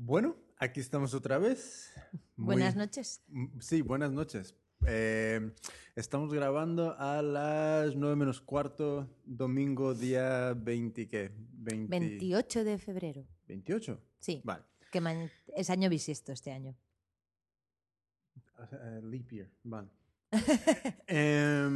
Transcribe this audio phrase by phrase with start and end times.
[0.00, 1.92] Bueno, aquí estamos otra vez.
[2.36, 2.54] Muy...
[2.54, 3.20] Buenas noches.
[3.58, 4.54] Sí, buenas noches.
[4.86, 5.50] Eh,
[5.96, 11.32] estamos grabando a las 9 menos cuarto, domingo, día 20, ¿qué?
[11.34, 11.98] 20...
[11.98, 13.26] 28 de febrero.
[13.48, 13.98] ¿28?
[14.20, 14.40] Sí.
[14.44, 14.62] Vale.
[14.92, 15.32] Que man...
[15.48, 16.76] es año bisiesto este año.
[18.56, 19.88] Uh, leap year, vale.
[21.08, 21.68] eh,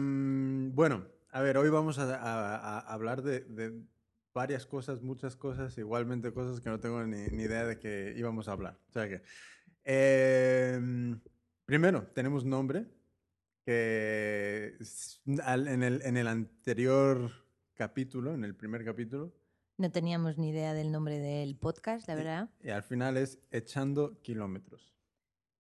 [0.73, 3.82] bueno, a ver, hoy vamos a, a, a hablar de, de,
[4.34, 8.48] varias cosas, muchas cosas, igualmente cosas que no tengo ni, ni idea de que íbamos
[8.48, 8.78] a hablar.
[8.88, 9.22] O sea que,
[9.84, 10.80] eh,
[11.64, 12.87] primero, tenemos nombre,
[13.64, 14.76] que
[15.26, 17.30] en el, en el anterior
[17.74, 19.32] capítulo, en el primer capítulo.
[19.78, 22.51] No teníamos ni idea del nombre del podcast, la verdad.
[22.62, 24.95] Y, y al final es Echando Kilómetros.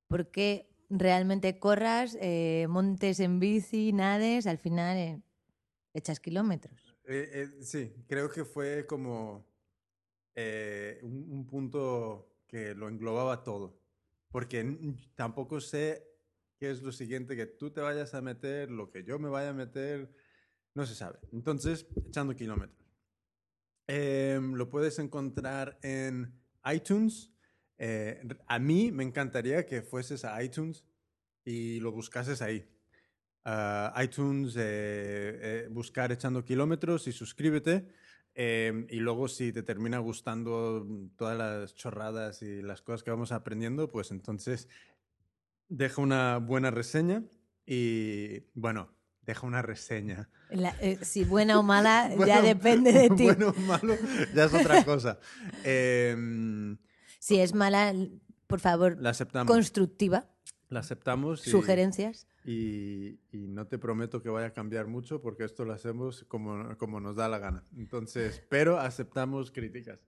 [0.08, 5.22] Porque realmente corras, eh, montes en bici, nades, al final eh,
[5.94, 6.91] echas kilómetros.
[7.12, 9.46] Eh, eh, sí, creo que fue como
[10.34, 13.78] eh, un, un, punto que lo englobaba todo,
[14.30, 14.78] porque
[15.14, 16.08] tampoco sé
[16.58, 19.50] qué es lo siguiente que tú te vayas a meter, lo que yo me vaya
[19.50, 20.10] a meter,
[20.74, 21.18] no se sabe.
[21.32, 22.80] Entonces, echando kilómetros.
[23.88, 27.30] lo puedes encontrar en iTunes.
[28.46, 30.84] a mí me encantaría que fueses a iTunes
[31.44, 32.71] y lo buscases ahí
[33.46, 37.86] uh, iTunes, eh, eh, buscar echando kilómetros y suscríbete.
[38.34, 43.30] Eh, y luego si te termina gustando todas las chorradas y las cosas que vamos
[43.30, 44.68] aprendiendo, pues entonces
[45.68, 47.24] deja una buena reseña
[47.66, 48.90] y bueno,
[49.26, 50.30] deja una reseña.
[50.50, 53.24] La, eh, si buena o mala bueno, ya depende de ti.
[53.24, 53.94] Bueno o malo
[54.34, 55.18] ya es otra cosa.
[55.64, 56.16] eh,
[57.18, 57.94] si es mala,
[58.46, 59.52] por favor, la aceptamos.
[59.52, 60.26] constructiva.
[60.70, 61.46] La aceptamos.
[61.46, 62.26] Y, Sugerencias.
[62.44, 66.76] Y, y, no te prometo que vaya a cambiar mucho porque esto lo hacemos como,
[66.76, 67.64] como nos da la gana.
[67.76, 70.00] Entonces, pero aceptamos críticas.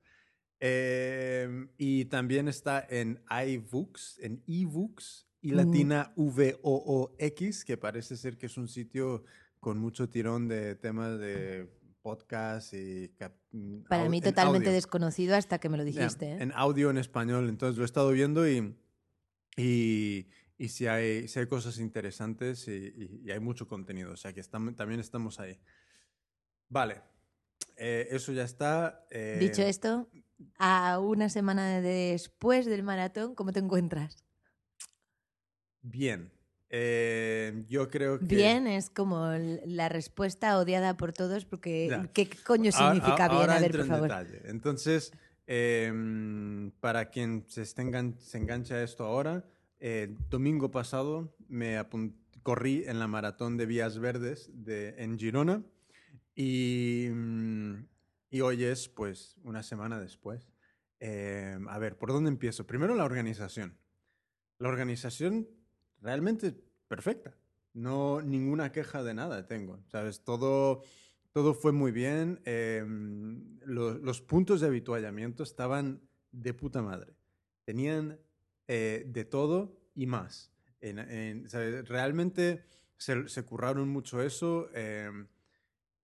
[0.61, 6.23] Eh, y también está en iBooks, en eBooks y latina mm.
[6.23, 9.25] V-O-O-X, que parece ser que es un sitio
[9.61, 11.69] con mucho tirón de temas de
[12.01, 13.11] podcast y...
[13.89, 16.27] Para mí totalmente desconocido hasta que me lo dijiste.
[16.27, 16.43] Yeah, ¿eh?
[16.43, 18.77] En audio en español, entonces lo he estado viendo y...
[19.57, 24.17] y y si hay, si hay cosas interesantes y, y, y, hay mucho contenido, o
[24.17, 25.59] sea que estamos, también estamos ahí.
[26.69, 27.03] Vale,
[27.77, 29.05] eh, eso ya está.
[29.11, 29.37] Eh...
[29.41, 30.09] Dicho esto,
[30.59, 34.25] a una semana después del maratón, ¿cómo te encuentras?
[35.83, 36.33] Bien.
[36.71, 38.25] Eh, yo creo que...
[38.25, 39.31] Bien es como
[39.67, 42.09] la respuesta odiada por todos porque ya.
[42.13, 43.41] ¿qué coño significa bien?
[43.43, 44.09] Ahora a ver, por favor.
[44.09, 44.41] Detalle.
[44.47, 45.13] Entonces,
[45.47, 49.45] eh, para quien se, engan se engancha a esto ahora,
[49.87, 51.79] eh, domingo pasado me
[52.43, 55.63] corrí en la maratón de Vías Verdes de, en Girona
[56.35, 57.11] y,
[58.31, 60.49] y, hoy es pues una semana después.
[61.01, 62.67] Eh, a ver, ¿por dónde empiezo?
[62.67, 63.77] Primero la organización.
[64.57, 65.51] La organización
[66.01, 66.57] realmente
[66.89, 67.37] perfecta.
[67.75, 69.85] No, ninguna queja de nada tengo.
[69.89, 70.25] ¿Sabes?
[70.25, 70.83] Todo,
[71.35, 72.41] todo fue muy bien.
[73.67, 76.01] Lo, los puntos de habituallamiento estaban
[76.33, 77.19] de puta madre.
[77.67, 78.19] Tenían
[78.69, 80.51] eh, de todo y más.
[80.81, 82.65] Realmente
[82.97, 84.69] se, se, curraron mucho eso.
[84.75, 85.11] Eh,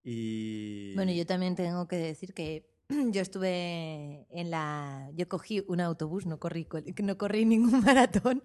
[0.03, 0.93] y...
[0.95, 2.71] Bueno, yo también tengo que decir que
[3.11, 5.09] yo estuve en la...
[5.13, 6.67] Yo cogí un autobús, no corrí,
[7.03, 8.43] no corrí ningún maratón,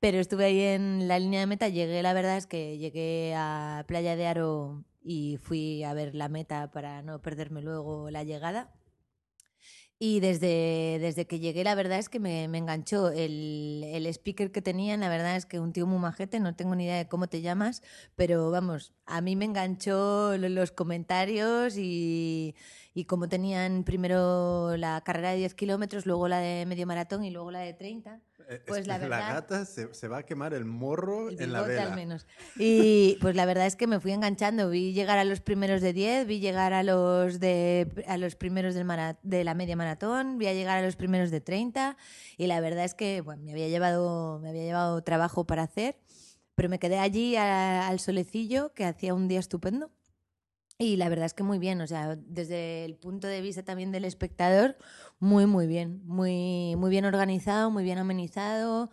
[0.00, 1.68] pero estuve ahí en la línea de meta.
[1.68, 6.28] Llegué, la verdad es que llegué a Playa de Aro y fui a ver la
[6.28, 8.72] meta para no perderme luego la llegada.
[10.02, 14.50] Y desde, desde que llegué, la verdad es que me, me enganchó el, el, speaker
[14.50, 15.00] que tenían.
[15.00, 17.42] La verdad es que un tío muy majete, no tengo ni idea de cómo te
[17.42, 17.82] llamas,
[18.16, 22.54] pero vamos, a mí me enganchó los comentarios y,
[22.92, 27.30] y como tenían primero la carrera de 10 kilómetros, luego la de medio maratón y
[27.30, 28.20] luego la de 30.
[28.66, 31.62] Pues la, verdad, la gata se, se, va a quemar el morro el en la
[31.62, 31.84] vela.
[31.84, 32.26] al menos.
[32.56, 34.70] Y pues la verdad es que me fui enganchando.
[34.70, 38.74] Vi llegar a los primeros de 10, vi llegar a los, de, a los primeros
[38.74, 38.88] del
[39.22, 41.96] de la media maratón, vi a llegar a los primeros de 30
[42.36, 46.00] y la verdad es que bueno, me, había llevado, me había llevado trabajo para hacer,
[46.56, 49.92] pero me quedé allí a, al solecillo que hacía un día estupendo.
[50.82, 53.92] Y la verdad es que muy bien, o sea, desde el punto de vista también
[53.92, 54.78] del espectador,
[55.18, 58.90] muy, muy bien, muy, muy bien organizado, muy bien amenizado.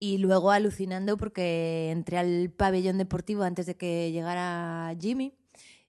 [0.00, 5.38] Y luego alucinando porque entré al pabellón deportivo antes de que llegara Jimmy.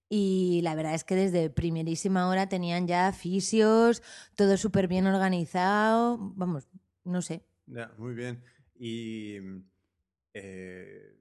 [0.07, 4.03] Y la verdad es que desde primerísima hora tenían ya fisios,
[4.35, 6.19] todo súper bien organizado.
[6.35, 6.67] Vamos,
[7.05, 7.43] no sé.
[7.65, 8.43] Ya, muy bien.
[8.75, 9.37] Y,
[10.35, 11.17] eh,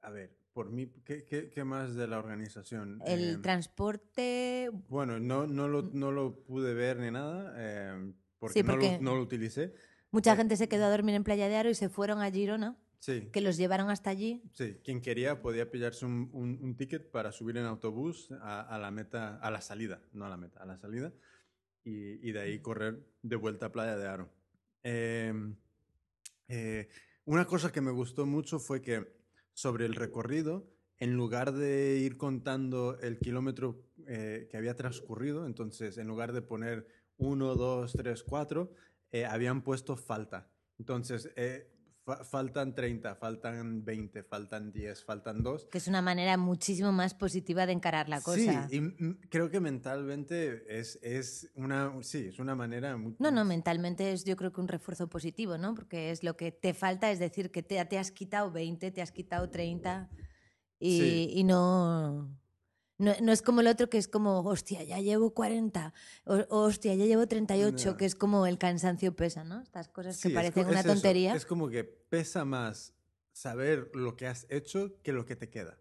[0.00, 3.00] a ver, por mí, ¿qué, qué, qué más de la organización?
[3.06, 4.70] El eh, transporte.
[4.88, 8.96] Bueno, no, no, lo, no lo pude ver ni nada, eh, porque, Sí, no, porque-
[8.96, 9.72] lo, no lo utilicé.
[10.10, 12.28] Mucha Eh, gente se quedó a dormir en Playa de Aro y se fueron a
[12.32, 14.42] Girona, Sí, que los llevaron hasta allí.
[14.52, 14.80] sí.
[14.82, 18.90] Quien quería podía pillarse un, un- un ticket para subir en autobús a, a la
[18.90, 21.12] meta, a la salida, no a la meta, a la salida,
[21.84, 24.28] y, y de ahí correr de vuelta a Playa de Aro.
[24.82, 25.54] Em,
[26.48, 26.88] eh,
[27.26, 29.17] una cosa que me gustó mucho fue que
[29.58, 30.68] sobre el recorrido,
[30.98, 36.42] en lugar de ir contando el kilómetro eh, que había transcurrido, entonces en lugar de
[36.42, 38.72] poner 1, 2, 3, 4,
[39.10, 40.48] eh, habían puesto falta.
[40.78, 41.72] Entonces, eh,
[42.08, 45.66] fa- faltan 30, faltan 20, faltan 10, faltan 2.
[45.70, 48.66] Que es una manera muchísimo más positiva de encarar la cosa.
[48.68, 53.14] Sí, y creo que mentalmente es, es una, sí, es una manera muy...
[53.18, 55.74] No, no, mentalmente es yo creo que un refuerzo positivo, ¿no?
[55.74, 59.02] Porque es lo que te falta, es decir, que te, te has quitado 20, te
[59.02, 60.08] has quitado 30
[60.80, 61.30] y, Sí.
[61.34, 62.37] y no,
[62.98, 63.14] no...
[63.22, 67.06] No es como el otro que es como, hostia, ya llevo 40, o, hostia, ya
[67.06, 67.96] llevo 38, Ya.
[67.96, 69.60] que es como el cansancio pesa, ¿no?
[69.62, 71.34] Estas cosas Sí, que parecen una es eso, tontería.
[71.34, 72.94] Es como que pesa más
[73.32, 75.78] saber lo que has hecho que lo que te queda.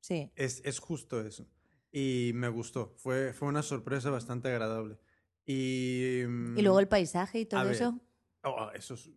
[0.00, 0.30] Sí.
[0.36, 1.46] Es, es justo eso.
[1.90, 2.94] Y me gustó.
[2.96, 4.98] Fue, fue una sorpresa bastante agradable.
[5.44, 8.00] Y, Y luego el paisaje y todo ver, eso.
[8.42, 9.10] Oh, eso es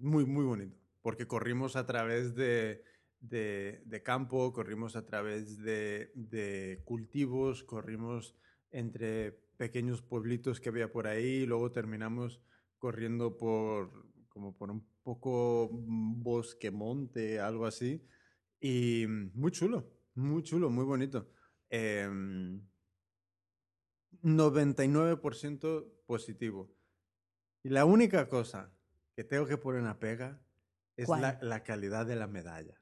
[0.00, 0.76] muy, muy bonito.
[1.02, 2.82] Porque corrimos a través de,
[3.20, 8.36] de, de campo, corrimos a través de, de cultivos, corrimos
[8.70, 12.40] entre pequeños pueblitos que había por ahí, y luego terminamos
[12.78, 18.02] corriendo por como por un poco mm, bosque, monte, algo así.
[18.58, 21.28] Y muy chulo, muy chulo, muy bonito.
[21.68, 22.62] Em,
[24.22, 26.74] 99% positivo.
[27.62, 28.72] Y la única cosa
[29.14, 30.42] que tengo que poner una pega
[30.96, 32.79] es la, la calidad de la medalla.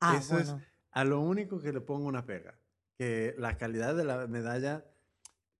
[0.00, 0.54] Ah, Eso es
[0.92, 2.58] a lo único que le pongo una pega.
[2.98, 4.84] Que la calidad de la medalla,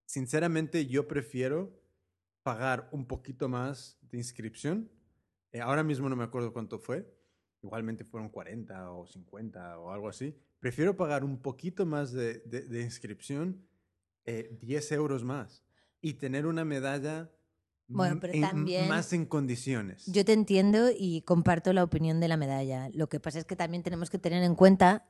[0.06, 1.80] sinceramente yo prefiero
[2.42, 4.90] pagar un poquito más de inscripción.
[5.52, 7.06] Eh, ahora mismo no me acuerdo cuánto fue.
[7.62, 10.34] Igualmente fueron 40 o 50 o algo así.
[10.58, 13.66] Prefiero pagar un poquito más de, de- de inscripción,
[14.24, 15.64] eh, 10 euros más,
[16.00, 17.30] y tener una medalla
[17.92, 20.04] Bueno, pero en- también- más en condiciones.
[20.06, 22.88] Yo te entiendo y comparto la opinión de la medalla.
[22.92, 25.06] Lo que pasa es que también tenemos que tener en cuenta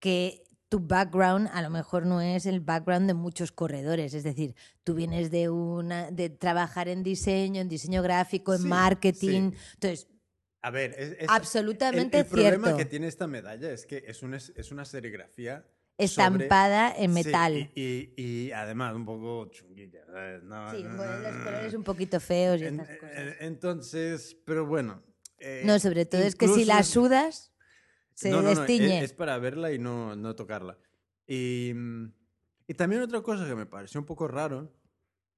[0.00, 4.14] que tu background a lo mejor no es el background de muchos corredores.
[4.14, 4.54] Es decir,
[4.84, 9.50] tú vienes de una de trabajar en diseño, en diseño gráfico, en Sí, marketing.
[9.52, 9.58] sí.
[9.74, 10.08] Entonces,
[10.62, 12.76] A ver, es, es- absolutamente el, el problema cierto.
[12.78, 15.64] que tiene esta medalla es que es una, es una serigrafía
[16.08, 17.70] sobre- Estampada en Sí, metal.
[17.74, 18.12] y, y-
[18.46, 20.04] y además un poco chunguilla.
[20.06, 20.42] ¿sabes?
[20.42, 23.16] No, Sí, no, bueno, no, los colores un poquito feos y En- estas cosas.
[23.18, 25.02] en- entonces, pero bueno.
[25.38, 27.52] eh, No, sobre todo es que si la sudas,
[28.14, 29.02] se No, no, no, e- destiñe.
[29.02, 30.78] Es, para verla y no, no tocarla.
[31.26, 32.12] Y, mm,
[32.68, 34.72] y también otra cosa que me pareció un poco raro,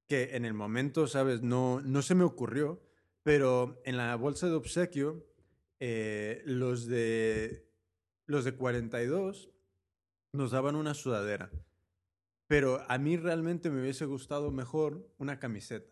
[0.07, 1.41] que en el momento, ¿sabes?
[1.41, 2.83] No, no se me ocurrió,
[3.23, 5.25] pero en la bolsa de obsequio,
[5.79, 7.67] eh, los, de,
[8.27, 9.49] los de 42
[10.35, 11.51] nos daban una sudadera.
[12.47, 15.89] Pero a mí realmente me hubiese gustado mejor una camiseta.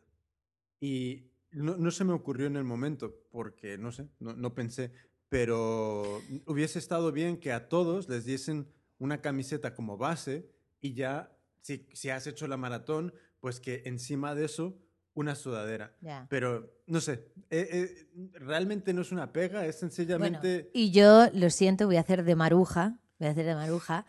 [0.79, 4.91] Y no, no se me ocurrió en el momento, porque no sé, no, no pensé,
[5.29, 8.67] pero hubiese estado bien que a todos les diesen
[8.99, 10.47] una camiseta como base
[10.79, 14.77] y ya, si, si has hecho la maratón, pues que encima de eso
[15.15, 15.95] una sudadera.
[16.29, 20.71] Pero no sé, eh, eh, realmente no es una pega, es Bueno, sencillamente...
[20.73, 24.05] y yo lo siento, voy a hacer de maruja, voy a hacer de maruja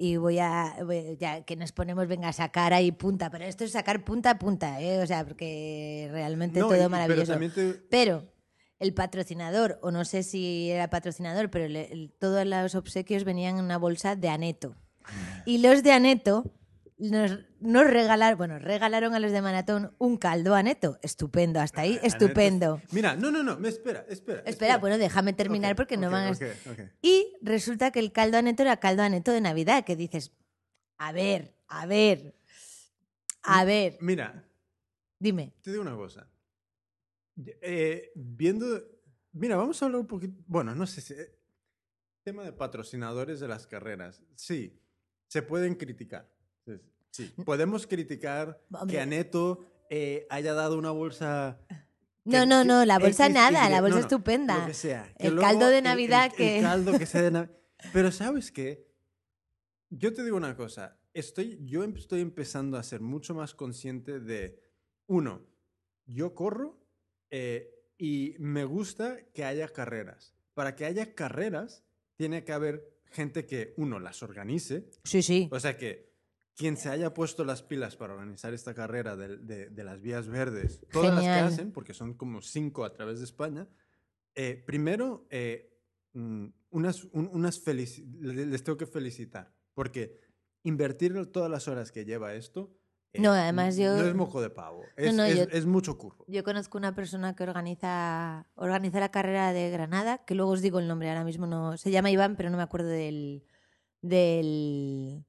[0.00, 3.64] y voy a, voy- ya que nos ponemos, venga, a sacar ahí punta, pero esto
[3.64, 5.02] es sacar punta a punta, ¿eh?
[5.02, 7.36] o sea, porque realmente No, todo maravilloso.
[7.36, 8.32] te- Pero
[8.78, 13.58] el patrocinador, o no sé si era patrocinador, pero le- el- todos los obsequios venían
[13.58, 14.76] en una bolsa de Aneto.
[15.46, 16.44] Y los de Aneto
[16.98, 20.98] nos, nos regalaron, bueno, regalaron a los de Maratón un caldo Aneto.
[21.02, 22.80] Estupendo, hasta ahí, estupendo.
[22.92, 24.40] Mira, no, no, no, me espera, espera.
[24.46, 26.30] Espera, bueno, déjame terminar porque no van a...
[26.32, 26.80] ok, ok.
[27.02, 30.32] Y resulta que el caldo aneto era caldo aneto de Navidad, que dices,
[30.98, 32.34] a ver, a ver,
[33.42, 34.44] a ver, Mira,
[35.18, 35.54] dime.
[35.62, 36.28] te digo una cosa.
[37.62, 38.82] Eh, viendo.
[39.32, 40.34] Mira, vamos a hablar un poquito.
[40.46, 41.14] Bueno, no sé si.
[41.14, 41.34] eh,
[42.24, 44.20] Tema de patrocinadores de las carreras.
[44.34, 44.82] Sí,
[45.28, 46.28] se pueden criticar.
[47.10, 48.96] Sí, podemos criticar Hombre.
[48.96, 51.58] que Aneto eh, haya dado una bolsa.
[52.24, 54.58] No, que- no, no, la bolsa X, nada, Y, la bolsa no, no, estupenda.
[54.60, 55.12] Lo que sea.
[55.18, 57.54] El luego caldo de el- el- Navidad el que- caldo que sea de Navidad.
[57.92, 58.86] Pero ¿sabes qué?
[59.90, 60.98] Yo te digo una cosa.
[61.14, 64.62] Estoy, yo em- estoy empezando a ser mucho más consciente de,
[65.06, 65.46] uno,
[66.06, 66.78] yo corro
[67.30, 70.34] eh, y me gusta que haya carreras.
[70.54, 71.82] Para que haya carreras,
[72.16, 74.90] tiene que haber gente que, uno, las organice.
[75.04, 75.48] Sí, sí.
[75.50, 76.07] O sea, que,
[76.58, 80.26] quien se haya puesto las pilas para organizar esta carrera de, de- de las vías
[80.28, 81.48] verdes, todas las Genial.
[81.48, 83.68] que hacen, porque son como cinco a través de España,
[84.34, 85.72] eh, primero, eh,
[86.14, 90.20] mm, unas, un- unas les tengo que felicitar, porque
[90.64, 92.74] invertir todas las horas que lleva esto,
[93.12, 95.96] eh, No, además yo- no es mojo de pavo, es, no, es- yo- es mucho
[95.96, 96.24] curro.
[96.26, 100.80] Yo conozco una persona que organiza, organiza la carrera de Granada, que luego os digo
[100.80, 101.76] el nombre, ahora mismo no.
[101.78, 103.44] Se llama Iván, pero no me acuerdo del,
[104.02, 105.24] del,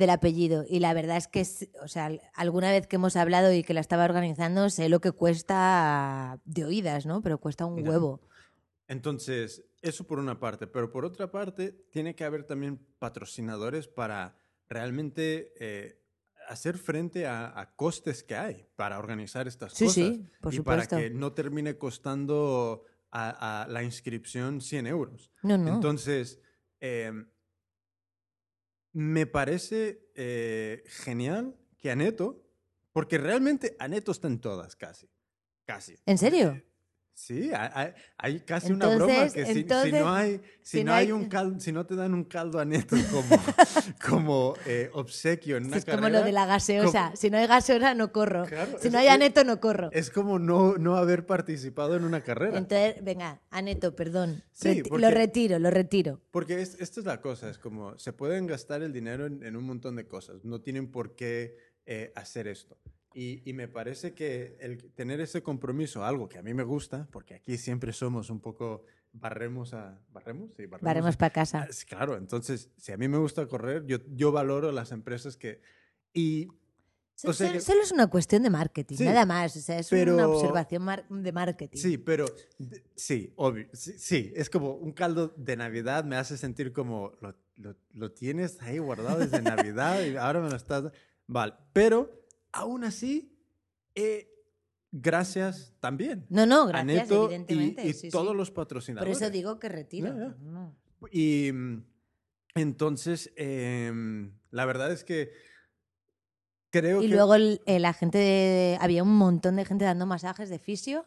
[0.00, 0.64] del apellido.
[0.68, 1.46] Y la verdad es que,
[1.82, 5.12] o sea, alguna vez que hemos hablado y que la estaba organizando, sé lo que
[5.12, 7.22] cuesta de oídas, ¿no?
[7.22, 8.20] Pero cuesta un huevo.
[8.88, 14.36] Entonces, eso por una parte, pero por otra parte, tiene que haber también patrocinadores para
[14.68, 16.02] realmente eh,
[16.48, 19.94] hacer frente a, a costes que hay para organizar estas Sí, cosas.
[20.04, 20.90] sí, por y supuesto.
[20.90, 25.30] para que no termine costando a, a la inscripción 100 euros.
[25.42, 25.72] No, no.
[25.74, 26.40] Entonces,
[26.80, 27.12] eh,
[28.92, 32.44] me parece eh, genial que Aneto,
[32.92, 35.08] porque realmente Aneto está en todas casi.
[35.64, 35.96] Casi.
[36.06, 36.62] ¿En serio?
[37.22, 40.84] Sí, hay, hay- casi una broma Entonces- que si, si entonces, no hay, si, si
[40.84, 43.36] no hay hay- un caldo, si no te dan un caldo a neto como,
[44.08, 47.04] como eh, obsequio en una es como carrera, lo de la gaseosa.
[47.08, 48.46] como- Si no hay gaseosa, no corro.
[48.46, 49.90] Claro, si no hay aneto, no corro.
[49.92, 52.56] es como no, no haber participado en una carrera.
[52.56, 54.42] Entonces, venga, aneto, perdón.
[54.52, 56.20] Sí, Reti- porque- Lo retiro, lo retiro.
[56.30, 59.56] Porque es- esta es la cosa, es como se pueden gastar el dinero en, en
[59.56, 62.78] un montón de cosas, no tienen por qué eh, hacer esto.
[63.12, 67.08] Y, y me parece que el tener ese compromiso, algo que a mí me gusta,
[67.10, 70.00] porque aquí siempre somos un poco, barremos a...
[70.12, 70.50] ¿Barremos?
[70.56, 70.82] Sí, barremos.
[70.82, 71.66] Varemos para Ah, casa.
[71.72, 75.60] sí, claro, entonces, si a mí me gusta correr, yo, yo valoro las empresas que...
[76.12, 76.48] Y
[77.24, 79.56] o sea so- que- Solo es una cuestión de marketing, Sí, nada más.
[79.56, 81.78] O sea, es una pero- observación mar- de marketing.
[81.78, 82.26] Sí, pero
[82.94, 83.66] sí, obvio.
[83.72, 88.12] Sí, sí, es como un caldo de Navidad me hace sentir como lo, lo- lo
[88.12, 90.92] tienes ahí guardado desde Navidad y ahora me lo estás.
[91.26, 92.19] Vale, pero
[92.52, 93.36] aún así,
[93.94, 94.28] eh,
[94.92, 96.26] gracias también.
[96.28, 97.86] No, no, a gracias, Neto evidentemente.
[97.86, 98.08] y sí.
[98.10, 99.16] todos los Por patrocinadores.
[99.20, 100.12] eso digo que retiro.
[100.40, 100.76] No.
[101.12, 101.84] Y mm,
[102.56, 105.32] entonces, em, la verdad es que
[106.70, 107.14] creo Y que.
[107.14, 111.02] luego el- eh, la gente, de- había un montón de gente dando masajes de fisio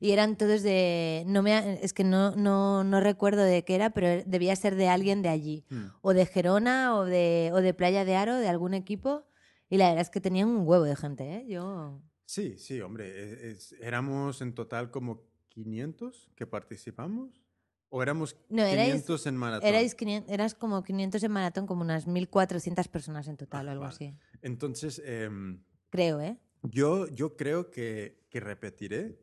[0.00, 3.90] y eran todos de, no me, es que no, no, no recuerdo de qué era,
[3.90, 5.84] pero debía ser de alguien de allí, Mm.
[6.02, 9.24] o de Gerona o de, o de Playa de Aro, de algún equipo.
[9.70, 11.46] Y la verdad es que tenían un huevo de gente, ¿eh?
[11.48, 12.00] Yo...
[12.26, 13.50] Sí, sí, hombre.
[13.50, 17.42] es- éramos en total como 500 que participamos.
[17.90, 19.68] ¿O éramos No, erais- 500 en maratón?
[19.68, 23.82] Erais 500 eras como 500 en maratón, como unas 1.400 personas en total o algo
[23.84, 23.94] vale.
[23.94, 24.14] así.
[24.42, 26.36] Entonces, em, Creo, ¿eh?
[26.62, 29.20] yo, yo creo que, que repetiré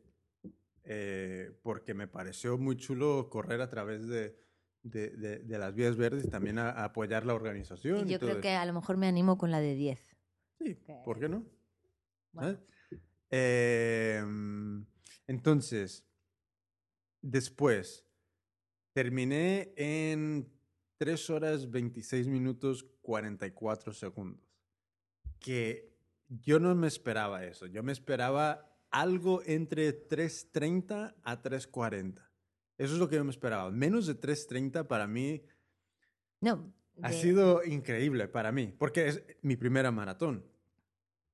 [0.84, 4.36] eh, porque me pareció muy chulo correr a través de,
[4.82, 8.06] de- de- de las vías verdes y también a, a apoyar la organización.
[8.06, 10.11] Y y yo todo creo que a lo mejor me animo con la de 10.
[10.64, 11.44] Sí, que- ¿por qué no?
[12.32, 12.58] Bueno.
[13.30, 14.84] Em,
[15.26, 16.04] entonces,
[17.20, 18.04] después,
[18.92, 20.48] terminé en
[20.98, 24.40] 3 horas 26 minutos 44 segundos.
[25.40, 25.92] Que
[26.28, 27.66] yo no me esperaba eso.
[27.66, 32.30] Yo me esperaba algo entre 3.30 a 3.40.
[32.78, 33.70] Eso es lo que yo me esperaba.
[33.70, 35.42] Menos de 3.30 para mí
[36.40, 40.44] No, ha de- sido increíble para mí, porque es mi primera maratón.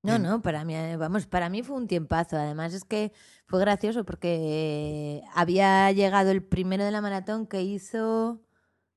[0.02, 2.37] No, En- no, para mí, eh, vamos, para mí fue un tiempazo.
[2.37, 3.12] Además es que
[3.47, 8.40] fue gracioso porque había llegado el primero de la maratón que hizo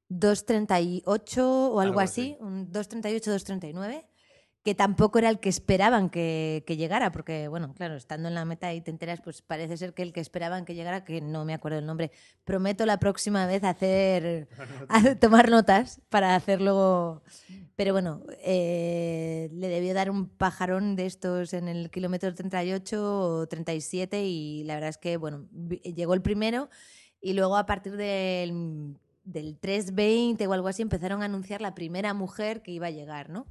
[0.09, 2.37] 2.38 o algo, Algo así, así.
[2.43, 4.05] un 2.38, 2.39,
[4.63, 8.45] que tampoco era el que esperaban que, que llegara, porque, bueno, claro, estando en la
[8.45, 11.45] meta y te enteras, pues parece ser que el que esperaban que llegara, que no
[11.45, 12.11] me acuerdo el nombre,
[12.43, 14.47] prometo la próxima vez hacer,
[14.89, 17.23] a tomar notas para hacerlo.
[17.75, 23.47] Pero bueno, eh, le debió dar un pajarón de estos en el kilómetro 38 o
[23.47, 25.47] 37 y la verdad es que, bueno,
[25.95, 26.69] llegó el primero
[27.19, 32.13] y luego a partir del, del 3.20 o algo así empezaron a anunciar la primera
[32.13, 33.47] mujer que iba a llegar, ¿no?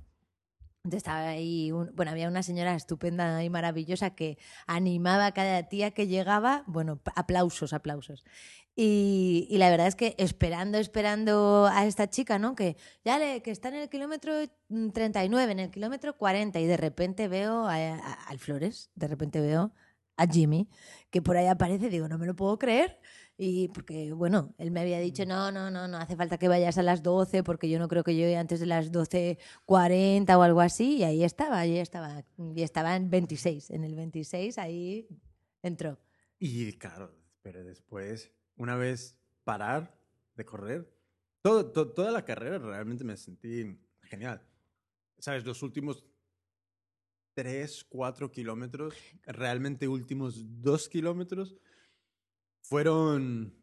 [0.91, 5.91] Estaba ahí, un- bueno, había una señora estupenda y maravillosa que animaba a cada tía
[5.91, 8.25] que llegaba, bueno, aplausos, aplausos.
[8.75, 12.55] Y, y la verdad es que esperando, esperando a esta chica, ¿no?
[12.55, 14.33] Que ya le, que está en el kilómetro
[14.71, 19.07] mm, 39, en el kilómetro 40, y de repente veo a, a- al Flores, de
[19.09, 19.75] repente veo
[20.17, 20.69] a Jimmy,
[21.11, 23.01] que por ahí aparece, digo, no me lo puedo creer.
[23.43, 26.77] Y porque, bueno, él me había dicho, no, no, no, no hace falta que vayas
[26.77, 30.61] a las 12, porque yo no creo que llegue antes de las 12.40 o algo
[30.61, 30.99] así.
[30.99, 32.23] Y ahí estaba, ahí estaba.
[32.55, 33.71] Y estaba en 26.
[33.71, 35.09] En el 26, ahí
[35.63, 35.99] entró.
[36.39, 39.99] Y claro, pero después, una vez parar
[40.37, 40.93] de correr,
[41.41, 44.43] todo, to- toda la carrera realmente me sentí genial.
[45.19, 45.47] ¿Sabes?
[45.47, 46.05] Los últimos
[47.33, 48.95] tres, cuatro kilómetros,
[49.25, 51.57] realmente últimos dos kilómetros,
[52.63, 53.55] fueron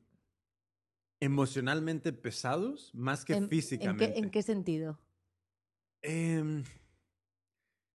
[1.19, 4.13] emocionalmente pesados más que ¿En- ¿En físicamente.
[4.13, 4.99] qué, en qué sentido?
[6.01, 6.63] Em,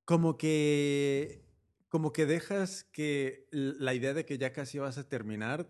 [0.04, 1.40] como que
[1.88, 5.68] como que dejas que la idea de que ya casi vas a terminar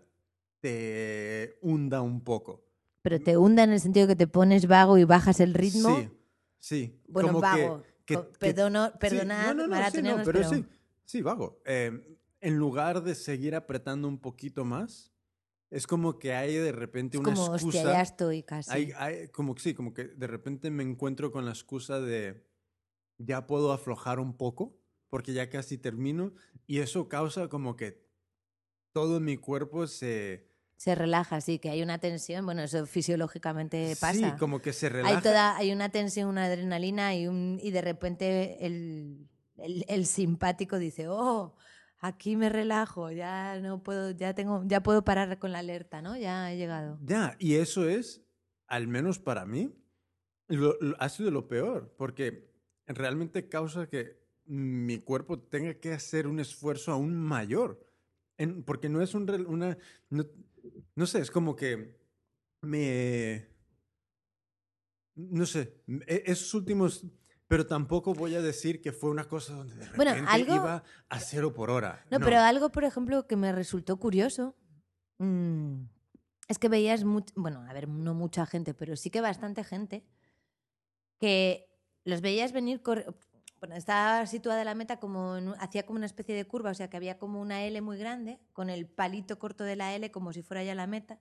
[0.61, 2.63] te hunda un poco.
[3.01, 5.97] Pero te hunda en el sentido que te pones vago y bajas el ritmo.
[5.99, 6.09] Sí,
[6.59, 7.01] sí.
[7.09, 7.83] Bueno, como vago.
[8.05, 10.65] que- que- perdono- sí, perdonad, no, no, no, sí, no, pero- sí,
[11.03, 11.61] sí, vago.
[11.65, 12.01] Em,
[12.39, 15.12] en lugar de seguir apretando un poquito más,
[15.73, 17.79] es como que hay de repente Es una como, excusa.
[17.79, 18.71] hostia, ya estoy casi.
[18.71, 22.45] Hay, hay- como que sí, como que de repente me encuentro con la excusa de
[23.17, 24.77] ya puedo aflojar un poco
[25.09, 26.33] porque ya casi termino
[26.67, 28.03] y eso causa como que
[28.91, 32.45] todo mi cuerpo se Se relaja, sí, que hay una tensión.
[32.45, 34.13] Bueno, eso fisiológicamente pasa.
[34.13, 35.15] sí, como que se relaja.
[35.17, 40.05] Hay, toda, hay una tensión, una adrenalina y, un, y de repente el, el, el
[40.05, 41.55] simpático dice, oh,
[42.03, 46.17] aquí me relajo, ya no puedo, ya tengo, ya puedo parar con la alerta, ¿no?
[46.17, 46.99] Ya he llegado.
[47.01, 48.21] Ya, y eso es,
[48.67, 49.73] al menos para mí,
[50.49, 52.51] lo- lo- ha sido lo peor, porque
[52.87, 57.79] realmente causa que mi cuerpo tenga que hacer un esfuerzo aún mayor.
[58.37, 59.77] En- porque no es un, una...
[60.09, 60.25] No,
[60.95, 61.97] no sé, es como que
[62.61, 63.47] me...
[65.15, 67.05] No sé, e- esos últimos...
[67.47, 70.83] Pero tampoco voy a decir que fue una cosa donde de Bueno, repente algo- iba
[71.09, 72.05] a cero por hora.
[72.09, 74.55] No, pero algo, por ejemplo, que me resultó curioso
[75.19, 75.83] mm,
[76.47, 80.03] es que veías, much- bueno, a ver, no mucha gente, pero sí que bastante gente
[81.19, 81.67] que
[82.05, 83.15] los veías venir, cor-
[83.59, 86.89] bueno, estaba situada la meta como, en hacía como una especie de curva, o sea
[86.89, 90.33] que había como una L muy grande, con el palito corto de la L como
[90.33, 91.19] si fuera ya la meta,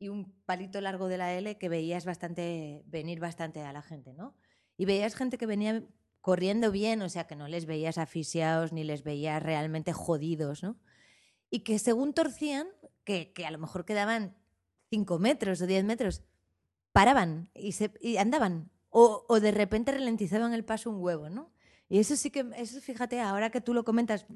[0.00, 4.12] y un palito largo de la L que veías bastante, venir bastante a la gente,
[4.12, 4.34] ¿no?
[4.76, 5.84] Y veías gente que venía
[6.20, 10.76] corriendo bien, o sea que no les veías asfixiados ni les veías realmente jodidos, ¿no?
[11.50, 12.66] Y que según torcían,
[13.04, 14.34] que, que a lo mejor quedaban
[14.90, 16.22] 5 metros o 10 metros,
[16.92, 18.70] paraban y, se, y andaban.
[18.88, 21.52] O, o de repente ralentizaban el paso un huevo, ¿no?
[21.88, 24.26] Y eso sí que, eso fíjate, ahora que tú lo comentas,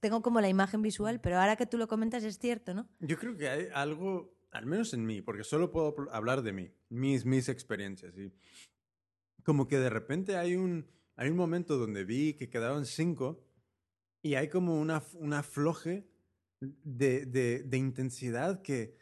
[0.00, 2.88] tengo como la imagen visual, pero ahora que tú lo comentas es cierto, ¿no?
[3.00, 6.72] Yo creo que hay algo, al menos en mí, porque solo puedo hablar de mí,
[6.88, 8.16] mis, mis experiencias.
[8.16, 8.32] Y
[9.42, 13.44] como que de repente hay un, hay un momento donde vi que quedaban cinco
[14.22, 16.06] y hay como una, f- una floje
[16.60, 18.96] de, de, de intensidad que,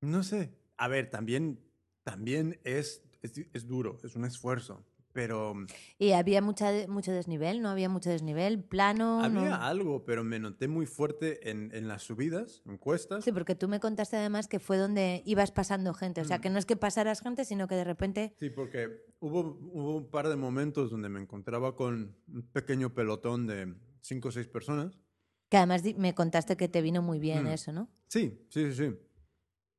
[0.00, 1.60] no sé, a ver, también,
[2.04, 4.84] también es, es, es duro, es un esfuerzo,
[5.18, 5.52] pero
[5.98, 7.70] Y había mucha, mucho desnivel, ¿no?
[7.70, 9.20] Había mucho desnivel, plano.
[9.20, 13.24] había no- algo, pero me noté muy fuerte en, en las subidas, en cuestas.
[13.24, 16.20] Sí, porque tú me contaste además que fue donde ibas pasando gente.
[16.20, 16.40] O sea, Mm.
[16.42, 18.36] que no es que pasaras gente, sino que de repente.
[18.38, 23.48] Sí, porque hubo, hubo un par de momentos donde me encontraba con un pequeño pelotón
[23.48, 25.00] de cinco o seis personas.
[25.48, 27.48] Que además me contaste que te vino muy bien Mm.
[27.48, 27.88] eso, ¿no?
[28.06, 28.96] Sí, sí, sí, sí.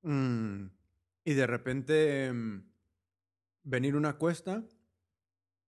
[0.02, 0.66] Mm,
[1.24, 2.64] y de repente mm,
[3.64, 4.66] venir una cuesta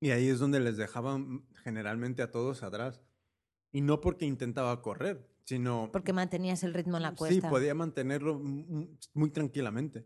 [0.02, 3.02] y ahí es donde les dejaban generalmente a todos atrás.
[3.72, 7.50] Y no porque intentaba correr, sino Porque mantenías el ritmo en la Sí, cuesta.
[7.50, 10.06] podía mantenerlo m- m- muy tranquilamente.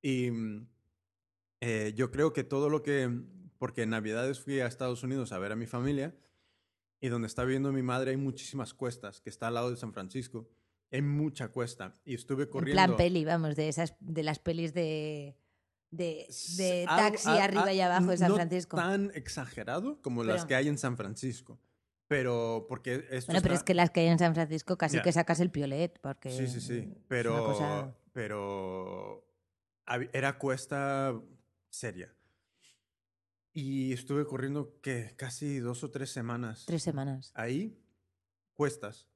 [0.00, 0.66] Y mm,
[1.60, 3.10] eh, yo creo que todo lo que,
[3.58, 6.16] porque en Navidades fui a Estados Unidos a ver a mi familia
[7.00, 9.92] y donde está viviendo mi madre hay muchísimas cuestas, que está al lado de San
[9.92, 10.48] Francisco.
[10.90, 12.82] Hay mucha cuesta y estuve En corriendo.
[12.84, 15.36] plan peli, vamos, de esas de las pelis de,
[15.92, 16.26] de,
[16.56, 18.76] de algo- taxi a- arriba a- y abajo de San no Francisco.
[18.76, 21.60] tan exagerado como las Pero- que hay en San Francisco.
[22.08, 24.96] Pero porque esto Bueno, pero es está- que las que hay en San Francisco casi
[24.96, 25.02] Ya.
[25.02, 26.92] que sacas el piolet, porque Sí, sí, sí.
[27.08, 29.24] Pero, cosa- pero
[30.12, 31.14] era cuesta
[31.70, 32.12] seria.
[33.54, 37.32] Y estuve corriendo que casi dos o tres semanas tres semanas.
[37.34, 37.78] ahí,
[38.54, 39.08] cuestas.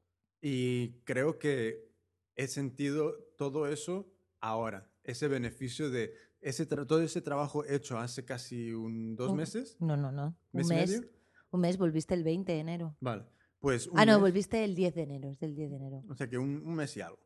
[0.43, 1.91] Y creo que
[2.35, 6.15] he sentido todo eso ahora, ese beneficio de
[6.49, 10.27] ese todo ese trabajo hecho hace casi un, dos Un- meses, No, no, no.
[10.53, 10.91] Un mes y mes.
[10.91, 11.11] medio.
[11.51, 12.97] Un mes, volviste el 20 de enero.
[13.01, 13.25] Vale,
[13.59, 16.05] pues un Ah, no, mes- volviste el 10 de enero, es del 10 de enero.
[16.09, 17.19] O sea que un, un mes y algo.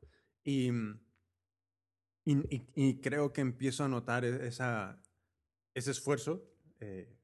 [0.42, 0.70] Y,
[2.24, 5.00] y, y- y creo que empiezo a notar e- esa,
[5.74, 6.46] ese esfuerzo
[6.80, 7.14] eh,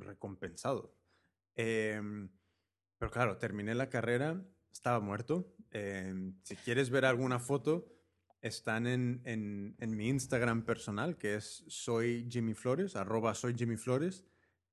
[0.00, 0.94] recompensado.
[1.56, 2.28] Em,
[2.98, 5.54] pero claro, terminé la carrera, estaba muerto.
[5.70, 7.86] Em, si quieres ver alguna foto,
[8.44, 13.76] están en, en, en mi Instagram personal, que es soy Jimmy Flores, arroba soy Jimmy
[13.76, 14.22] Flores.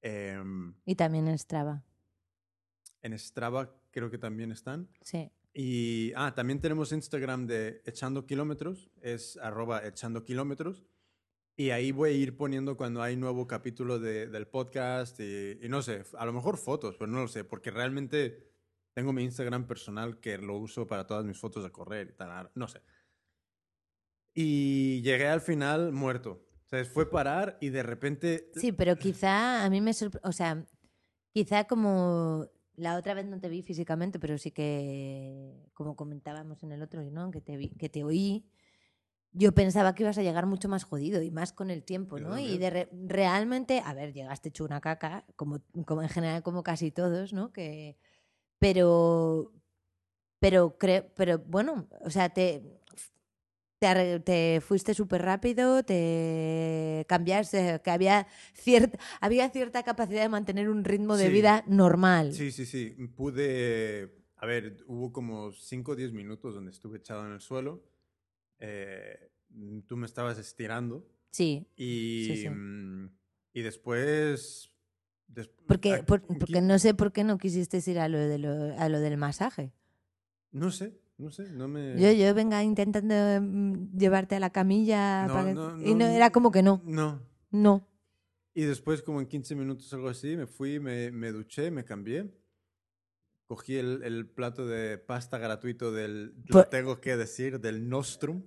[0.02, 1.86] Em, Y también en Strava.
[3.02, 4.90] en Strava creo que también están.
[5.02, 5.32] Sí.
[5.54, 10.84] Y ah, también tenemos Instagram de Echando Kilómetros, es arroba Echando Kilómetros.
[11.56, 15.70] Y ahí voy a ir poniendo cuando hay nuevo capítulo de, del podcast y, y
[15.70, 18.52] no sé, a lo mejor fotos, pero no lo sé, porque realmente
[18.94, 22.52] tengo mi Instagram personal que lo uso para todas mis fotos de correr y tal,
[22.56, 22.82] no sé.
[24.34, 26.46] Y llegué al final muerto.
[26.66, 28.50] O sea, fue parar y de repente...
[28.56, 30.66] Sí, pero quizá a mí me sorprendió, o sea,
[31.34, 36.72] quizá como la otra vez no te vi físicamente, pero sí que, como comentábamos en
[36.72, 37.30] el otro, ¿no?
[37.30, 38.46] que, te vi, que te oí,
[39.34, 42.38] yo pensaba que ibas a llegar mucho más jodido y más con el tiempo, ¿no?
[42.40, 46.64] Y de re- realmente, a ver, llegaste hecho una caca, como, como en general como
[46.64, 47.52] casi todos, ¿no?
[47.54, 47.98] Que,
[48.60, 49.52] pero,
[50.40, 52.81] pero creo, pero bueno, o sea, te,
[53.82, 60.70] te, te fuiste súper rápido, te cambiaste, que había cierta, había cierta capacidad de mantener
[60.70, 61.34] un ritmo de Sí.
[61.34, 62.32] vida normal.
[62.34, 62.92] Sí, sí, sí.
[63.16, 64.14] Pude.
[64.36, 67.84] A ver, hubo como 5 o 10 minutos donde estuve echado en el suelo.
[68.60, 69.32] Eh,
[69.88, 71.08] tú me estabas estirando.
[71.32, 72.50] Sí, Y, Sí, sí.
[72.50, 73.10] mm,
[73.54, 74.68] y después.
[75.28, 78.38] des- porque, aquí- por- porque no sé por qué no quisiste ir a lo, de
[78.38, 79.72] lo, a lo del masaje.
[80.52, 81.52] No sé, no sé.
[81.52, 82.00] No me.
[82.00, 86.06] Yo, yo venga intentando mm, llevarte a la camilla No, para que- no, y no,
[86.06, 87.22] era como que no, No.
[87.52, 87.88] no.
[88.54, 92.34] Y después, como en 15 minutos, algo así, me fui, me, me duché, me cambié.
[93.48, 98.44] Cogí el, el plato de pasta gratuito del, lo Por- tengo que decir, del Nostrum.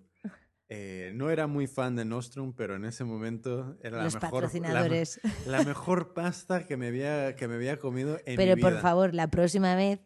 [0.71, 4.23] Eh, no era muy fan de Nostrum, pero en ese momento era la Los mejor,
[4.31, 5.21] la, patrocinadores.
[5.47, 8.81] la mejor pasta que me había, que me había comido en Pero mi por vida.
[8.81, 10.01] favor, la próxima vez,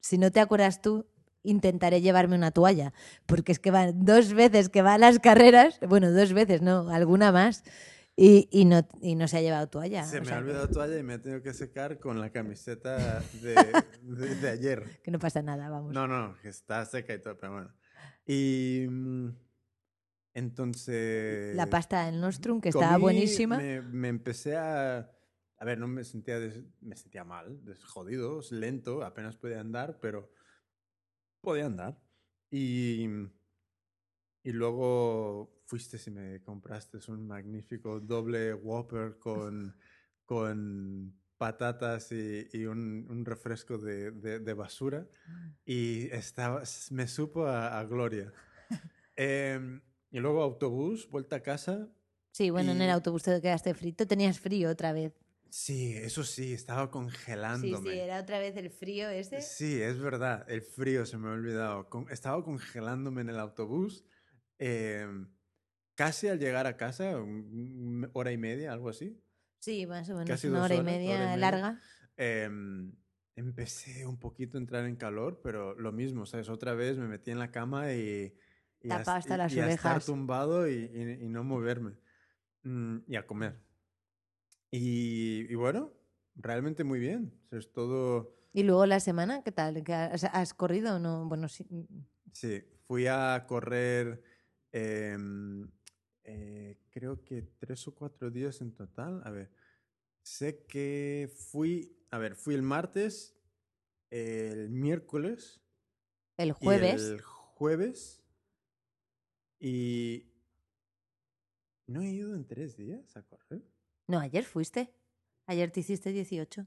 [0.00, 1.06] si no te acuerdas tú,
[1.42, 2.92] intentaré llevarme una toalla.
[3.26, 6.90] Porque es que van dos veces que va a las carreras, bueno, dos veces, no,
[6.90, 7.64] alguna más,
[8.16, 10.04] y, y no, y no se ha llevado toalla.
[10.04, 13.20] Se me sea ha olvidado toalla y me he tenido que secar con la camiseta
[13.40, 13.54] de,
[14.02, 15.00] de- de ayer.
[15.02, 15.92] que no pasa nada, vamos.
[15.94, 17.74] No, no, que está seca y todo, pero bueno.
[18.26, 19.28] Y mm,
[20.34, 21.56] entonces...
[21.56, 23.56] La pasta del Nostrum, que estaba comí, buenísima.
[23.56, 25.10] Me, me empecé a...
[25.58, 29.98] A ver, no me sentía, des- me sentía mal, des- jodido, lento, apenas podía andar,
[30.00, 30.30] pero
[31.40, 31.98] podía andar.
[32.50, 33.06] Y,
[34.42, 39.76] y luego fuiste y me compraste un magnífico doble Whopper con,
[40.24, 45.06] con patatas y, y un, un refresco de, de- de basura.
[45.64, 48.32] Y estaba, me supo a, a gloria.
[49.16, 51.88] Em, y luego autobús, vuelta a casa.
[52.32, 55.12] Sí, bueno, en el autobús te quedaste frito, tenías frío otra vez.
[55.50, 57.90] Sí, eso sí, estaba Sí, congelándome.
[57.92, 59.40] sí, era otra vez el frío ese.
[59.40, 61.88] Sí, es verdad, el frío se me ha olvidado.
[62.10, 64.04] Estaba congelándome en el autobús.
[64.58, 65.26] em,
[65.94, 67.16] casi al llegar a casa,
[68.12, 69.18] hora y media, algo así.
[69.58, 71.80] Sí, más o menos, Casi una hora y, horas, hora y media larga.
[72.16, 72.92] em,
[73.36, 76.48] empecé un poquito a entrar en calor, pero lo mismo, ¿sabes?
[76.48, 78.34] Otra vez me metí en la cama y...
[78.82, 80.06] y hasta las y a estar orejas.
[80.06, 80.88] tumbado y
[81.28, 81.92] no moverme.
[82.62, 83.69] Mm, y a comer.
[84.70, 85.92] Y, y bueno,
[86.36, 87.32] realmente muy bien.
[87.44, 88.36] O sea, es todo...
[88.52, 89.82] Y luego la semana, ¿qué tal?
[89.84, 91.26] ¿Qué has, has corrido o no?
[91.28, 91.66] Bueno, sí.
[92.32, 94.22] Sí, fui a correr,
[94.72, 95.70] em,
[96.24, 99.22] eh, creo que tres o cuatro días en total.
[99.24, 99.50] A ver,
[100.22, 103.36] sé que fui, a ver, fui el martes,
[104.10, 105.60] el miércoles
[106.36, 107.02] El y jueves.
[107.02, 108.24] el jueves
[109.60, 110.26] y
[111.86, 113.62] no he ido en tres días a correr.
[114.10, 114.92] No, ayer fuiste.
[115.46, 116.66] Ayer te hiciste 18.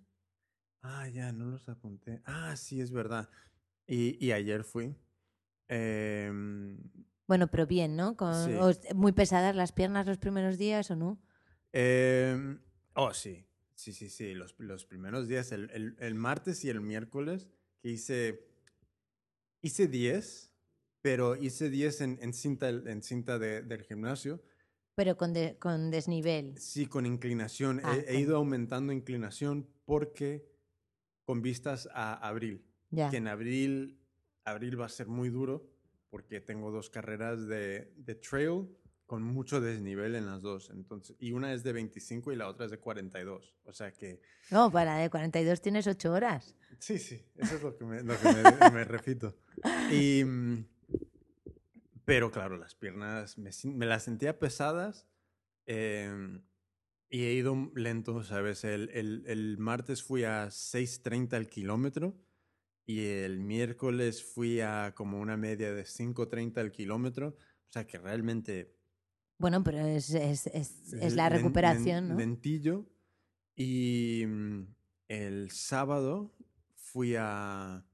[0.81, 2.21] Ah, ya, no los apunté.
[2.25, 3.29] Ah, sí, es verdad.
[3.85, 4.95] Y, y ayer fui.
[5.67, 6.77] Em,
[7.27, 8.15] Bueno, pero bien, ¿no?
[8.15, 8.33] Con,
[8.73, 8.87] Sí.
[8.95, 11.21] muy pesadas las piernas los primeros días o no.
[11.73, 12.61] Em,
[12.95, 13.45] oh, sí.
[13.75, 14.33] Sí, sí, sí.
[14.33, 17.49] Los, los primeros días, el, el- el martes y el miércoles,
[17.81, 18.47] que hice.
[19.61, 20.51] Hice 10,
[21.01, 24.41] pero hice 10 en, en cinta, en cinta de- del gimnasio.
[24.95, 26.57] Pero con, de- con desnivel.
[26.59, 27.81] Sí, con inclinación.
[27.83, 30.45] Ah, he, he ido aumentando inclinación porque
[31.25, 32.63] con vistas a abril.
[32.91, 33.09] Ya.
[33.09, 33.99] Que en abril,
[34.45, 35.67] abril va a ser muy duro
[36.11, 38.67] porque tengo dos carreras de, de trail
[39.07, 40.69] con mucho desnivel en las dos.
[40.69, 43.55] Entonces, y una es de 25 y la otra es de 42.
[43.65, 46.55] O sea que, No, para de 42 tienes 8 horas.
[46.79, 49.35] sí, sí, eso es lo que me, lo que me- me repito.
[49.91, 50.65] Y, mm,
[52.05, 55.07] pero claro, las piernas me, me las sentía pesadas
[55.65, 56.43] em,
[57.09, 58.63] y he ido lento, ¿sabes?
[58.63, 62.17] El, el- el martes fui a 6.30 el kilómetro
[62.85, 67.29] y el miércoles fui a como una media de 5.30 el kilómetro.
[67.29, 68.75] O sea que realmente
[69.39, 72.17] Bueno, pero es, es, es, es la len- len- recuperación, ¿no?
[72.17, 72.89] Lentillo.
[73.55, 74.63] Y mm,
[75.07, 76.35] el sábado
[76.75, 77.85] fui a.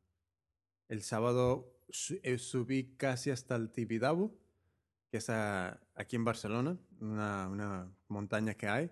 [0.88, 4.38] El sábado eh, subí casi hasta el Tibidabo
[5.12, 8.92] que es a- aquí en Barcelona, una, una montaña que hay.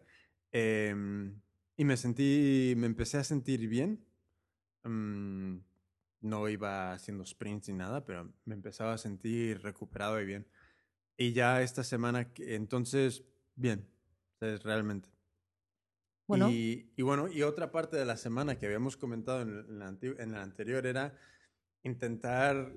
[0.51, 1.39] em,
[1.75, 4.03] y me sentí, me empecé a sentir bien.
[4.83, 5.57] Mm,
[6.21, 10.47] no iba haciendo sprints ni nada, pero me empezaba a sentir recuperado y bien.
[11.17, 13.23] Y ya esta semana, entonces,
[13.55, 13.87] bien,
[14.41, 15.09] es realmente.
[16.27, 16.49] Bueno.
[16.49, 20.31] Y, y bueno, y otra parte de la semana que habíamos comentado en, la, en
[20.31, 21.15] la anterior era
[21.87, 22.71] intentar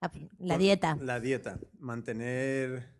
[0.00, 0.96] Ah, La con- dieta.
[1.00, 1.58] La dieta.
[1.78, 2.96] Mantener.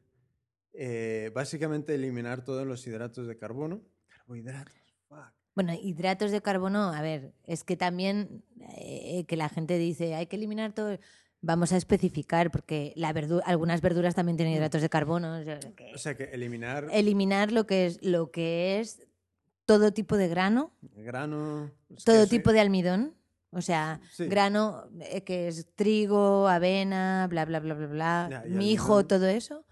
[0.80, 3.82] eh, básicamente eliminar todos los hidratos de carbono.
[4.08, 4.74] Carbohidratos.
[5.08, 5.32] Fuck.
[5.54, 8.44] Bueno, hidratos de carbono, a ver, es que también
[8.76, 10.98] eh, que la gente dice hay que eliminar todo.
[11.40, 15.38] Vamos a especificar, porque la verdu- algunas verduras también tienen hidratos de carbono.
[15.40, 19.00] o sea, que O sea que eliminar eliminar lo que es lo que es
[19.66, 21.70] todo tipo de grano, grano.
[21.90, 23.14] es que todo sí, tipo de almidón.
[23.50, 24.26] O sea, Sí.
[24.26, 29.64] grano eh, que es trigo, avena, bla, bla, bla, bla, bla, Ya, mijo, todo eso.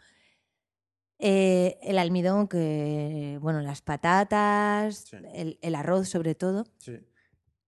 [1.18, 5.16] Eh, el almidón, que, bueno, las patatas, Sí.
[5.34, 6.64] el, el arroz sobre todo.
[6.78, 6.98] Sí.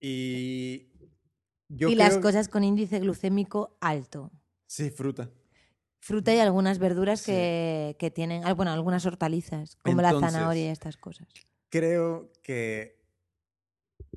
[0.01, 0.89] Y.
[1.71, 4.31] Yo y las cosas con índice glucémico alto.
[4.67, 5.31] Sí, fruta.
[6.01, 7.33] Fruta y algunas verduras Sí.
[7.33, 11.29] que, que tienen, ah, bueno, algunas hortalizas, como la zanahoria y estas cosas.
[11.69, 12.99] Creo que.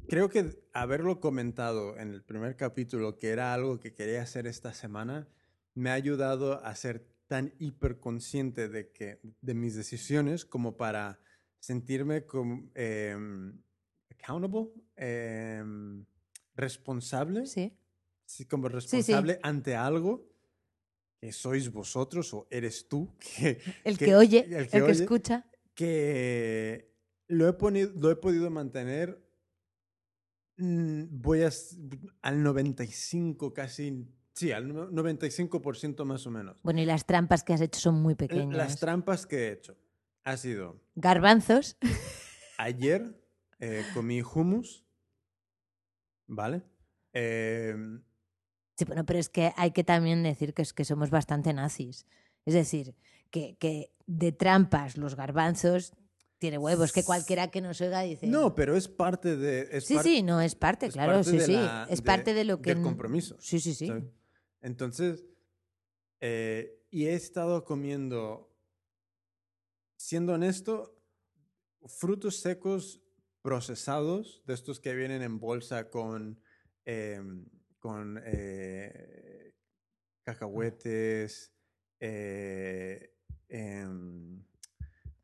[0.08, 4.74] Creo que haberlo comentado en el primer capítulo, que era algo que quería hacer esta
[4.74, 5.28] semana,
[5.76, 11.20] me ha ayudado a ser tan hiperconsciente de, que, de mis decisiones como para
[11.60, 13.54] sentirme como, em,
[14.10, 16.06] accountable, em,
[16.56, 17.74] responsable, Sí.
[18.26, 18.74] sí, como sí.
[18.76, 20.28] responsable ante algo
[21.20, 24.82] que sois vosotros o eres tú, que, El que, Que- oye, el el que que,
[24.82, 24.92] oye.
[25.04, 25.46] escucha.
[25.76, 26.92] que
[27.28, 29.21] lo he, poni- lo he podido mantener,
[30.62, 31.50] voy a,
[32.22, 36.62] al 95 casi, sí, al no- 95% más o menos.
[36.64, 38.56] Bueno, y las trampas que has hecho son muy pequeñas.
[38.56, 39.76] Las trampas que he hecho
[40.24, 41.78] ha sido, Garbanzos.
[42.58, 43.20] ayer
[43.60, 44.86] eh, comí hummus,
[46.28, 46.62] ¿vale?
[47.14, 48.02] Em,
[48.78, 52.08] Sí, bueno, pero es que hay que también decir que, es que somos bastante nazis.
[52.46, 52.96] Es decir,
[53.30, 55.94] que, que de trampas los garbanzos
[56.42, 58.26] tiene huevos, que cualquiera que nos oiga dice...
[58.26, 59.70] no, pero es parte de...
[59.72, 61.54] es sí, par- sí, no, es parte, es claro, parte sí, sí.
[61.54, 62.74] la- es parte de lo que...
[62.74, 63.38] del compromiso.
[63.40, 63.86] Sí, sí, sí.
[63.86, 64.06] ¿sabes?
[64.60, 65.24] Entonces,
[66.20, 68.52] eh, y he estado comiendo,
[69.98, 71.00] siendo honesto,
[71.86, 73.04] frutos secos
[73.44, 76.42] procesados, de estos que vienen en bolsa con,
[76.86, 77.46] em,
[77.78, 79.54] con eh,
[80.24, 81.54] cacahuetes,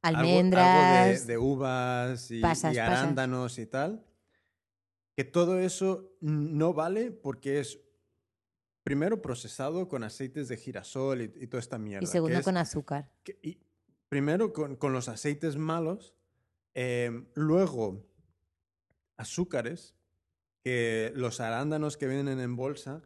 [0.01, 1.27] algo- algo de- Almendras.
[1.27, 2.99] de, uvas y, pasas, y pasas.
[2.99, 4.05] arándanos y tal,
[5.15, 7.79] que todo eso no vale porque es
[8.83, 12.03] primero procesado con aceites de girasol y, y toda esta mierda.
[12.03, 13.11] y segundo es- con azúcar.
[13.23, 13.59] que- y
[14.09, 16.13] primero con, con los aceites malos,
[16.73, 18.05] em, luego
[19.17, 19.95] azúcares,
[20.63, 23.01] que los arándanos que vienen en bolsa,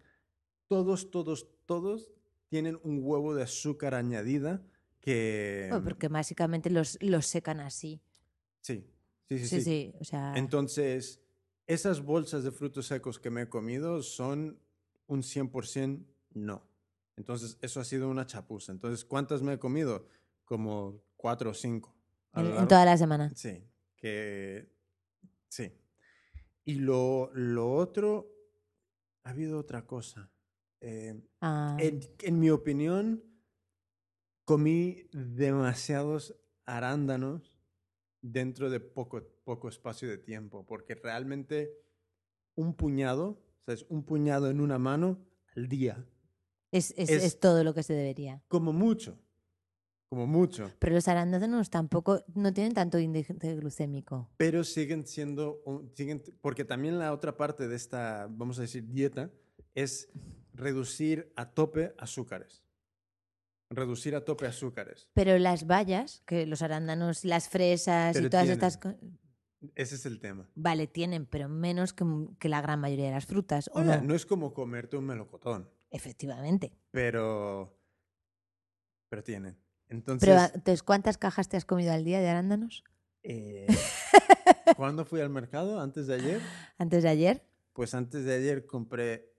[0.67, 2.11] todos, todos, todos
[2.49, 4.61] tienen un huevo de azúcar añadida
[5.01, 5.67] que...
[5.69, 8.01] Bueno, porque básicamente los, los secan así.
[8.61, 8.87] Sí,
[9.25, 9.47] sí, sí.
[9.47, 9.61] Sí, sí.
[9.61, 10.33] sí, o sea...
[10.35, 11.19] Entonces,
[11.67, 14.59] esas bolsas de frutos secos que me he comido son
[15.07, 16.63] un 100% no.
[17.17, 18.71] Entonces, eso ha sido una chapuza.
[18.71, 20.07] Entonces, ¿cuántas me he comido?
[20.45, 21.93] Como cuatro o cinco.
[22.33, 23.31] en, toda la semana.
[23.35, 23.63] Sí,
[23.95, 24.71] que
[25.49, 25.71] sí.
[26.63, 28.31] Y lo, lo otro,
[29.23, 30.31] ha habido otra cosa.
[30.79, 33.23] Eh, Ah, en, en mi opinión,
[34.45, 37.57] comí demasiados arándanos
[38.21, 41.73] dentro de poco, poco espacio de tiempo, porque realmente
[42.55, 45.19] un puñado, o sea, es un puñado en una mano
[45.55, 46.05] al día,
[46.71, 48.43] es, es- es- es todo lo que se debería.
[48.47, 49.17] como mucho,
[50.09, 54.29] como mucho, Pero los arándanos tampoco no tienen tanto índice glucémico.
[54.37, 55.61] pero siguen siendo,
[55.93, 59.31] siguen, porque también la otra parte de esta, vamos a decir, dieta,
[59.73, 60.09] es
[60.53, 62.63] reducir a tope azúcares.
[63.73, 65.09] Reducir a tope azúcares.
[65.13, 68.53] Pero las bayas, que los arándanos, las fresas Pero y todas tienen.
[68.63, 68.99] estas cosas,
[69.75, 70.49] Ese es el tema.
[70.55, 72.03] vale, tienen, pero menos que,
[72.37, 74.03] que la gran mayoría de las frutas, ¿o Oiga, no?
[74.09, 76.73] no es como comerte un melocotón, Efectivamente.
[76.91, 77.79] pero,
[79.09, 79.57] pero tienen.
[79.87, 82.83] Entonces, Pero, entonces, ¿cuántas cajas te has comido al día de arándanos?
[83.23, 83.67] eh,
[84.75, 85.79] ¿cuándo fui al mercado?
[85.79, 86.41] ¿Antes de ayer?
[86.77, 89.30] Antes de ayer Pues antes de ayer compré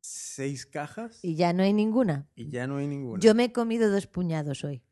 [0.00, 2.28] seis cajas y, y ya no hay ninguna.
[2.36, 3.20] ya no hay ninguna.
[3.20, 4.82] Yo me he comido dos puñados hoy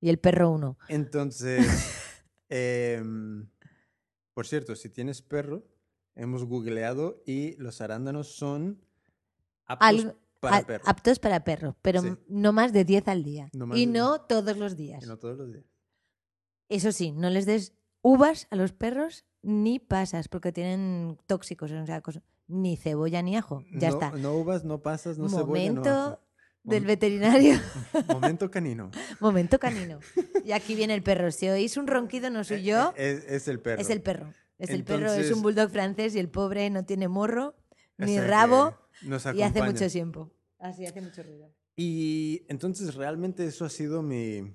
[0.00, 0.78] y el perro uno.
[0.88, 1.66] Entonces,
[2.48, 3.48] em,
[4.34, 5.64] por cierto, si tienes perro,
[6.14, 8.84] hemos googleado y los arándanos son
[9.66, 10.84] aptos, para A- perro.
[10.86, 12.08] Aptos para perros, pero Sí.
[12.28, 13.48] no más de 10 al día.
[13.52, 15.02] No y no todos los días.
[15.02, 15.64] Y no todos los días.
[16.68, 21.86] Eso sí, no les des uvas a los perros ni pasas, porque tienen tóxicos, o
[21.86, 23.64] sea, cosas- ni cebolla ni ajo.
[23.72, 24.10] Ya no, está.
[24.12, 25.46] No uvas, no pasas, no cebolla, no
[25.80, 26.20] Momento ajo.
[26.64, 27.54] del Mom- veterinario.
[28.08, 28.90] Momento canino.
[29.20, 29.98] Momento canino.
[30.44, 31.30] Y aquí viene el perro.
[31.32, 33.80] Si oís un ronquido, no soy yo, Eh, Es, es el perro.
[33.80, 34.32] es el perro.
[34.58, 37.56] Es el perro, es un bulldog francés y el pobre no tiene morro
[37.98, 40.30] ni rabo nos y hace mucho tiempo.
[40.60, 41.50] Así hace mucho ruido.
[41.74, 44.54] Y entonces realmente eso ha sido mi,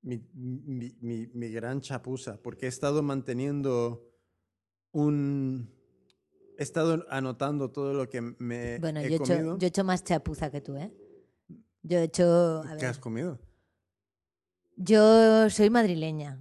[0.00, 4.08] mi, mi, mi- mi gran chapuza, porque he estado manteniendo
[4.92, 5.73] un...
[6.58, 9.58] He estado anotando todo lo que me Bueno, he yo comido.
[9.58, 10.92] yo he hecho más chapuza que tú, ¿eh?
[11.82, 12.60] Yo he hecho...
[12.64, 13.38] a ¿Qué ver, has comido?
[14.76, 16.40] Yo soy madrileña.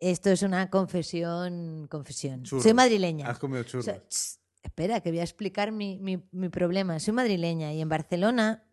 [0.00, 2.42] Esto es una confesión, confesión.
[2.44, 2.62] Churros.
[2.62, 3.28] Soy madrileña.
[3.28, 4.40] Has comido churros.
[4.62, 6.98] Espera, que voy a explicar mi, mi- mi problema.
[7.00, 8.64] Soy madrileña y en Barcelona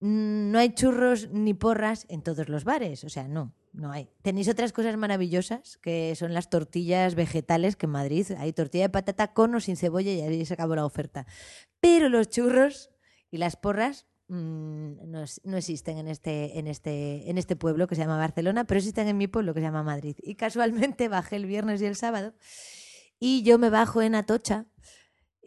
[0.00, 3.04] mm, no hay churros ni porras en todos los bares.
[3.04, 4.10] O sea, no, no hay.
[4.22, 8.90] Tenéis otras cosas maravillosas que son las tortillas vegetales, que en Madrid hay tortilla de
[8.90, 11.26] patata con o sin cebolla y ahí se acabó la oferta.
[11.80, 12.90] Pero los churros
[13.30, 17.94] y las porras mm, no, no existen en este, en, este, en este pueblo que
[17.94, 20.16] se llama Barcelona, pero existen en mi pueblo que se llama Madrid.
[20.22, 22.34] Y casualmente bajé el viernes y el sábado
[23.20, 24.66] y yo me bajo en Atocha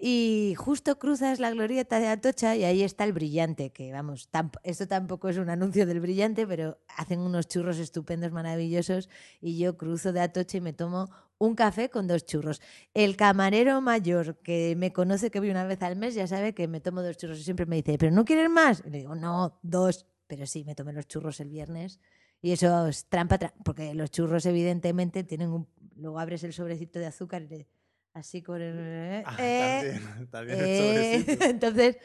[0.06, 4.30] y justo cruzas la glorieta de Atocha y ahí está el brillante, que vamos,
[4.64, 9.08] esto tampoco es un anuncio del brillante, pero hacen unos churros estupendos, maravillosos,
[9.40, 12.62] y yo cruzo de Atocha y me tomo un café con dos churros.
[12.94, 16.68] El camarero mayor que me conoce que voy una vez al mes ya sabe que
[16.68, 18.84] me tomo dos churros y siempre me dice, ¿pero no quieres más?
[18.86, 22.02] Y le digo, no, dos, pero sí, me tomé los churros el viernes.
[22.42, 25.66] Y eso es trampa, tra- porque los churros evidentemente tienen un...
[25.96, 27.68] Luego abres el sobrecito de azúcar y le-
[28.14, 29.24] así con el...
[29.26, 31.46] Ah, eh, también, también el eh, sobrecito.
[31.50, 31.98] entonces,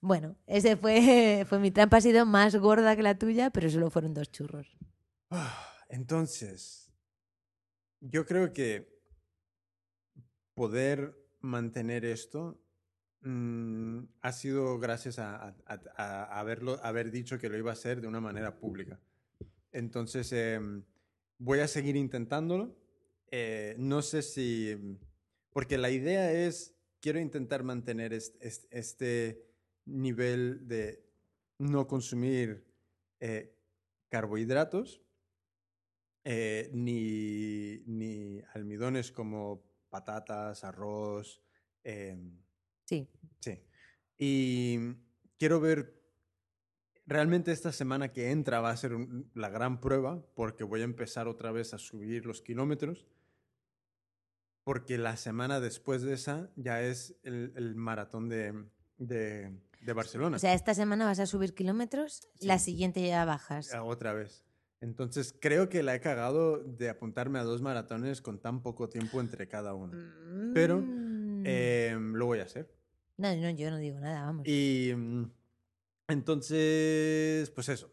[0.00, 3.90] bueno, ese fue, fue mi trampa, ha sido más gorda que la tuya, pero solo
[3.90, 4.76] fueron dos churros.
[5.30, 6.90] Ah, Entonces,
[8.00, 8.92] yo creo que
[10.54, 12.60] poder mantener esto
[13.22, 17.74] mm, ha sido gracias a, a- a- a haberlo, haber dicho que lo iba a
[17.74, 19.00] hacer de una manera pública.
[19.72, 20.84] Entonces, em,
[21.38, 22.76] voy a seguir intentándolo.
[23.30, 24.98] Eh, no sé si,
[25.52, 29.44] porque la idea es, quiero intentar mantener est- est- este
[29.84, 31.04] nivel de
[31.58, 32.64] no consumir
[33.20, 33.54] eh,
[34.08, 35.02] carbohidratos,
[36.24, 41.42] eh, ni, ni almidones como patatas, arroz.
[41.84, 42.38] em,
[42.84, 43.08] Sí,
[43.40, 43.58] sí.
[44.18, 44.78] Y
[45.38, 46.00] quiero ver,
[47.06, 50.84] realmente esta semana que entra va a ser un- la gran prueba porque voy a
[50.84, 53.06] empezar otra vez a subir los kilómetros.
[54.64, 58.64] Porque la semana después de esa ya es el, el maratón de,
[58.96, 60.36] de, de Barcelona.
[60.36, 62.66] o sea, esta semana vas a subir kilómetros, la Sí.
[62.66, 63.70] siguiente ya bajas.
[63.82, 64.44] Otra vez.
[64.80, 69.20] Entonces creo que la he cagado de apuntarme a dos maratones con tan poco tiempo
[69.20, 69.92] entre cada uno.
[70.54, 70.78] pero.
[71.44, 72.72] Em, lo voy a hacer.
[73.16, 74.46] no, no, yo no digo nada, vamos.
[74.46, 75.24] Y mm,
[76.08, 77.92] entonces, pues eso.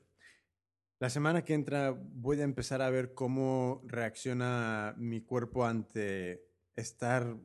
[1.00, 7.38] La semana que entra voy a empezar a ver cómo reacciona mi cuerpo ante estar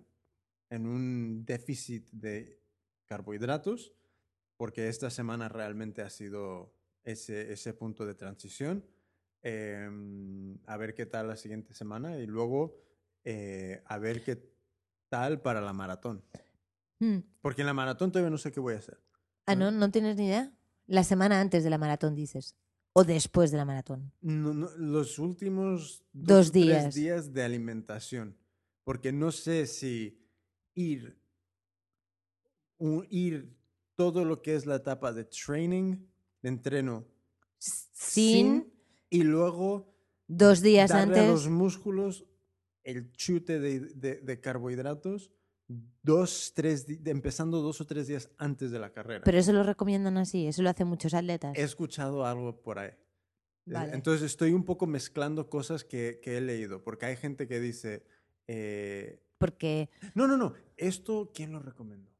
[0.70, 2.60] en un déficit de
[3.06, 3.92] carbohidratos,
[4.56, 8.84] porque esta semana realmente ha sido ese, ese punto de transición.
[9.42, 12.80] Em, a ver qué tal la siguiente semana y luego
[13.24, 14.50] eh, a ver qué
[15.08, 16.24] tal para la maratón.
[16.98, 17.18] Mm.
[17.42, 18.98] Porque en la maratón todavía no sé qué voy a hacer.
[19.46, 19.70] Ah, ¿no?
[19.70, 20.50] ¿No tienes ni idea?
[20.86, 22.56] La semana antes de la maratón, dices.
[22.94, 24.12] O después de la maratón.
[24.20, 26.94] No, no, los últimos Dos o tres días.
[26.94, 28.36] días de alimentación.
[28.84, 30.18] Porque no sé si
[30.74, 31.18] ir,
[32.78, 33.56] un- ir
[33.96, 35.96] todo lo que es la etapa de training,
[36.42, 37.06] de entreno,
[37.58, 38.70] Sin,
[39.08, 39.94] y luego
[40.26, 41.32] dos días darle a antes.
[41.32, 42.26] los músculos
[42.82, 45.30] el chute de, de- de carbohidratos
[46.02, 49.24] dos, tres, empezando dos o tres días antes de la carrera.
[49.24, 51.56] Pero eso lo recomiendan así, eso lo hacen muchos atletas.
[51.56, 52.90] He escuchado algo por ahí.
[52.90, 53.94] Es- Vale.
[53.94, 58.04] Entonces estoy un poco mezclando cosas que, que he leído, porque hay gente que dice,
[58.46, 62.10] eh, Porque no, no, no, esto, ¿quién lo recomendó?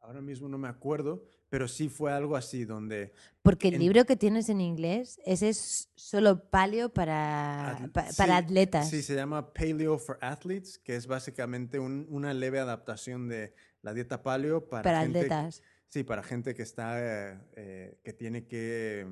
[0.00, 3.12] Ahora mismo no me acuerdo, pero sí fue algo así, donde...
[3.42, 8.06] Porque el En- libro que tienes en inglés, ese es solo paleo para, atl- pa-
[8.10, 8.88] sí, para atletas.
[8.88, 13.52] Sí, se llama Paleo for Athletes, que es básicamente un- una leve adaptación de
[13.82, 15.62] la dieta paleo para, para gente, atletas.
[15.88, 17.00] Sí, para gente que está,
[17.32, 19.08] eh, eh, que tiene que...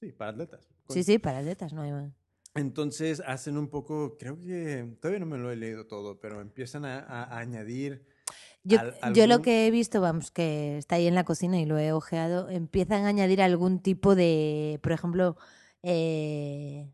[0.00, 0.66] Sí, para atletas.
[0.88, 2.12] Sí, sí, para atletas, no hay más.
[2.54, 6.84] Entonces hacen un poco, creo que todavía no me lo he leído todo, pero empiezan
[6.84, 8.06] a, añadir
[8.62, 11.66] Yo, al- yo lo que he visto, vamos, que está ahí en la cocina y
[11.66, 15.36] lo he ojeado, empiezan a añadir algún tipo de, por ejemplo,
[15.82, 16.88] eh,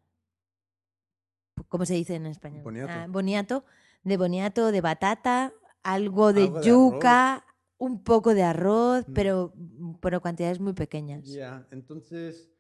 [1.69, 2.63] ¿cómo se dice en español?
[2.65, 2.93] Boniato.
[2.95, 3.65] Ah, boniato,
[4.03, 5.53] de boniato, de batata,
[5.83, 7.45] algo de Algo de yuca,
[7.77, 9.13] un poco de arroz, Mm.
[9.13, 9.53] pero,
[10.01, 11.27] pero cantidades muy pequeñas.
[11.27, 12.51] Ya, entonces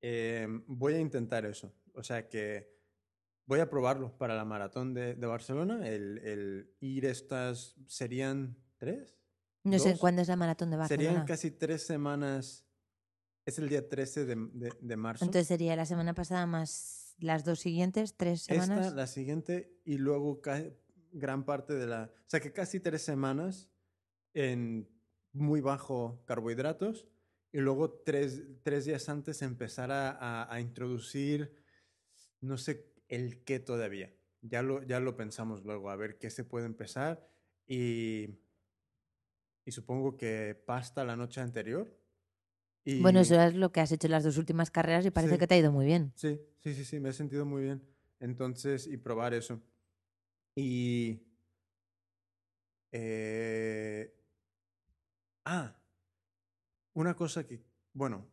[0.00, 1.72] em, voy a intentar eso.
[1.94, 2.72] O sea que
[3.46, 5.88] voy a probarlo para la maratón de, de Barcelona.
[5.88, 9.16] El, el ir estas serían tres.
[9.62, 10.00] No sé dos.
[10.00, 11.08] cuándo es la maratón de Barcelona.
[11.08, 12.66] Serían casi tres semanas.
[13.46, 15.24] Es el día 13 de, de- de marzo.
[15.24, 18.86] Entonces sería la semana pasada más las dos siguientes, tres semanas.
[18.86, 20.40] Esta, la siguiente y luego
[21.12, 22.10] gran parte de la...
[22.14, 23.68] O sea que casi tres semanas
[24.32, 24.88] en
[25.32, 27.06] muy bajo carbohidratos
[27.52, 31.54] y luego tres, tres días antes empezar a, a- a introducir,
[32.44, 34.14] no sé, el qué todavía.
[34.42, 37.26] Ya lo, ya lo pensamos luego, a ver qué se puede empezar
[37.66, 38.38] y,
[39.64, 41.98] y supongo que pasta la noche anterior.
[42.84, 45.34] Y, Bueno, eso es lo que has hecho en las dos últimas carreras y parece
[45.34, 45.38] Sí.
[45.38, 46.12] que te ha ido muy bien.
[46.16, 47.82] Sí, sí, sí, sí, me he sentido muy bien.
[48.20, 49.62] Entonces, y probar eso.
[50.54, 51.22] Y...
[52.92, 54.14] eh,
[55.44, 55.74] ah,
[56.92, 58.26] una cosa que, bueno,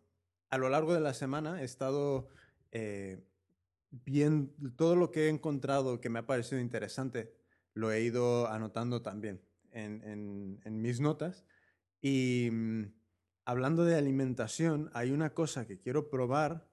[0.49, 2.27] a lo largo de la semana he estado
[2.71, 3.23] eh,
[3.91, 7.33] bien, todo lo que he encontrado que me ha parecido interesante,
[7.73, 11.45] lo he ido anotando también en, en- en mis notas.
[12.01, 12.83] Y mm,
[13.45, 16.69] hablando de alimentación, hay una cosa que quiero probar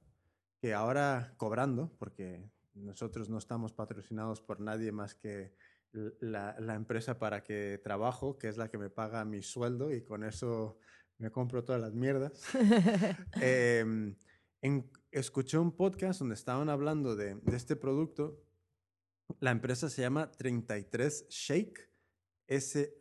[0.61, 5.55] que ahora cobrando, porque nosotros no estamos patrocinados por nadie más que
[5.93, 10.03] la, la empresa para que trabajo, que es la que me paga mi sueldo y
[10.03, 10.79] con eso
[11.19, 12.43] me compro todas las mierdas.
[13.41, 14.17] Em,
[14.61, 18.43] en- escuché un podcast donde estaban hablando de, de este producto.
[19.41, 21.91] La empresa se llama 33 Shake,
[22.47, 22.99] S-H-A-K-E,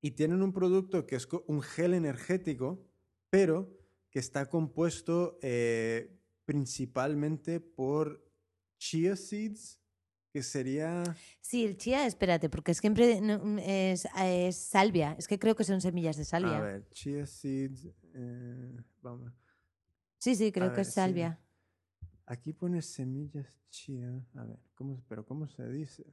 [0.00, 2.84] y tienen un producto que es un gel energético,
[3.30, 3.74] pero
[4.10, 8.22] que está compuesto eh, principalmente por
[8.78, 9.80] chia seeds,
[10.30, 11.04] que sería...
[11.40, 15.14] Sí, el chía, espérate, porque siempre no, mm, es, es salvia.
[15.18, 16.58] Es que creo que son semillas de salvia.
[16.58, 17.86] A ver, chia seeds...
[18.14, 19.32] eh, vamos.
[20.18, 20.94] Sí, sí, creo a que ver, es sí.
[20.94, 21.40] salvia.
[22.26, 24.24] Aquí pone semillas chía.
[24.34, 26.04] A ver, ¿cómo, pero ¿cómo se dice?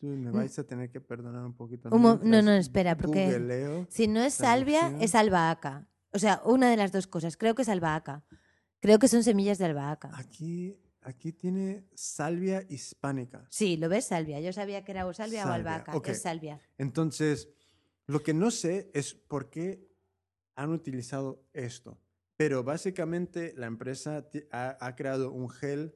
[0.00, 1.90] Me vais a tener que perdonar un poquito.
[1.90, 1.92] Mm.
[1.92, 3.86] Un no, no, espera, porque.
[3.90, 5.86] Si no es salvia, es albahaca.
[6.12, 7.36] O sea, una de las dos cosas.
[7.36, 8.24] Creo que es albahaca.
[8.80, 10.10] Creo que son semillas de albahaca.
[10.14, 13.46] Aquí, aquí tiene salvia hispánica.
[13.50, 14.06] Sí, ¿lo ves?
[14.06, 14.40] Salvia.
[14.40, 15.92] Yo sabía que era o salvia, o albahaca.
[16.04, 16.60] Es salvia.
[16.78, 17.50] Entonces,
[18.06, 19.86] lo que no sé es por qué
[20.54, 22.00] han utilizado esto.
[22.38, 25.94] Pero básicamente la empresa ha, ha creado un gel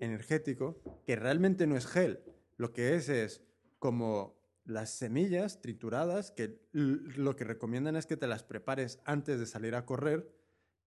[0.00, 2.24] energético que realmente no es gel.
[2.56, 3.42] Lo que es es
[3.78, 9.46] como las semillas trituradas, que lo que recomiendan es que te las prepares antes de
[9.46, 10.32] salir a correr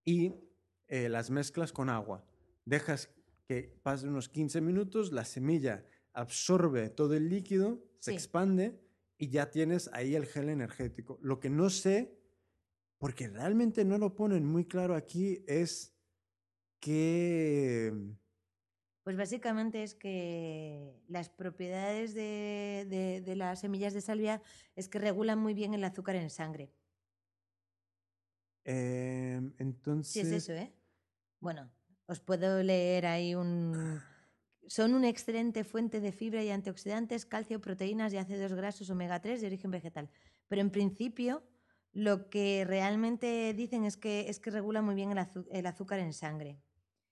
[0.04, 0.34] y
[0.88, 2.26] eh, las mezclas con agua.
[2.66, 3.10] Dejas
[3.48, 8.16] que pasen unos 15 minutos, la semilla absorbe todo el líquido, se Sí.
[8.18, 8.80] expande
[9.18, 11.20] y ya tienes ahí el gel energético.
[11.22, 12.18] Lo que no sé,
[12.98, 15.96] porque realmente no lo ponen muy claro aquí, es
[16.80, 17.94] que...
[19.04, 24.42] Pues básicamente es que las propiedades de, de- de las semillas de salvia
[24.76, 26.74] es que regulan muy bien el azúcar en sangre.
[28.64, 30.12] em, entonces...
[30.12, 30.74] Sí, es eso, ¿eh?
[31.40, 31.72] Bueno,
[32.08, 34.02] os puedo leer ahí un...
[34.68, 39.40] Son una excelente fuente de fibra y antioxidantes, calcio, proteínas y ácidos grasos omega 3
[39.42, 40.10] de origen vegetal.
[40.48, 41.44] Pero en principio,
[41.96, 46.12] lo que realmente dicen es que, es que regula muy bien el, el azúcar en
[46.12, 46.60] sangre.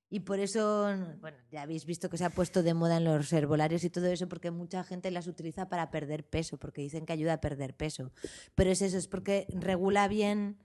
[0.09, 3.31] Y por eso, bueno, ya habéis visto que se ha puesto de moda en los
[3.31, 7.13] herbolarios y todo eso, porque mucha gente las utiliza para perder peso, porque dicen que
[7.13, 8.11] ayuda a perder peso.
[8.55, 10.59] Pero es eso, es porque regula bien.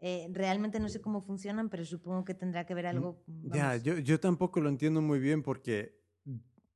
[0.00, 3.22] eh, realmente no sé cómo funcionan, pero supongo que tendrá que ver algo.
[3.26, 3.82] Ya, vamos.
[3.84, 6.00] yo, yo tampoco lo entiendo muy bien porque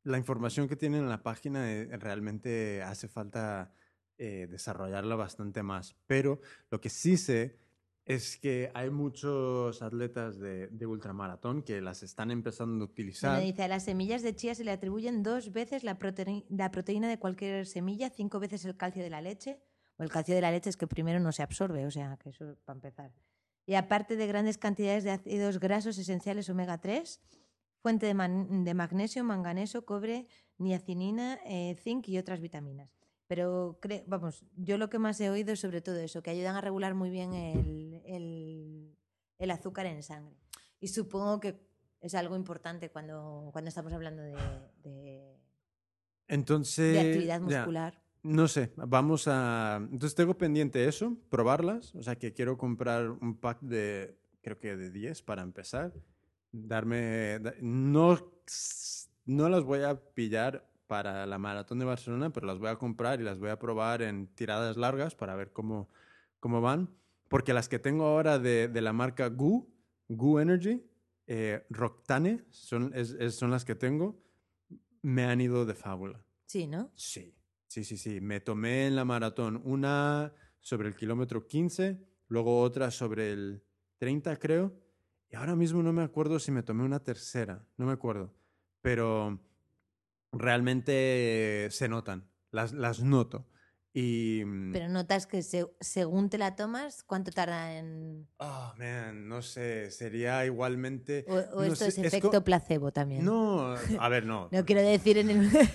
[0.04, 3.72] la información que tienen en la página eh, realmente hace falta
[4.18, 5.96] eh, desarrollarla bastante más.
[6.06, 6.40] Pero
[6.70, 7.58] lo que sí sé
[8.04, 13.40] es que hay muchos atletas de, de ultramaratón que las están empezando a utilizar.
[13.40, 17.08] dice, a las semillas de chía se le atribuyen dos veces la, proteí- la proteína
[17.08, 19.58] de cualquier semilla, cinco veces el calcio de la leche.
[19.96, 22.30] O el calcio de la leche es que primero no se absorbe, o sea, que
[22.30, 23.12] eso para empezar.
[23.64, 27.22] Y aparte de grandes cantidades de ácidos grasos esenciales omega 3,
[27.80, 30.26] fuente de, man- de magnesio, manganeso, cobre,
[30.58, 32.90] niacinina, eh, zinc y otras vitaminas.
[33.26, 36.56] Pero, cre- vamos, yo lo que más he oído es sobre todo eso, que ayudan
[36.56, 38.96] a regular muy bien el, el-
[39.38, 40.36] el azúcar en sangre.
[40.80, 41.58] Y supongo que
[42.00, 44.34] es algo importante cuando, cuando estamos hablando de,
[44.82, 45.38] de-
[46.28, 48.02] Entonces, de actividad ya, muscular.
[48.22, 49.76] no sé, vamos a...
[49.90, 51.94] Entonces tengo pendiente eso, probarlas.
[51.94, 55.92] O sea que quiero comprar un pack de, creo que de 10 para empezar.
[56.52, 57.40] Darme...
[57.62, 58.18] No,
[59.24, 63.20] no las voy a pillar para la maratón de Barcelona, pero las voy a comprar
[63.20, 65.88] y las voy a probar en tiradas largas para ver cómo,
[66.40, 66.90] cómo van.
[67.28, 69.66] Porque las que tengo ahora de, de la marca Goo,
[70.08, 70.84] Goo Energy,
[71.26, 74.22] eh, Roctane, son, es, son las que tengo,
[75.02, 76.24] me han ido de fábula.
[76.46, 76.92] Sí, ¿no?
[76.94, 77.34] Sí,
[77.66, 78.20] sí, sí, sí.
[78.20, 83.62] Me tomé en la maratón una sobre el kilómetro 15, luego otra sobre el
[83.98, 84.74] 30, creo.
[85.30, 88.34] Y ahora mismo no me acuerdo si me tomé una tercera, no me acuerdo.
[88.80, 89.40] Pero
[90.34, 93.46] realmente se notan, las, las noto.
[93.96, 98.26] Y, mm, Pero notas que según te la tomas, ¿cuánto tarda en...?
[98.38, 101.24] Oh, man, no sé, sería igualmente...
[101.28, 103.24] O, esto es efecto placebo también.
[103.24, 104.48] No, a ver, no.
[104.52, 105.50] no quiero decir en el...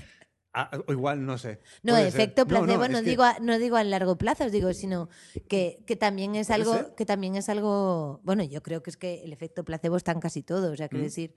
[0.52, 1.62] Ah, igual, no sé.
[1.84, 5.08] No, efecto placebo no, digo a, no digo a largo plazo, os digo, sino
[5.48, 6.96] que, que también es algo...
[6.96, 8.20] Que también es algo...
[8.24, 10.90] Bueno, yo creo que es que el efecto placebo está en casi todo, o sea,
[10.90, 11.08] quiero mm.
[11.08, 11.36] decir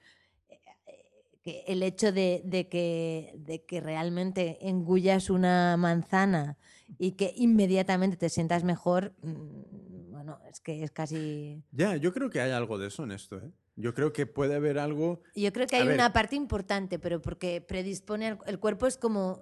[1.42, 6.56] que el hecho de, que, de que realmente engullas una manzana
[6.98, 11.62] y que inmediatamente te sientas mejor, mm, bueno, es que es casi...
[11.72, 13.50] Ya, yo creo que hay algo de eso en esto, ¿eh?
[13.74, 15.22] Yo creo que puede haber algo...
[15.34, 18.38] Yo creo que hay una parte importante, pero porque predispone...
[18.46, 19.40] el cuerpo es como...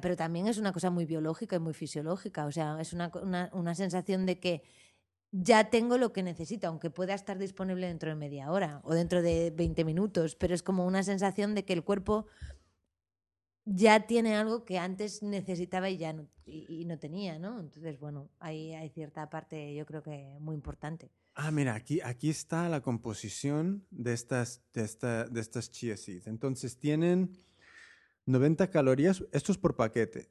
[0.00, 3.10] pero también es una cosa muy biológica y muy fisiológica, o sea, es una,
[3.52, 4.62] una sensación de que
[5.36, 9.20] ya tengo lo que necesito, aunque pueda estar disponible dentro de media hora o dentro
[9.20, 12.26] de 20 minutos, pero es como una sensación de que el cuerpo
[13.64, 17.58] ya tiene algo que antes necesitaba y ya no, y, no tenía, ¿no?
[17.58, 21.10] Entonces, bueno, ahí hay cierta parte, yo creo que muy importante.
[21.34, 26.28] Ah, mira, aquí, aquí está la composición de estas, de, esta, de estas chia seeds.
[26.28, 27.36] Entonces, tienen
[28.26, 30.30] 90 calorías, esto es por paquete,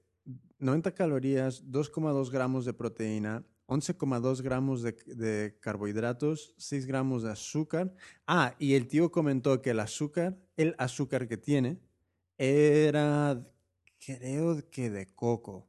[0.60, 3.44] 90 calorías, 2,2 gramos de proteína,
[3.74, 7.94] 11,2 gramos de, carbohidratos, 6 gramos de azúcar.
[8.28, 11.80] Ah, y el tío comentó que el azúcar, el azúcar que tiene,
[12.38, 13.44] era,
[14.00, 15.68] creo que de coco.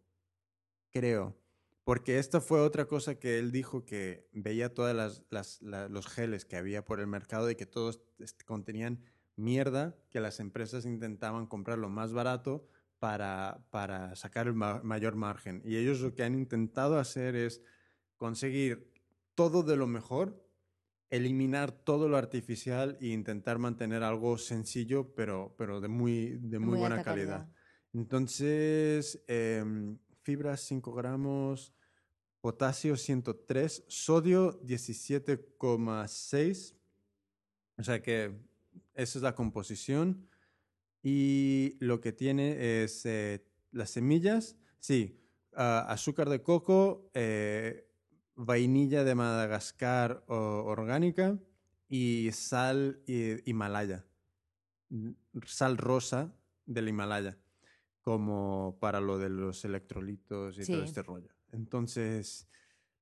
[0.91, 1.35] Creo.
[1.83, 6.57] Porque esta fue otra cosa que él dijo que veía todas las, los geles que
[6.57, 8.01] había por el mercado y que todos
[8.47, 9.03] contenían
[9.37, 12.67] mierda, que las empresas intentaban comprar lo más barato
[12.99, 15.63] para, para sacar el mayor margen.
[15.65, 17.63] Y ellos lo que han intentado hacer es
[18.25, 18.91] conseguir
[19.35, 20.43] todo de lo mejor,
[21.11, 26.79] eliminar todo lo artificial e intentar mantener algo sencillo, pero, pero de muy, de muy,
[26.79, 27.53] buena calidad.
[27.93, 31.75] Entonces, em, fibras 5 gramos,
[32.41, 36.77] potasio 103, sodio 17,6.
[37.77, 38.41] O sea que
[38.95, 40.31] esa es la composición.
[41.03, 45.21] Y lo que tiene es eh, las semillas, sí,
[45.55, 47.91] ah, azúcar de coco, eh,
[48.37, 51.39] vainilla de Madagascar orgánica
[51.89, 54.05] y sal Himalaya,
[55.47, 56.35] sal rosa
[56.67, 57.39] del Himalaya,
[58.03, 61.29] como para lo de los electrolitos y todo este rollo.
[61.53, 62.49] Entonces,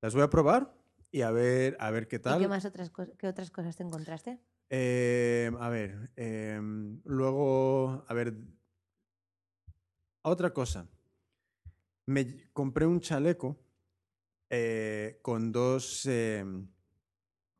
[0.01, 0.75] las voy a probar
[1.11, 2.41] y a ver, a ver qué tal.
[2.41, 4.41] ¿Y qué más otras, qué otras cosas te encontraste?
[4.69, 8.35] Em, a ver, em, luego, a ver,
[10.23, 10.89] otra cosa.
[12.07, 13.59] Me compré un chaleco
[14.55, 16.69] eh, con dos, em,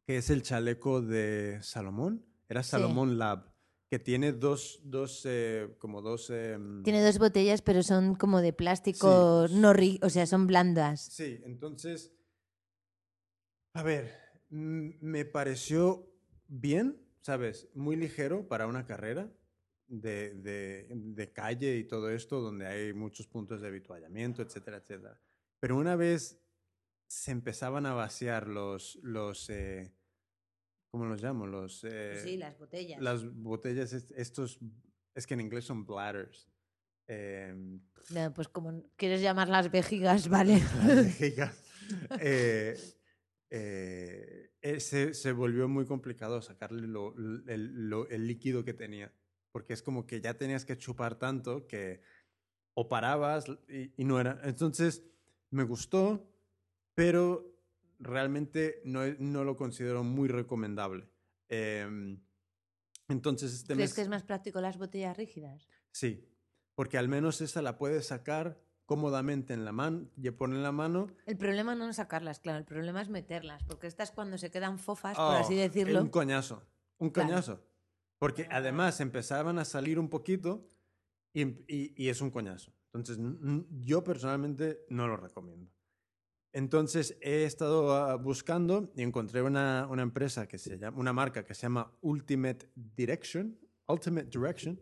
[0.07, 3.51] que es el chaleco de Salomón, era Salomón Lab,
[3.89, 6.29] que tiene dos, dos eh, como dos...
[6.29, 9.73] Em, tiene dos botellas, pero son como de plástico, no
[10.03, 11.01] o sea, son blandas.
[11.01, 12.13] Sí, entonces,
[13.73, 14.13] a ver,
[14.51, 16.13] me pareció
[16.47, 17.71] bien, ¿sabes?
[17.75, 19.33] Muy ligero para una carrera.
[19.89, 25.21] De, de, de, calle y todo esto, donde hay muchos puntos de habituallamiento, etcétera, etcétera.
[25.61, 26.42] Pero una vez
[27.13, 29.95] se empezaban a vaciar los, los eh,
[30.91, 31.47] ¿cómo los llamo?
[31.47, 33.03] Los, eh, sí, las botellas.
[33.03, 34.59] Las botellas, estos,
[35.15, 36.51] es que en inglés son bladders.
[37.07, 37.83] Em,
[38.35, 40.63] pues como quieres llamar las vejigas, vale.
[40.87, 41.63] Las vejigas.
[42.19, 42.79] Eh,
[44.79, 47.15] se, se, volvió muy complicado sacarle lo,
[47.47, 49.13] el, el, líquido que tenía,
[49.53, 52.01] porque es como que ya tenías que chupar tanto que
[52.73, 54.41] o parabas y, y no era.
[54.45, 55.05] Entonces,
[55.51, 56.32] me gustó,
[56.95, 57.53] pero
[57.99, 61.09] realmente no, no lo considero muy recomendable.
[61.49, 62.21] Em,
[63.09, 65.69] entonces, este ¿Crees que es más práctico las botellas rígidas?
[65.91, 66.29] Sí,
[66.75, 70.73] porque al menos esa la puedes sacar cómodamente en la mano, y poner en la
[70.73, 71.07] mano.
[71.27, 74.79] El problema no es sacarlas, claro, el problema es meterlas, porque estas cuando se quedan
[74.79, 76.01] fofas, por así oh, decirlo.
[76.01, 76.63] Un coñazo,
[76.99, 77.65] un coñazo.
[78.19, 80.69] Porque además empezaban a salir un poquito
[81.33, 82.73] y, y, y, es un coñazo.
[82.93, 83.19] Entonces,
[83.81, 85.73] yo personalmente no lo recomiendo.
[86.53, 91.45] Entonces, he estado ah, buscando y encontré una, una empresa que se llama, una marca
[91.45, 94.79] que se llama Ultimate Direction, Ultimate Direction,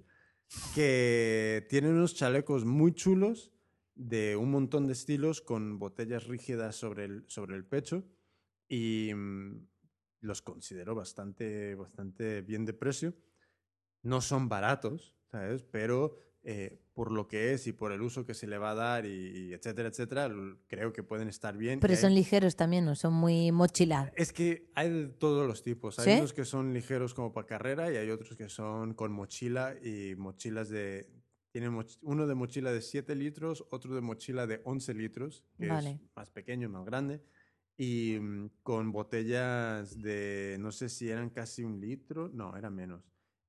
[0.74, 3.52] que tiene unos chalecos muy chulos
[3.94, 8.04] de un montón de estilos con botellas rígidas sobre el, sobre el pecho
[8.68, 9.68] y mm,
[10.22, 13.14] los considero bastante, bastante bien de precio.
[14.02, 15.62] No son baratos, ¿sabes?
[15.62, 18.74] Pero eh, por lo que es y por el uso que se le va a
[18.74, 19.10] dar y,
[19.48, 20.30] y etcétera, etcétera,
[20.68, 21.80] creo que pueden estar bien.
[21.80, 22.94] Pero Y hay- son ligeros también, ¿no?
[22.94, 24.12] Son muy mochila.
[24.16, 25.98] es que hay de todos los tipos.
[25.98, 26.18] Hay ¿Sí?
[26.18, 30.14] unos que son ligeros como para carrera y hay otros que son con mochila y
[30.16, 31.10] mochilas de...
[31.52, 35.66] Tienen moch- uno de mochila de 7 litros, otro de mochila de 11 litros, que
[35.66, 35.90] Vale.
[36.02, 37.20] es más pequeño más grande.
[37.76, 43.02] Y mm, con botellas de, no sé si eran casi un litro, no, era menos.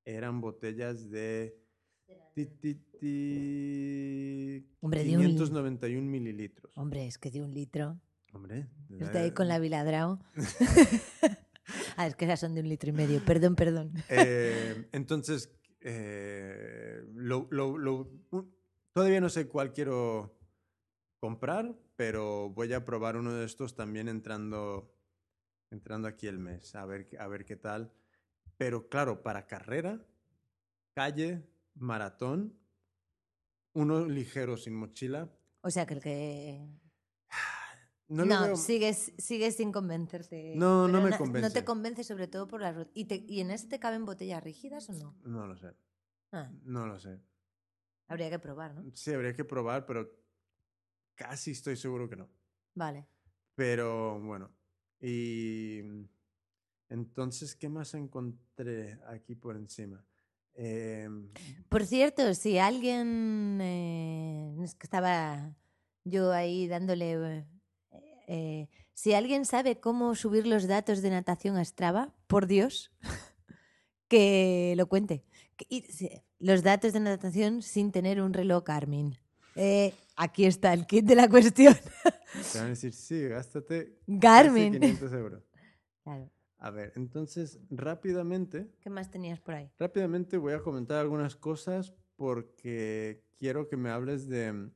[0.03, 1.55] Eran botellas de...
[2.33, 6.71] ti, ti, ti, Hombre, de un li- 591 mililitros.
[6.77, 7.99] Hombre, es que de un litro.
[8.33, 10.19] Hombre, Está ahí con la Viladrao.
[11.97, 13.23] ah, es que esas son de un litro y medio.
[13.25, 13.93] Perdón, perdón.
[14.09, 18.55] Eh, entonces, eh, lo- lo- lo- un-
[18.93, 20.37] todavía no sé cuál quiero
[21.19, 24.95] comprar, pero voy a probar uno de estos también entrando,
[25.69, 27.91] entrando aquí el mes, a ver, a ver qué tal.
[28.57, 30.05] Pero claro, para carrera,
[30.93, 31.43] calle,
[31.75, 32.57] maratón,
[33.73, 35.31] uno ligero sin mochila.
[35.61, 36.67] O sea, que el que...
[38.07, 40.53] No, No, veo- sigues, sigues sin convencerte.
[40.57, 41.51] No, no me No convence.
[41.51, 44.89] te convence sobre todo por rot- ¿Y, te- ¿Y en ese te caben botellas rígidas
[44.89, 45.15] o no?
[45.23, 45.73] no lo sé,
[46.33, 47.21] Ah, no lo sé.
[48.07, 48.83] habría que probar, ¿no?
[48.93, 50.11] Sí, habría que probar, pero
[51.15, 52.29] casi estoy seguro que no.
[52.75, 53.07] Vale.
[53.55, 54.51] Pero bueno,
[54.99, 55.79] y
[56.89, 60.05] entonces, ¿qué más encontré aquí por encima?
[60.55, 61.29] Em,
[61.69, 63.59] Por cierto, si alguien...
[63.61, 65.55] eh, es que estaba
[66.03, 67.45] yo ahí dándole...
[68.27, 72.91] eh, si alguien sabe cómo subir los datos de natación a Strava, por Dios,
[74.07, 75.23] que lo cuente.
[75.69, 75.85] Y
[76.39, 79.15] los datos de natación sin tener un reloj Garmin.
[79.55, 81.75] Eh, aquí está el kit de la cuestión.
[82.51, 84.73] te van a decir, sí, gástate Garmin.
[84.73, 85.43] 500 euros.
[86.03, 86.31] Claro.
[86.63, 89.71] A ver, entonces, rápidamente, ¿Qué más tenías por ahí?
[89.79, 94.69] rápidamente voy a comentar algunas cosas porque quiero que me hables de,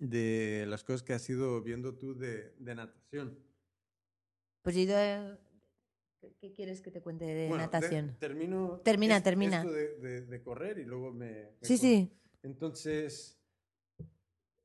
[0.00, 3.38] de las cosas que has ido viendo tú de, de natación.
[4.62, 5.38] Pues yo he ido,
[6.20, 8.16] ¿Qué- ¿Qué quieres que te cuente de Bueno, de- natación?
[8.18, 8.80] termino.
[8.82, 9.58] Termina, es- termina.
[9.58, 11.52] Esto de, correr y luego me.
[11.52, 12.10] me Sí, sí.
[12.42, 13.38] Entonces.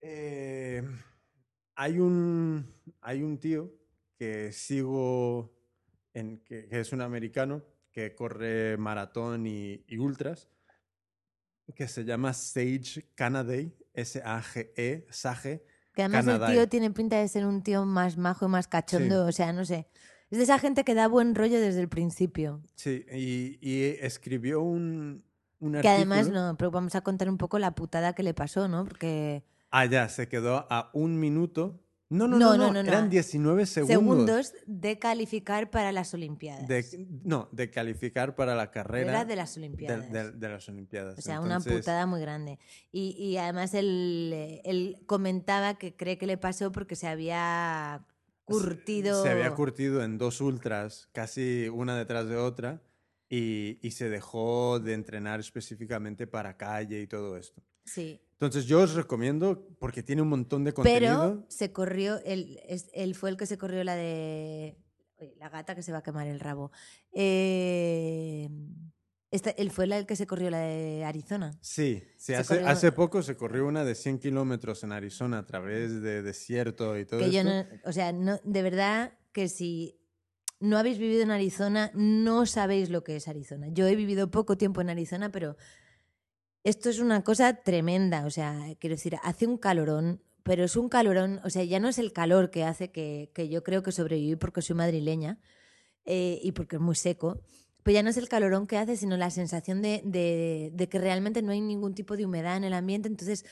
[0.01, 0.81] eh,
[1.75, 2.65] hay, un,
[3.01, 3.71] hay un tío
[4.17, 5.53] que sigo,
[6.13, 10.49] en, que, que es un americano que corre maratón y, y ultras,
[11.75, 15.63] que se llama Sage Canaday, S-A-G-E, Sage.
[15.93, 16.47] Que además Canadá.
[16.47, 19.53] el tío tiene pinta de ser un tío más majo y más cachondo, o sea,
[19.53, 19.87] no sé.
[20.29, 22.61] Es de esa gente que da buen rollo desde el principio.
[22.75, 25.23] Sí, y, y escribió un,
[25.59, 28.67] un Que además, no, pero vamos a contar un poco la putada que le pasó,
[28.67, 28.85] ¿no?
[28.85, 31.79] Porque Ah, ya, se quedó a un minuto.
[32.11, 33.93] No, no, No, no, no, eran 19 segundos.
[33.99, 36.67] segundos de calificar para las Olimpiadas.
[37.23, 40.11] no, de calificar para la carrera Era de las Olimpiadas.
[40.11, 41.19] de- las Olimpiadas.
[41.19, 42.57] O sea, una putada muy grande.
[42.91, 48.03] Y, y además él, él comentaba que cree que le pasó porque se había
[48.43, 49.21] curtido.
[49.21, 52.81] Se había curtido en dos ultras, casi una detrás de otra,
[53.29, 57.61] y, y se dejó de entrenar específicamente para calle y todo esto.
[57.85, 58.19] Sí.
[58.41, 61.33] Entonces yo os recomiendo, porque tiene un montón de contenido.
[61.35, 62.57] Pero se corrió, él,
[63.15, 64.77] fue el que se corrió la de.
[65.37, 66.71] La gata que se va a quemar el rabo.
[67.11, 68.49] Eh,
[69.31, 71.57] esta- él fue el que se corrió la de Arizona.
[71.61, 75.45] Sí, sí hace, corrió- hace poco se corrió una de 100 kilómetros en Arizona a
[75.45, 79.99] través de desierto y todo Que yo no, o sea, no, de verdad que si
[80.61, 83.67] no habéis vivido en Arizona, no sabéis lo que es Arizona.
[83.69, 85.57] Yo he vivido poco tiempo en Arizona, pero
[86.69, 88.25] esto es una cosa tremenda.
[88.25, 91.89] O sea, quiero decir, hace un calorón, pero es un calorón, o sea, ya no
[91.89, 95.39] es el calor que hace que, que yo creo que sobreviví porque soy madrileña
[96.05, 97.41] eh, y porque es muy seco.
[97.83, 100.99] Pero ya no es el calorón que hace, sino la sensación de, de- de que
[100.99, 103.07] realmente no hay ningún tipo de humedad en el ambiente.
[103.09, 103.45] Entonces,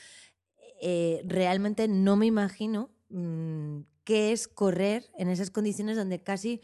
[0.80, 6.60] eh, realmente no me imagino mm, qué es correr en esas condiciones donde casi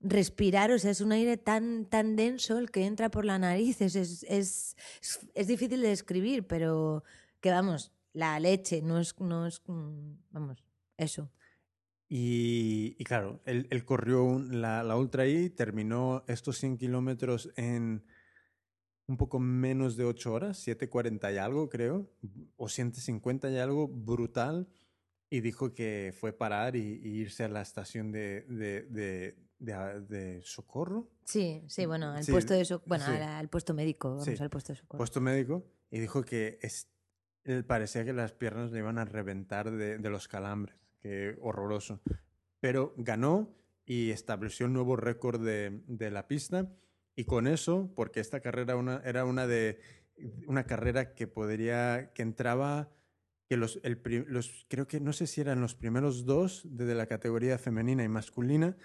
[0.00, 3.80] respirar, o sea, es un aire tan, tan denso el que entra por la nariz,
[3.80, 4.76] es, es, es,
[5.34, 7.04] es- difícil de describir, pero
[7.40, 10.64] que vamos, la leche, no es, no es mm, vamos,
[10.96, 11.30] eso.
[12.08, 17.50] Y, y claro, él, él corrió un- la, la ultra y terminó estos 100 kilómetros
[17.56, 18.04] en
[19.08, 22.10] un poco menos de 8 horas, 7.40 y algo creo,
[22.56, 24.68] o 150 y algo, brutal,
[25.30, 29.36] y dijo que fue parar y, irse a la estación de, de, de,
[30.42, 31.08] socorro.
[31.24, 34.98] Sí, sí, bueno, al puesto de bueno, al, puesto médico, vamos al puesto de socorro.
[34.98, 36.88] Puesto médico, y dijo que es,
[37.66, 42.00] parecía que las piernas le iban a reventar de, los calambres, que horroroso.
[42.60, 43.54] Pero ganó
[43.86, 46.70] y estableció un nuevo récord de, de la pista
[47.14, 49.80] y con eso, porque esta carrera una, era una de
[50.46, 52.90] una carrera que podría, que entraba,
[53.48, 57.06] que los, el, los, creo que no sé si eran los primeros dos desde la
[57.06, 58.76] categoría femenina y masculina,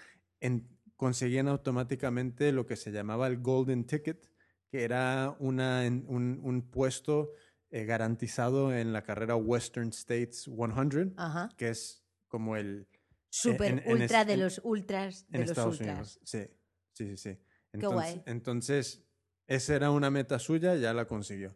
[0.43, 4.29] en, conseguían automáticamente lo que se llamaba el Golden Ticket,
[4.69, 7.31] que era una, un, un puesto
[7.71, 11.15] eh, garantizado en la carrera Western States 100,
[11.57, 12.87] que es como el...
[13.29, 16.19] Super ultra de los ultras de los ultras.
[16.23, 16.45] Sí,
[16.93, 17.29] sí, sí, sí.
[17.71, 18.23] Entonces, Qué guay.
[18.27, 19.03] Entonces,
[19.47, 21.55] esa era una meta suya, ya la consiguió.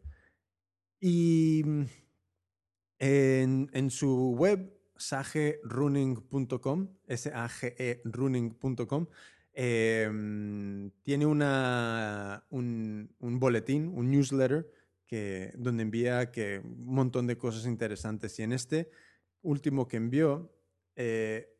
[1.00, 1.84] Y mm,
[2.98, 9.08] en, en su web, sagerunning.com, S-A-G-E running.com,
[9.54, 14.70] em, tiene una, un, boletín, un newsletter,
[15.06, 18.38] que, donde envía que, un montón de cosas interesantes.
[18.40, 18.90] Y en este
[19.42, 20.54] último que envió,
[20.96, 21.54] eh,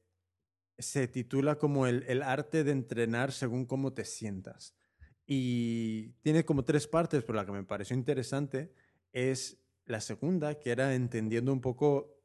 [0.78, 4.76] se titula como el, el, arte de entrenar según cómo te sientas.
[5.26, 8.72] Y tiene como tres partes, pero la que me pareció interesante
[9.12, 12.17] es la segunda, que era entendiendo un poco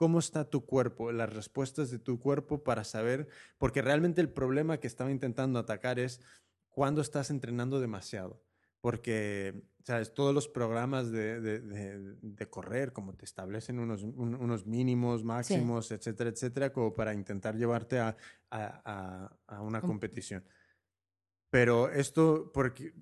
[0.00, 3.28] cómo está tu cuerpo, las respuestas de tu cuerpo para saber,
[3.58, 6.22] porque realmente el problema que estaba intentando atacar es
[6.70, 8.42] cuando estás entrenando demasiado
[8.80, 10.14] porque ¿sabes?
[10.14, 16.30] todos los programas de, de, de, correr, como te establecen unos, unos mínimos, máximos, etcétera,
[16.30, 18.16] etcétera, como para intentar llevarte a,
[18.50, 20.44] a, a, una competición.
[21.50, 22.94] Pero esto, porque,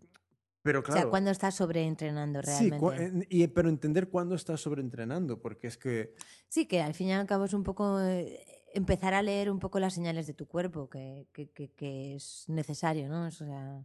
[0.68, 1.00] pero claro.
[1.00, 3.20] O sea, cuando estás sobreentrenando realmente.
[3.20, 6.14] Sí, y, pero entender cuándo estás sobreentrenando, porque es que.
[6.48, 7.98] Sí, que al fin y al cabo es un poco.
[8.02, 8.44] Eh,
[8.74, 12.44] empezar a leer un poco las señales de tu cuerpo, que, que, que, que es
[12.48, 13.26] necesario, ¿no?
[13.26, 13.82] O sea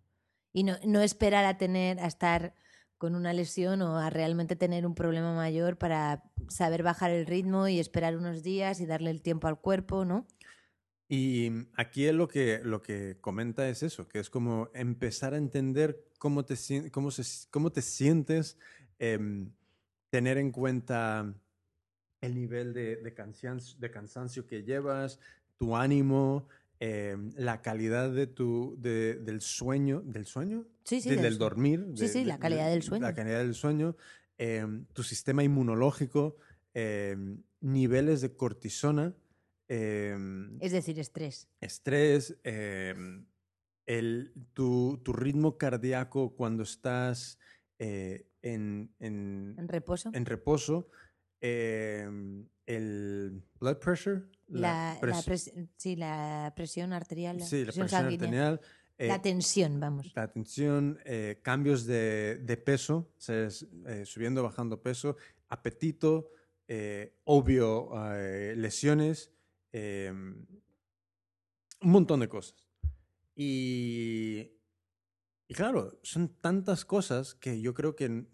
[0.54, 2.54] y no, no esperar a tener, a estar
[2.98, 7.68] con una lesión o a realmente tener un problema mayor para saber bajar el ritmo
[7.68, 10.26] y esperar unos días y darle el tiempo al cuerpo, ¿no?
[11.14, 16.04] Y aquí lo que, lo que comenta es eso, que es como empezar a entender
[16.18, 16.56] cómo te,
[16.90, 18.58] cómo se, cómo te sientes,
[18.98, 19.52] em,
[20.10, 21.32] tener en cuenta
[22.22, 25.20] el nivel de, de, cansancio, de cansancio que llevas,
[25.58, 26.48] tu ánimo,
[26.86, 30.66] Em, la calidad de tu, del sueño, ¿del sueño?
[30.84, 31.16] Sí, sí.
[31.16, 31.86] del, dormir.
[31.96, 33.06] Sí, sí, la calidad del sueño.
[33.06, 33.96] La calidad del sueño,
[34.92, 36.36] tu sistema inmunológico,
[36.74, 39.14] em, niveles de cortisona.
[40.62, 41.48] Es decir, estrés.
[41.62, 47.40] Estrés, el, tu, tu, ritmo cardíaco cuando estás
[47.80, 50.12] eh, en, en, en, reposo.
[50.14, 50.90] En reposo
[52.66, 54.24] el blood pressure.
[54.48, 54.98] La,
[55.78, 57.40] sí, la presión arterial.
[57.40, 58.62] La sí, presión la presión arterial.
[58.98, 60.12] la tensión, vamos.
[60.16, 63.50] La tensión, eh, cambios de, de peso, eh,
[64.06, 65.18] subiendo, bajando peso,
[65.50, 66.30] apetito,
[66.68, 67.92] eh, obvio,
[68.56, 69.32] lesiones,
[69.74, 70.46] em,
[71.82, 72.70] un montón de cosas.
[73.36, 74.54] Y,
[75.48, 78.26] y claro, son tantas cosas que yo creo que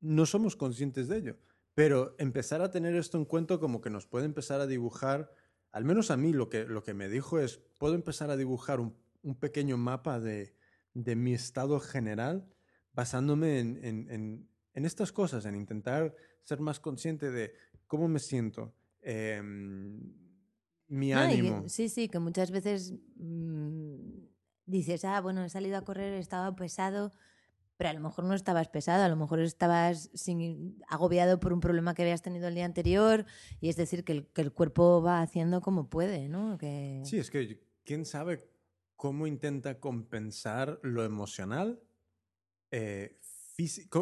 [0.00, 1.38] no somos conscientes de ello.
[1.74, 5.30] Pero empezar a tener esto en cuenta como que nos puede empezar a dibujar,
[5.70, 8.80] al menos a mí lo que, lo que me dijo es, puedo empezar a dibujar
[8.80, 10.56] un, un pequeño mapa de,
[10.94, 12.48] de, mi estado general
[12.92, 17.54] basándome en, en, en, estas cosas, en intentar ser más consciente de
[17.86, 20.27] cómo me siento, em,
[20.88, 21.68] mi ánimo.
[21.68, 23.96] sí, sí, que muchas veces mmm,
[24.66, 27.12] dices, ah, bueno, he salido a correr, he estado pesado,
[27.76, 31.60] pero a lo mejor no estabas pesado, a lo mejor estabas sin, agobiado por un
[31.60, 33.24] problema que habías tenido el día anterior
[33.60, 36.58] y es decir, que el, que el cuerpo va haciendo como puede, ¿no?
[36.58, 37.02] Que...
[37.04, 38.44] Sí, es que quién sabe
[38.96, 41.80] cómo intenta compensar lo emocional.
[42.72, 43.18] Eh,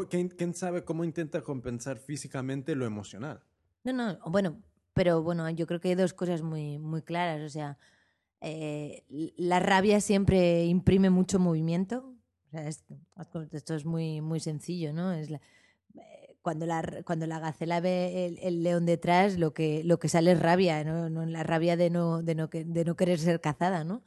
[0.09, 3.45] ¿quién, ¿Quién sabe cómo intenta compensar físicamente lo emocional?
[3.84, 4.62] No, no, bueno,
[4.97, 7.42] pero bueno, yo creo que hay dos cosas muy, muy claras.
[7.42, 7.76] O sea,
[8.40, 9.05] eh,
[9.36, 12.14] la rabia siempre imprime mucho movimiento,
[12.51, 15.12] esto, es muy, muy sencillo, ¿no?
[15.12, 20.09] Es eh, cuando, la, cuando la gacela ve el, león detrás, lo que, lo que
[20.09, 21.11] sale es rabia, ¿no?
[21.11, 24.03] no la rabia de no, de, no, de no querer ser cazada, ¿no?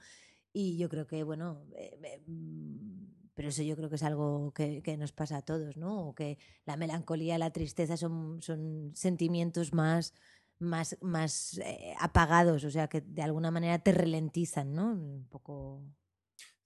[0.53, 4.81] Y yo creo que, bueno, eh, mm, pero eso yo creo que es algo que,
[4.81, 6.09] que, nos pasa a todos, ¿no?
[6.09, 10.15] O que la melancolía, la tristeza son, son sentimientos más,
[10.59, 14.91] más, más eh, apagados, o sea, que de alguna manera te ralentizan, ¿no?
[14.91, 15.83] Un poco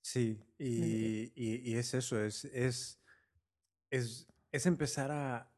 [0.01, 2.99] Sí, y, y, es eso, es, es
[3.89, 5.49] es, es empezar a,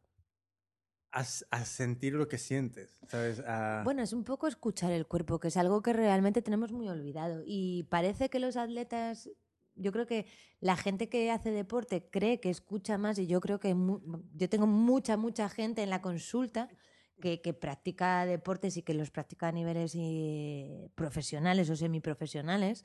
[1.11, 3.39] a, sentir lo que sientes, ¿sabes?
[3.39, 6.89] A- Bueno, es un poco escuchar el cuerpo, que es algo que realmente tenemos muy
[6.89, 7.41] olvidado.
[7.45, 9.29] Y parece que los atletas,
[9.75, 10.25] yo creo que
[10.59, 13.73] la gente que hace deporte cree que escucha más y yo creo que
[14.33, 16.67] yo tengo mucha, mucha gente en la consulta
[17.21, 22.83] que, que practica deportes y que los practica a niveles eh, profesionales o semiprofesionales.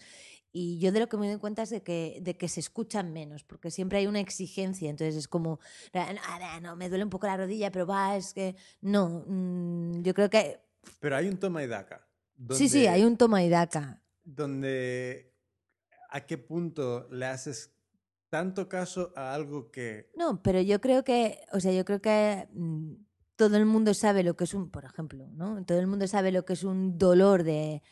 [0.53, 3.13] Y yo de lo que me doy cuenta es de que, de que se escuchan
[3.13, 4.91] menos, porque siempre hay una exigencia.
[4.91, 5.61] Entonces es como,
[5.95, 9.25] "Ah, no, me duele un poco la rodilla, pero va, es que no.
[9.27, 10.61] mm, yo creo que
[10.99, 12.07] Pero hay un toma y daca.
[12.51, 14.03] Sí, sí, hay un toma y daca.
[14.25, 15.35] Donde,
[16.11, 17.75] ¿a qué punto le haces
[18.31, 20.11] tanto caso a algo que...
[20.15, 22.93] No, pero yo creo que, o sea, yo creo que mm,
[23.41, 25.65] todo el mundo sabe lo que es un, por ejemplo, ¿no?
[25.65, 27.83] Todo el mundo sabe lo que es un dolor de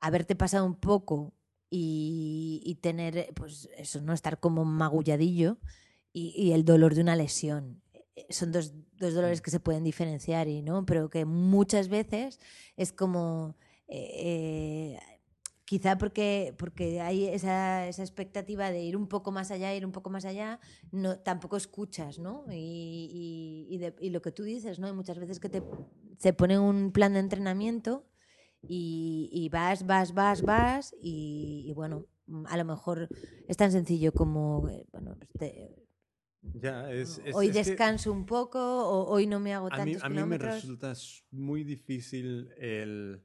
[0.00, 1.34] haberte pasado un poco
[1.70, 5.58] y, tener, pues eso, no estar como magulladillo
[6.12, 7.80] y, y el dolor de una lesión.
[8.16, 12.40] Eh, Son dos, dos dolores que se pueden diferenciar y no, pero que muchas veces
[12.76, 13.54] es como
[13.86, 15.17] eh, eh,
[15.68, 19.92] quizá porque, porque hay esa, esa expectativa de ir un poco más allá, ir un
[19.92, 20.60] poco más allá,
[20.92, 22.46] no, tampoco escuchas, ¿no?
[22.50, 22.56] Y,
[23.68, 24.86] y- y de- y lo que tú dices, ¿no?
[24.86, 25.62] Hay muchas veces que te,
[26.16, 28.06] se pone un plan de entrenamiento
[28.66, 32.06] y, y vas, vas, vas, vas y, bueno,
[32.46, 33.10] a lo mejor
[33.46, 35.84] es tan sencillo como, eh, bueno, pues te-
[36.54, 39.84] Ya, es, es- hoy es que descanso un poco o hoy no me hago a
[39.84, 40.94] mí, tantos a mí me resulta
[41.30, 43.22] muy difícil el,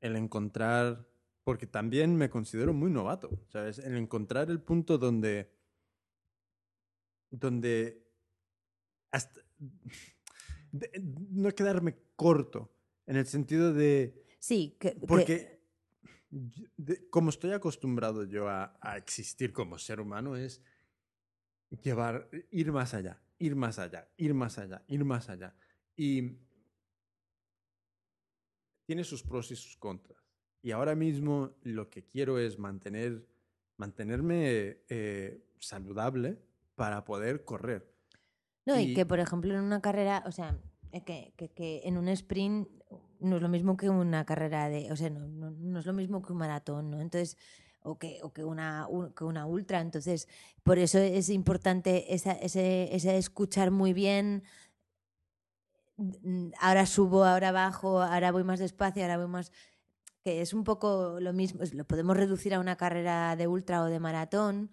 [0.00, 1.06] el encontrar,
[1.44, 3.78] porque también me considero muy novato, ¿sabes?
[3.78, 5.50] El encontrar el punto donde,
[7.30, 8.06] donde
[9.10, 9.40] hasta,
[10.70, 10.90] de-
[11.30, 12.72] no quedarme corto,
[13.06, 15.62] en el sentido de, Sí, que, que- porque
[16.30, 20.62] de- como estoy acostumbrado yo a, a existir como ser humano, es
[21.82, 25.54] llevar, ir más allá, ir más allá, ir más allá, ir más allá.
[25.96, 26.38] Y
[28.86, 30.21] tiene sus pros y sus contras.
[30.62, 33.26] Y ahora mismo lo que quiero es mantener,
[33.76, 36.38] mantenerme eh, saludable
[36.76, 37.92] para poder correr.
[38.64, 40.56] No, y, Y- que por ejemplo en una carrera, o sea,
[40.92, 42.68] eh, que, que- que en un sprint
[43.20, 45.92] no es lo mismo que una carrera de, o sea, no, no- no es lo
[45.92, 47.00] mismo que un maratón, ¿no?
[47.00, 47.36] Entonces,
[47.84, 49.80] o que, o que, una, un- que una ultra.
[49.80, 50.28] Entonces,
[50.62, 54.44] por eso es importante esa- ese, ese escuchar muy bien.
[55.96, 59.52] mm, Ahora subo, ahora bajo, ahora voy más despacio, ahora voy más.
[60.24, 63.86] Que es un poco lo mismo, lo podemos reducir a una carrera de ultra o
[63.86, 64.70] de maratón,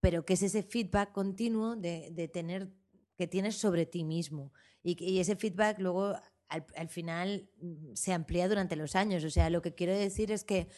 [0.00, 2.70] pero que es ese feedback continuo de, de tener
[3.16, 4.52] que tienes sobre ti mismo.
[4.82, 6.14] Y, y ese feedback luego
[6.48, 9.24] al, al final mm, se amplía durante los años.
[9.24, 10.68] O sea, lo que quiero decir es que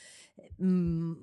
[0.58, 1.14] mm,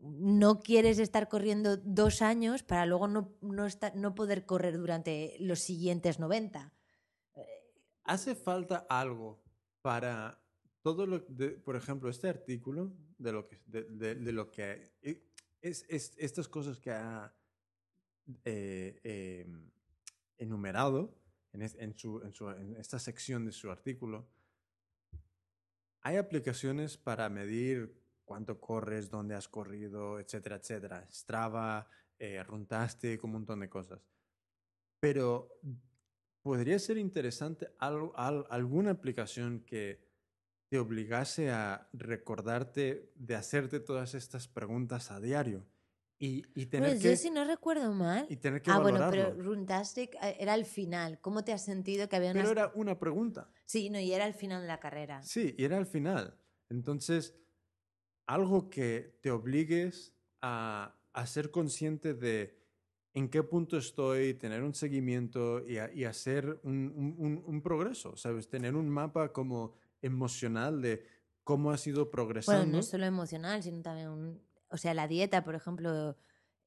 [0.00, 5.36] no quieres estar corriendo dos años para luego no, no, estar- no poder correr durante
[5.38, 6.72] los siguientes 90.
[8.04, 9.42] ¿Hace falta algo
[9.82, 10.43] para
[10.84, 14.92] todo lo de, por ejemplo, este artículo de lo que de, de- de lo que
[15.00, 15.24] eh,
[15.62, 17.34] es, es estas cosas que ha
[18.44, 19.46] eh, eh,
[20.36, 21.16] enumerado
[21.54, 24.28] en, es- en su, en su- en esta sección de su artículo?
[26.02, 31.08] Hay aplicaciones para medir cuánto corres, dónde has corrido, etcétera, etcétera.
[31.10, 34.06] Strava, eh, Runtastic, un montón de cosas.
[35.00, 35.48] Pero
[36.42, 40.12] podría ser interesante al- al- alguna aplicación que
[40.74, 45.64] te obligase a recordarte de hacerte todas estas preguntas a diario
[46.18, 48.26] y, y tener Pues que, yo si no recuerdo mal...
[48.28, 49.36] y tener que Ah, bueno, valorarlo.
[49.36, 51.20] pero Runtastic eh, era al final.
[51.20, 52.50] ¿Cómo te has sentido que había Pero unas...
[52.50, 53.52] era una pregunta.
[53.66, 55.22] Sí, no, y era al final de la carrera.
[55.22, 56.36] Sí, y era al final.
[56.68, 57.36] Entonces,
[58.26, 60.12] algo que te obligues
[60.42, 62.58] a, a ser consciente de
[63.12, 67.62] en qué punto estoy, tener un seguimiento y, a- y hacer un, un- un- un
[67.62, 68.48] progreso, ¿sabes?
[68.48, 71.06] Tener un mapa como emocional de
[71.42, 72.60] cómo has ido progresando.
[72.64, 74.42] Bueno, no solo emocional, sino también un...
[74.68, 76.16] O sea, la dieta, por ejemplo,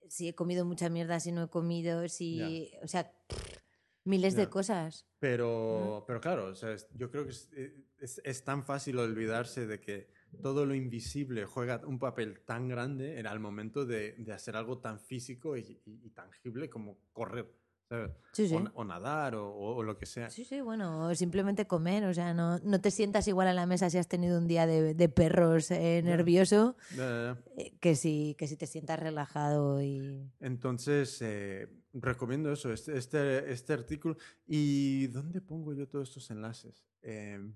[0.08, 2.72] si he comido mucha mierda, si no he comido, si...
[2.84, 3.12] O sea,
[4.04, 5.06] miles de cosas.
[5.20, 9.66] Pero, pero claro, o sea, yo creo que es, eh, es- es tan fácil olvidarse
[9.66, 10.10] de que
[10.42, 14.78] todo lo invisible juega un papel tan grande en al momento de, de hacer algo
[14.80, 17.52] tan físico y, y- y tangible como correr,
[17.90, 18.12] ¿sabes?
[18.34, 18.56] Sí, sí.
[18.56, 20.30] O, na- o nadar o, lo que sea.
[20.30, 23.66] Sí, sí, bueno, o simplemente comer, o sea, no, no te sientas igual a la
[23.66, 27.36] mesa si has tenido un día de, de perros eh, nervioso eh,
[27.80, 30.30] que, si, que si te sientas relajado y...
[30.40, 34.18] Entonces, eh, recomiendo eso, este, este, este artículo.
[34.46, 36.86] ¿Y dónde pongo yo todos estos enlaces?
[37.02, 37.56] Em,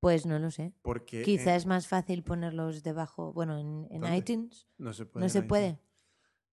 [0.00, 0.72] Pues no lo sé.
[0.82, 1.22] porque...
[1.22, 4.66] Quizá en- es más fácil ponerlos debajo, bueno, en, en iTunes.
[4.78, 5.24] No se puede.
[5.24, 5.48] No se iTunes.
[5.48, 5.78] puede.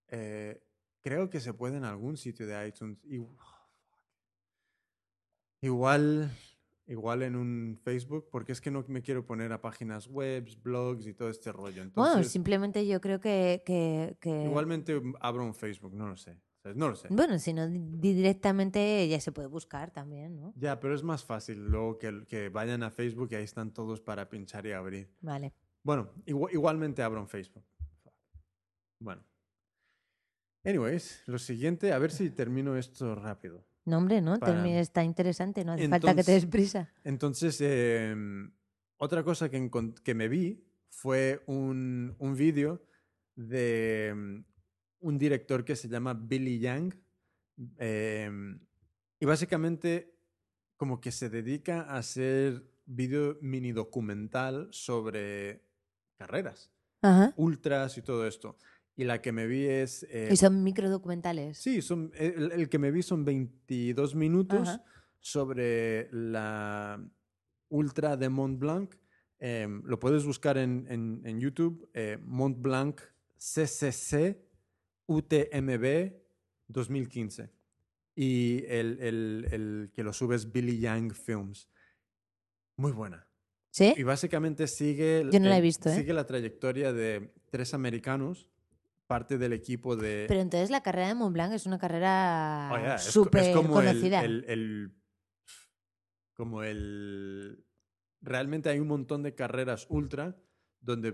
[0.09, 0.61] Eh,
[1.03, 2.97] creo que se puede en algún sitio de iTunes.
[3.05, 3.25] Y-
[5.61, 6.29] Igual,
[6.87, 11.07] igual en un Facebook, porque es que no me quiero poner a páginas web, blogs
[11.07, 11.83] y todo este rollo.
[11.93, 13.63] Bueno, Entonces, simplemente yo creo que...
[13.65, 16.37] que- que- igualmente abro un Facebook, no lo sé.
[16.75, 17.09] No lo sé.
[17.11, 20.53] Bueno, si no, di- directamente ya se puede buscar también, ¿no?
[20.55, 23.99] Ya, pero es más fácil luego que, que vayan a Facebook y ahí están todos
[24.01, 25.09] para pinchar y abrir.
[25.21, 25.53] Vale.
[25.83, 27.63] Bueno, igua- igualmente abro un Facebook.
[28.99, 29.23] Bueno.
[30.65, 33.65] Anyways, lo siguiente, a ver si termino esto rápido.
[33.85, 34.39] No, hombre, ¿no?
[34.39, 36.93] Para- Está interesante, no hace falta que te des Entonces- prisa.
[37.03, 38.15] Entonces, eh,
[38.97, 39.69] otra cosa que,
[40.03, 42.81] que me vi fue un, un vídeo
[43.35, 44.45] de mm,
[45.01, 46.95] un director que se llama Billy Yang.
[47.77, 48.31] eh,
[49.19, 50.15] y básicamente
[50.77, 55.61] como que se dedica a hacer vídeo mini documental sobre
[56.17, 57.33] carreras, Ajá.
[57.37, 58.57] ultras y todo esto.
[58.95, 60.05] Y la que me vi es...
[60.09, 61.57] eh, Y son microdocumentales.
[61.57, 64.83] Sí, son, el, el que me vi son 22 minutos Ajá.
[65.19, 67.03] sobre la
[67.69, 68.93] Ultra de Mont Blanc.
[69.39, 73.01] Em, lo puedes buscar en, en- en YouTube, eh, Mont Blanc
[73.37, 74.37] CCC
[75.07, 76.13] UTMB
[76.67, 77.49] 2015.
[78.15, 81.67] Y el, el- el que lo sube es Billy Yang Films.
[82.77, 83.27] Muy buena.
[83.71, 83.93] ¿Sí?
[83.97, 85.95] Y básicamente sigue, Yo no la he visto, ¿eh?
[85.95, 88.51] sigue la trayectoria de tres americanos,
[89.07, 90.25] parte del equipo de...
[90.27, 93.79] Pero entonces la carrera de Montblanc es una carrera Oh, es co- es súper como
[93.81, 94.23] el- conocida.
[94.23, 94.95] El, el-
[96.33, 97.65] como el.
[98.21, 100.35] Realmente hay un montón de carreras ultra
[100.79, 101.13] donde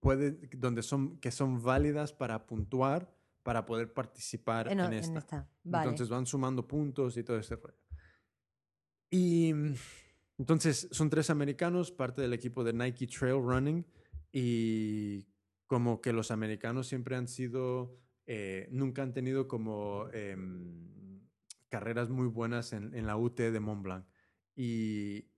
[0.00, 3.12] puede, donde son, que son válidas para puntuar,
[3.42, 5.18] para poder participar en en esta.
[5.18, 5.50] esta.
[5.64, 5.84] Vale.
[5.90, 7.76] Entonces van sumando puntos y todo ese rollo.
[9.10, 9.52] Y
[10.38, 13.84] entonces son tres americanos, parte del equipo de Nike Trail Running,
[14.32, 15.26] y
[15.66, 17.96] como que los americanos siempre han sido,
[18.26, 21.20] eh, nunca han tenido como em,
[21.68, 24.06] carreras muy buenas en, en la UT de Mont Blanc.
[24.54, 25.28] Y,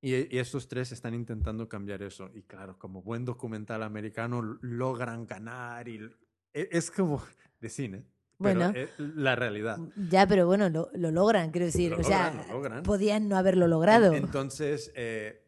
[0.00, 2.30] y, y estos tres están intentando cambiar eso.
[2.34, 5.96] Y claro, como buen documental americano, logran ganar y
[6.52, 7.22] e- es como
[7.60, 8.04] de cine.
[8.40, 8.78] Pero Bueno.
[8.78, 9.78] es la realidad.
[10.10, 11.90] Ya, pero bueno, lo, lo logran, quiero decir.
[11.90, 12.82] Lo o sea, logran, lo logran.
[12.84, 14.12] podían no haberlo logrado.
[14.14, 15.44] Entonces, eh,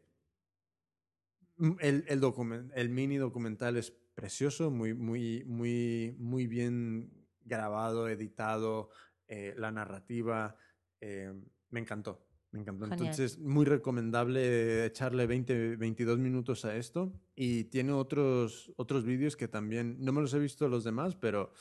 [1.59, 7.11] mm, el, el, el mini documental es precioso, muy, muy, muy, muy bien
[7.45, 8.91] grabado, editado,
[9.29, 10.57] eh, la narrativa,
[11.01, 11.33] eh,
[11.71, 12.27] me encantó.
[12.53, 12.85] Me encantó.
[12.87, 13.01] Genial.
[13.01, 17.13] Entonces, muy recomendable echarle 20, 22 minutos a esto.
[17.37, 21.53] Y tiene otros, otros vídeos que también, no me los he visto los demás, pero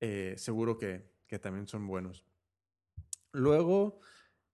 [0.00, 2.26] eh, seguro que, que también son buenos.
[3.32, 4.00] Luego,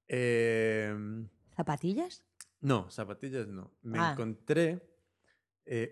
[0.08, 2.24] em, ¿Zapatillas?
[2.60, 3.72] no, zapatillas no.
[3.82, 4.12] Me Ah.
[4.12, 4.82] encontré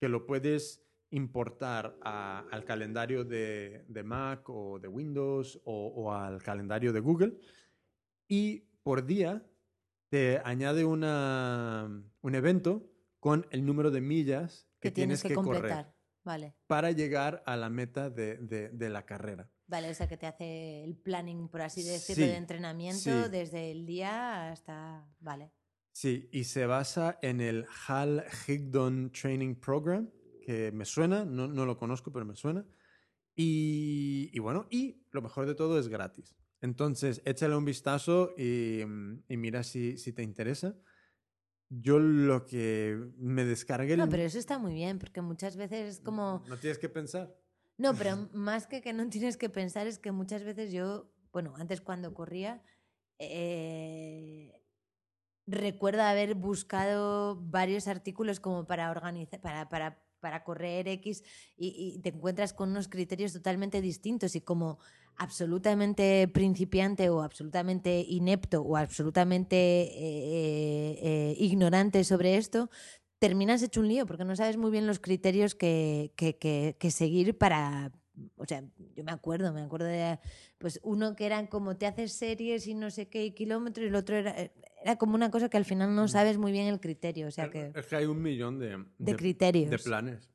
[0.00, 6.12] que lo puedes importar a- al calendario de, de Mac o de Windows o, o
[6.12, 7.38] al calendario de Google
[8.28, 9.46] y por día
[10.08, 11.88] te añade una,
[12.22, 15.95] un evento con el número de millas que, Que tienes que, correr completar.
[16.26, 16.54] Vale.
[16.66, 19.48] para llegar a la meta de, de- de la carrera.
[19.68, 23.30] Vale, o sea que te hace el planning, por así decirlo, Sí, de entrenamiento sí.
[23.30, 25.08] desde el día hasta.
[25.20, 25.52] Vale.
[25.92, 30.10] Sí, y se basa en el Hal Higdon Training Program,
[30.42, 32.66] que me suena, no, no lo conozco, pero me suena.
[33.34, 36.36] Y, y bueno, y lo mejor de todo es gratis.
[36.60, 38.80] Entonces, échale un vistazo y,
[39.28, 40.74] y mira si, si te interesa.
[41.68, 43.94] Yo lo que me descargué...
[43.94, 46.42] el- No, pero eso está muy bien, porque muchas veces es como.
[46.48, 47.34] No tienes que pensar.
[47.78, 51.54] No, pero más que que no tienes que pensar es que muchas veces yo, bueno,
[51.56, 52.62] antes cuando corría,
[53.18, 54.62] eh,
[55.46, 61.22] recuerdo haber buscado varios artículos como para organizar, para, para, para correr X
[61.56, 64.78] y, y te encuentras con unos criterios totalmente distintos y como
[65.16, 72.70] absolutamente principiante o absolutamente inepto o absolutamente eh, eh, ignorante sobre esto,
[73.18, 76.90] terminas hecho un lío porque no sabes muy bien los criterios que, que, que- que
[76.90, 77.92] seguir para...
[78.36, 78.64] O sea,
[78.94, 80.18] yo me acuerdo, me acuerdo de
[80.56, 83.88] pues uno que eran como te haces series y no sé qué y kilómetros y
[83.88, 84.34] el otro era,
[84.82, 87.50] era como una cosa que al final no sabes muy bien el criterio, o sea
[87.50, 87.72] que...
[87.74, 89.70] Es que hay un millón de, De criterios.
[89.70, 90.30] de planes.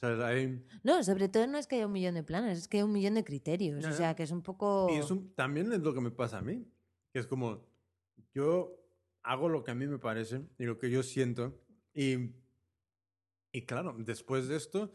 [0.00, 2.78] Sea, hay- No, sobre todo no es que haya un millón de planes, es que
[2.78, 4.88] hay un millón de criterios, o sea que es un poco...
[4.90, 5.00] Y
[5.34, 6.66] también es lo que me pasa a mí.
[7.12, 7.64] Que es como,
[8.34, 8.78] yo
[9.22, 11.58] hago lo que a mí me parece y lo que yo siento.
[11.94, 12.30] Y,
[13.52, 14.92] y claro, después de esto,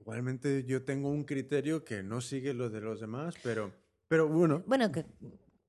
[0.00, 3.72] igualmente yo tengo un criterio que no sigue lo de los demás, pero,
[4.08, 4.62] pero bueno.
[4.66, 5.06] Bueno, que,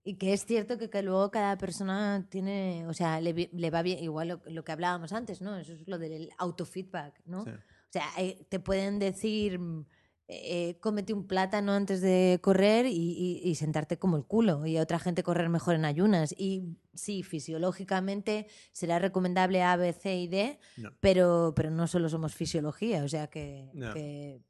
[0.03, 3.81] y que es cierto que, que luego cada persona tiene, o sea, le, le va
[3.81, 5.57] bien, igual lo, lo que hablábamos antes, ¿no?
[5.57, 7.43] Eso es lo del autofeedback, ¿no?
[7.45, 7.51] sí.
[7.95, 9.85] O sea, eh, te pueden decir, mm,
[10.27, 14.65] eh, cómete un plátano antes de correr y, y- y sentarte como el culo.
[14.65, 16.33] Y a otra gente correr mejor en ayunas.
[16.37, 20.89] Y sí, fisiológicamente será recomendable A, B, C y D, No.
[20.99, 23.03] pero, pero no solo somos fisiología.
[23.03, 23.93] O sea que, No.
[23.93, 24.41] que,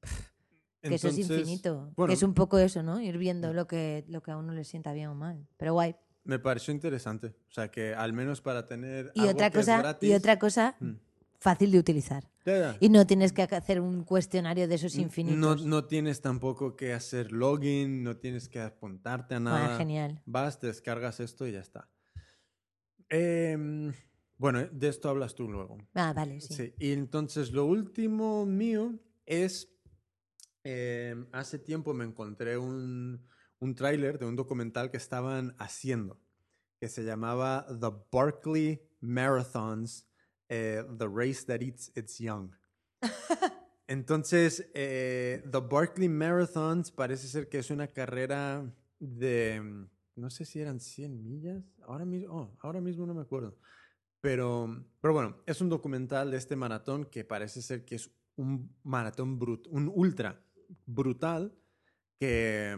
[0.82, 1.92] que eso es infinito.
[1.96, 3.00] bueno, que es un poco eso, ¿no?
[3.00, 5.48] Ir viendo lo que, lo que a uno le sienta bien o mal.
[5.58, 5.96] Pero guay.
[6.24, 7.36] me pareció interesante.
[7.50, 9.12] O sea, que al menos para tener.
[9.14, 10.94] Y algo otra que es cosa, y gratis- otra cosa Mm.
[11.46, 12.24] Fácil de utilizar.
[12.44, 12.78] Ya, ya.
[12.80, 15.38] Y no tienes que hacer un cuestionario de esos infinitos.
[15.40, 19.78] No, no tienes tampoco que hacer login, no tienes que apuntarte a Ah, nada.
[19.78, 20.22] genial.
[20.26, 21.88] Vas, te descargas esto y ya está.
[23.10, 23.94] Em,
[24.38, 25.78] bueno, de esto hablas tú luego.
[25.94, 26.54] Ah, vale, sí.
[26.56, 26.74] Sí.
[26.80, 29.70] Y entonces lo último mío es,
[30.64, 33.22] em, hace tiempo me encontré un,
[33.60, 36.20] un tráiler de un documental que estaban haciendo,
[36.80, 40.08] que se llamaba The Barkley Marathons,
[40.50, 42.52] eh, The Race That Eats Its Young.
[43.88, 50.60] Entonces, eh, The Barkley Marathons parece ser que es una carrera de, no sé si
[50.60, 53.58] eran 100 millas, ahora mismo, oh, ahora mismo no me acuerdo.
[54.22, 58.76] Pero, pero bueno, es un documental de este maratón que parece ser que es un
[58.84, 60.44] maratón brut, un ultra
[60.88, 61.56] brutal
[62.18, 62.76] que,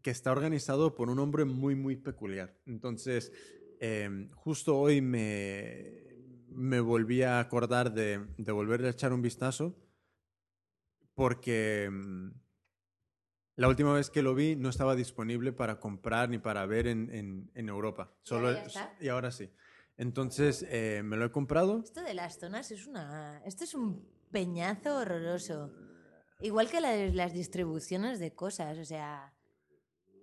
[0.00, 2.56] que está organizado por un hombre muy, muy peculiar.
[2.64, 3.32] Entonces,
[3.80, 6.07] em, justo hoy me,
[6.50, 9.76] me volví a acordar de, de volver a echar un vistazo
[11.14, 12.30] porque mm,
[13.56, 17.12] la última vez que lo vi no estaba disponible para comprar ni para ver en,
[17.14, 18.12] en- en Europa.
[18.22, 18.94] Solo, ya está?
[19.00, 19.50] y ahora sí.
[19.96, 21.80] Entonces eh, me lo he comprado.
[21.84, 23.42] Esto de las zonas es una.
[23.44, 25.72] Esto es un peñazo horroroso.
[26.40, 29.34] Igual que la de las distribuciones de cosas, o sea.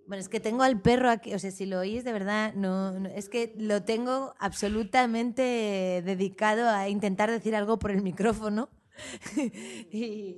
[0.06, 2.98] Bueno, es que tengo al perro aquí, o sea, si lo oís de verdad, no,
[3.00, 8.68] no- es que lo tengo absolutamente dedicado a intentar decir algo por el micrófono
[9.90, 10.36] y,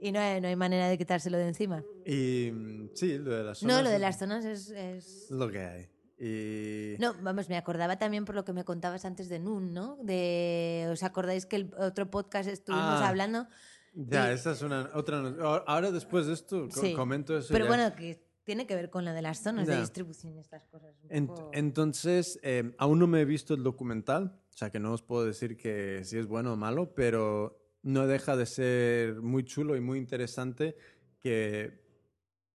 [0.00, 1.82] y no, hay, no hay manera de quitárselo de encima.
[2.04, 2.52] Y
[2.94, 5.26] sí, lo de las No, zonas lo de las zonas es- es...
[5.30, 5.88] lo que hay.
[6.18, 9.96] Y No, vamos, me acordaba también por lo que me contabas antes de Nun, ¿no?
[10.02, 13.46] De, ¿Os acordáis que el otro podcast estuvimos Ah, hablando?
[13.94, 15.20] ya, y- esa es una otra.
[15.22, 16.92] no- Ahora después de esto Sí.
[16.94, 17.48] comento eso.
[17.52, 17.68] Pero ya.
[17.70, 20.94] bueno, que tiene que ver con lo de las zonas de distribución y estas cosas.
[21.02, 24.78] un Ent- poco- entonces, eh, aún no me he visto el documental, o sea que
[24.78, 29.20] no os puedo decir que si es bueno o malo, pero no deja de ser
[29.20, 30.76] muy chulo y muy interesante
[31.20, 31.82] que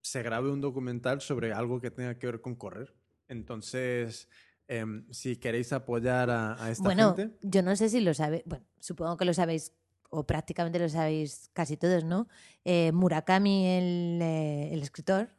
[0.01, 2.95] se grabe un documental sobre algo que tenga que ver con correr.
[3.27, 4.27] Entonces,
[4.67, 8.43] em, si queréis apoyar a, a esta bueno, gente, yo no sé si lo sabéis,
[8.45, 9.73] bueno, supongo que lo sabéis,
[10.11, 12.27] o prácticamente lo sabéis casi todos, ¿no?
[12.65, 15.29] Eh, Murakami, el, eh, el escritor,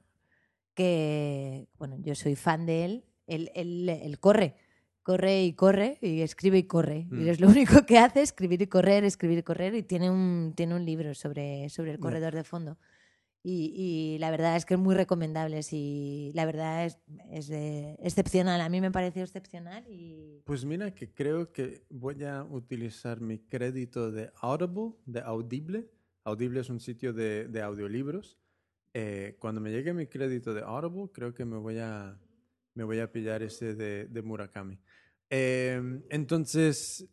[0.74, 4.54] que, bueno, yo soy fan de él, él, él- él corre,
[5.02, 7.06] corre y corre, y escribe y corre.
[7.10, 7.20] Mm.
[7.22, 10.52] Y es lo único que hace, escribir y correr, escribir y correr, y tiene un,
[10.56, 12.78] tiene un libro sobre, sobre el corredor de fondo.
[13.42, 16.98] Y, y la verdad es que es muy recomendable, y la verdad es,
[17.30, 20.42] es de- excepcional, a mí me pareció excepcional y...
[20.44, 25.90] pues mira que creo que voy a utilizar mi crédito de Audible, de Audible.
[26.24, 28.38] Audible es un sitio de, de audiolibros.
[28.92, 32.18] Eh, cuando me llegue mi crédito de Audible, creo que me voy a,
[32.74, 34.78] me voy a pillar ese de, Murakami.
[35.28, 37.08] Em, entonces,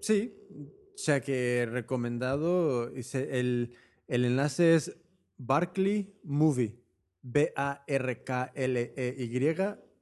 [0.00, 0.34] sí,
[0.94, 3.74] o sea que recomendado, el,
[4.08, 4.96] el enlace es
[5.36, 6.78] Barkley Movie,
[7.22, 7.76] B-A-R-K-L-E-Y,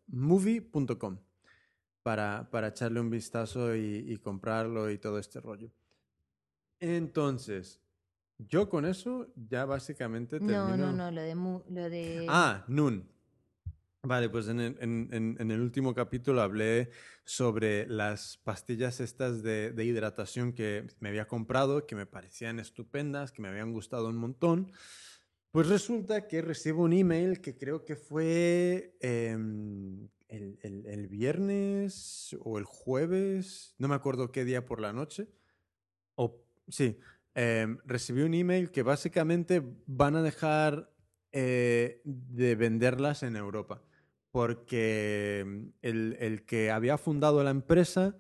[0.07, 1.19] movie.com,
[2.03, 5.73] para, para echarle un vistazo y comprarlo y todo este rollo.
[6.81, 7.81] Entonces,
[8.39, 10.77] yo con eso ya básicamente termino.
[10.77, 11.35] No, no, no, lo de...
[11.35, 12.27] mu- Lo de...
[12.29, 13.09] Ah, Nun.
[14.03, 16.91] Vale, pues en el, en- en- en el último capítulo hablé
[17.25, 23.33] sobre las pastillas estas de, de hidratación que me había comprado, que me parecían estupendas,
[23.33, 24.71] que me habían gustado un montón.
[25.51, 32.37] Pues resulta que recibo un email que creo que fue em, el, el- el viernes
[32.41, 35.29] o el jueves, no me acuerdo qué día por la noche.
[36.15, 36.99] O sí,
[37.39, 40.93] em, recibí un email que básicamente van a dejar
[41.31, 43.85] eh, de venderlas en Europa.
[44.33, 48.17] porque mm, el, que había fundado la empresa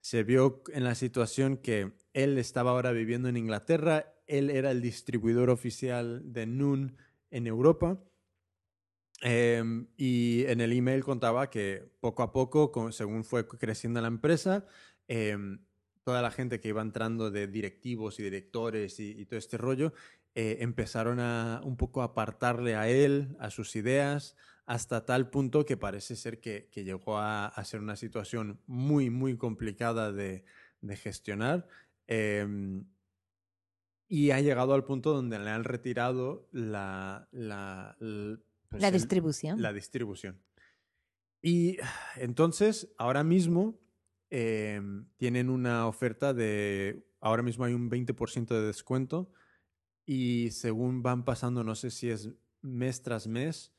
[0.00, 4.80] se vio en la situación que él estaba ahora viviendo en Inglaterra, él era el
[4.80, 6.96] distribuidor oficial de Noon
[7.30, 8.00] en Europa.
[9.22, 14.66] em, y en el email contaba que poco a poco, según fue creciendo la empresa,
[15.08, 15.60] em,
[16.04, 19.92] toda la gente que iba entrando de directivos y directores y, y todo este rollo,
[20.34, 25.76] eh, empezaron a un poco apartarle a él, a sus ideas, hasta tal punto que
[25.76, 30.44] parece ser que, que llegó a, a ser una situación muy, muy complicada de,
[30.80, 31.66] de gestionar.
[32.06, 32.84] em,
[34.08, 37.96] y ha llegado al punto donde le han retirado la, la,
[38.68, 39.62] pues la el- distribución.
[39.62, 40.42] la distribución.
[41.40, 41.78] Y
[42.16, 43.80] entonces, ahora mismo
[44.34, 49.30] em, tienen una oferta de, ahora mismo hay un 20% de descuento
[50.06, 52.30] y según van pasando, no sé si es
[52.62, 53.74] mes tras mes,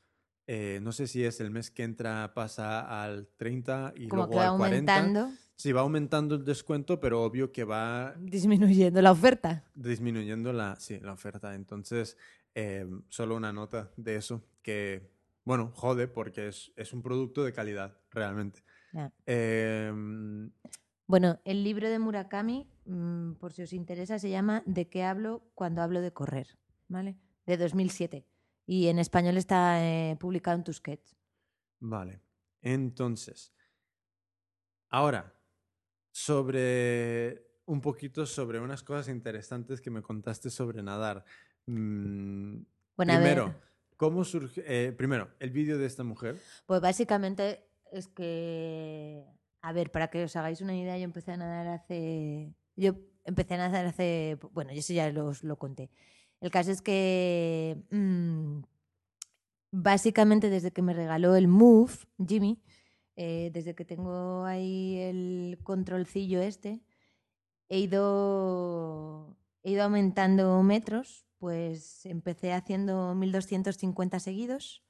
[0.46, 4.30] eh, no sé si es el mes que entra pasa al 30 y Como luego
[4.30, 4.94] que va al 40.
[4.96, 9.64] aumentando, Sí, va aumentando el descuento, pero obvio que va disminuyendo la oferta.
[9.74, 11.54] disminuyendo la, sí, la oferta.
[11.56, 12.16] Entonces,
[12.54, 15.10] eh, solo una nota de eso, que,
[15.44, 18.62] bueno, jode porque es, es un producto de calidad, realmente.
[19.26, 20.50] Em,
[21.06, 25.42] Bueno, el libro de Murakami, mm, por si os interesa, se llama ¿De qué hablo
[25.54, 26.58] cuando hablo de correr?
[26.88, 27.16] ¿Vale?
[27.46, 28.26] De 2007.
[28.66, 31.14] Y en español está eh, publicado en Tusquets.
[31.80, 32.20] vale.
[32.62, 33.52] Entonces,
[34.90, 35.34] ahora,
[36.12, 41.24] sobre un poquito sobre unas cosas interesantes que me contaste sobre nadar.
[41.66, 42.60] Mm,
[42.96, 43.60] Bueno, a ver, primero,
[43.96, 44.62] ¿cómo surge?
[44.66, 46.40] eh, primero, el vídeo de esta mujer.
[46.66, 49.24] pues básicamente es que,
[49.60, 53.54] a ver, para que os hagáis una idea, yo empecé a nadar hace, yo empecé
[53.54, 55.90] a nadar hace, bueno, yo eso ya os lo conté.
[56.40, 58.62] El caso es que mm,
[59.70, 61.92] básicamente desde que me regaló el Move,
[62.26, 62.62] Jimmy,
[63.16, 66.82] eh, desde que tengo ahí el controlcillo este,
[67.68, 74.82] he ido, he ido aumentando metros, pues empecé haciendo 1250 seguidos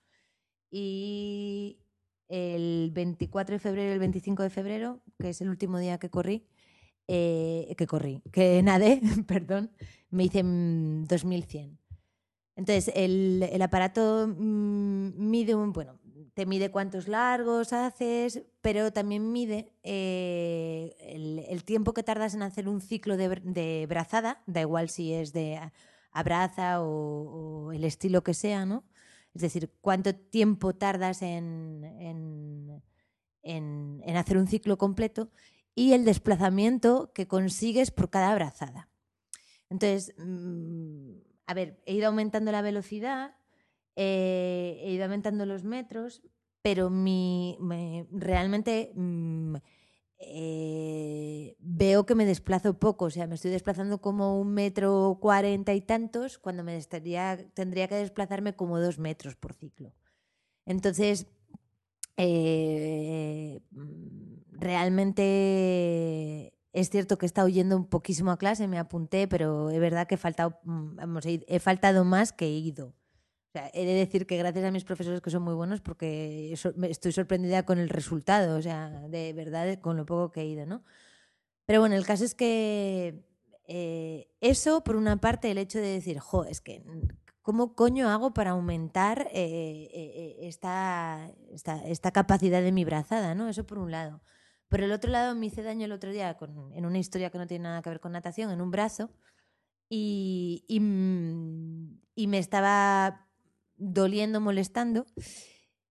[0.70, 1.83] y
[2.28, 6.10] el 24 de febrero y el 25 de febrero, que es el último día que
[6.10, 6.46] corrí,
[7.08, 9.70] eh, que corrí, que nadé, perdón,
[10.10, 11.78] me hice mm, 2100.
[12.56, 15.98] Entonces, el, el aparato mm, mide un, bueno,
[16.34, 20.94] te mide cuántos largos haces, pero también mide eh,
[21.48, 25.32] el, tiempo que tardas en hacer un ciclo de, de brazada, da igual si es
[25.32, 25.60] de
[26.10, 28.84] abraza o, o el estilo que sea, ¿no?
[29.34, 31.84] Es decir, cuánto tiempo tardas en,
[33.42, 35.30] en- hacer un ciclo completo
[35.74, 38.88] y el desplazamiento que consigues por cada brazada.
[39.70, 41.12] Entonces, mm,
[41.46, 43.36] a ver, he ido aumentando la velocidad,
[43.96, 46.22] eh, he ido aumentando los metros,
[46.62, 49.56] pero mi, me- realmente mm,
[50.26, 55.74] eh, veo que me desplazo poco, o sea, me estoy desplazando como un metro cuarenta
[55.74, 59.92] y tantos cuando me estaría- tendría que desplazarme como dos metros por ciclo.
[60.66, 61.26] Entonces,
[62.16, 63.60] eh,
[64.52, 69.80] realmente es cierto que he estado yendo un poquísimo a clase, me apunté, pero es
[69.80, 72.94] verdad que he faltado, mm, vamos, he faltado más que he ido.
[73.54, 76.52] Sea, he de decir que gracias a mis profesores que son muy buenos porque
[76.88, 80.66] estoy sorprendida con el resultado, o sea, de verdad con lo poco que he ido,
[80.66, 80.82] ¿no?
[81.64, 83.24] Pero bueno, el caso es que
[83.68, 86.82] eh, eso, por una parte, el hecho de decir, jo, es que,
[87.42, 93.48] ¿cómo coño hago para aumentar eh, eh, esta, esta, esta capacidad de mi brazada, ¿no?
[93.48, 94.20] Eso por un lado.
[94.68, 97.38] Por el otro lado, me hice daño el otro día con- en una historia que
[97.38, 99.10] no tiene nada que ver con natación, en un brazo,
[99.88, 100.80] y, y,
[102.16, 103.23] y me estaba
[103.76, 105.06] doliendo, molestando.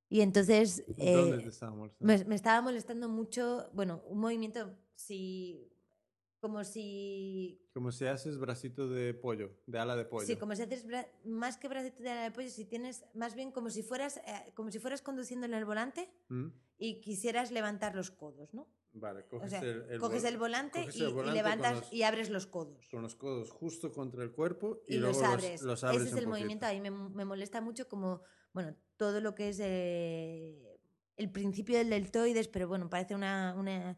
[0.10, 2.14] Y entonces eh, ¿Dónde te estaba molestando?
[2.14, 5.73] me, me estaba molestando mucho, bueno, un movimiento, si,
[6.44, 10.28] como si, Como si haces bracito de pollo, de ala de pollo.
[10.28, 13.34] sí, como si haces bra- más que bracito de ala de pollo, si tienes, más
[13.34, 16.48] bien como si fueras, eh, como si fueras conduciendo en el volante ¿Mm?
[16.78, 18.68] y quisieras levantar los codos, ¿no?
[18.91, 21.40] Vale, O coges, sea, el, el coges vol- el volante, coges y, el y volante
[21.41, 22.90] con levantas los- y abres los codos.
[22.91, 25.61] con los codos justo contra el cuerpo y, y, luego los abres.
[25.61, 26.30] los, abres Ese es el poquito.
[26.30, 26.65] movimiento.
[26.65, 28.22] Ahí me, me molesta mucho como,
[28.52, 30.78] bueno, todo lo que es eh,
[31.15, 33.98] el principio del deltoides, pero bueno, parece una, una-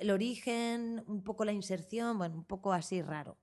[0.00, 3.38] el origen, un poco la inserción, bueno, un poco así raro.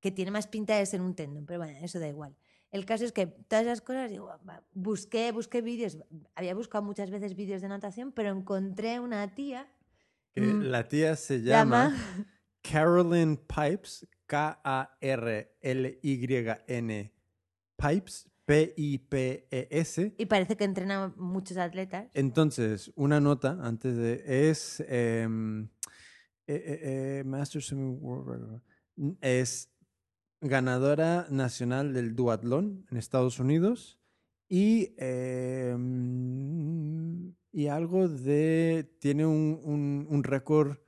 [0.00, 2.36] Que tiene más pinta de ser un tendón, pero bueno, eso da igual.
[2.70, 4.30] El caso es que todas esas cosas, digo,
[4.72, 5.96] busqué, busqué vídeos,
[6.34, 9.70] había buscado muchas veces vídeos de natación, pero encontré una tía
[10.32, 10.62] Que Mm.
[10.62, 12.26] la tía se llama, llama
[12.62, 14.08] Carolyn Pipes,
[15.84, 17.12] K-A-R-L-Y-N
[17.76, 20.14] Pipes, P-I-P-E-S.
[20.18, 22.08] Y parece que entrena muchos atletas.
[22.14, 24.22] Entonces, una nota antes de.
[24.50, 24.80] Es.
[24.88, 25.64] em,
[26.46, 28.60] eh, eh, eh, Master Swimming World Record.
[29.22, 29.70] Es
[30.40, 33.98] ganadora nacional del duatlón en Estados Unidos.
[34.48, 34.94] Y.
[36.04, 38.90] em, y algo de.
[39.00, 40.78] Tiene un, un- un récord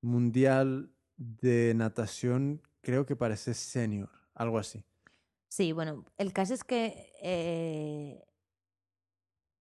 [0.00, 4.84] mundial de natación, creo que parece senior, algo así.
[5.56, 8.24] Sí, bueno, el caso es que, eh,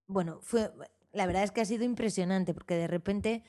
[0.07, 0.71] bueno, fue,
[1.11, 3.43] la verdad es que ha sido impresionante porque de repente,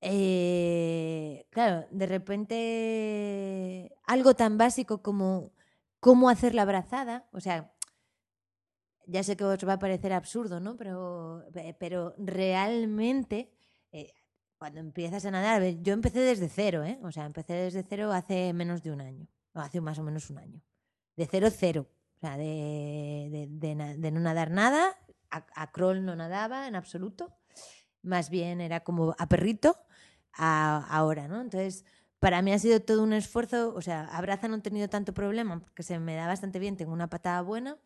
[0.00, 5.52] eh, claro, de repente algo tan básico como
[6.00, 7.72] cómo hacer la abrazada, o sea,
[9.14, 10.76] ya sé que os va a parecer absurdo, ¿no?
[10.80, 10.96] Pero,
[11.54, 13.38] pe- pero realmente,
[13.92, 14.12] eh,
[14.58, 16.98] cuando empiezas a nadar, yo empecé desde cero, ¿eh?
[17.02, 20.30] O sea, empecé desde cero hace menos de un año, o hace más o menos
[20.30, 20.60] un año
[21.16, 21.88] de cero cero.
[22.16, 24.98] O sea, de, de- no nadar nada.
[25.30, 27.34] A, a crawl no nadaba en absoluto.
[28.02, 29.76] Más bien era como a perrito
[30.32, 31.40] a, ahora, ¿no?
[31.40, 31.84] Entonces,
[32.20, 33.74] para mí ha sido todo un esfuerzo.
[33.74, 36.92] O sea, a no he tenido tanto problema porque se me da bastante bien, tengo
[36.92, 37.78] una patada buena.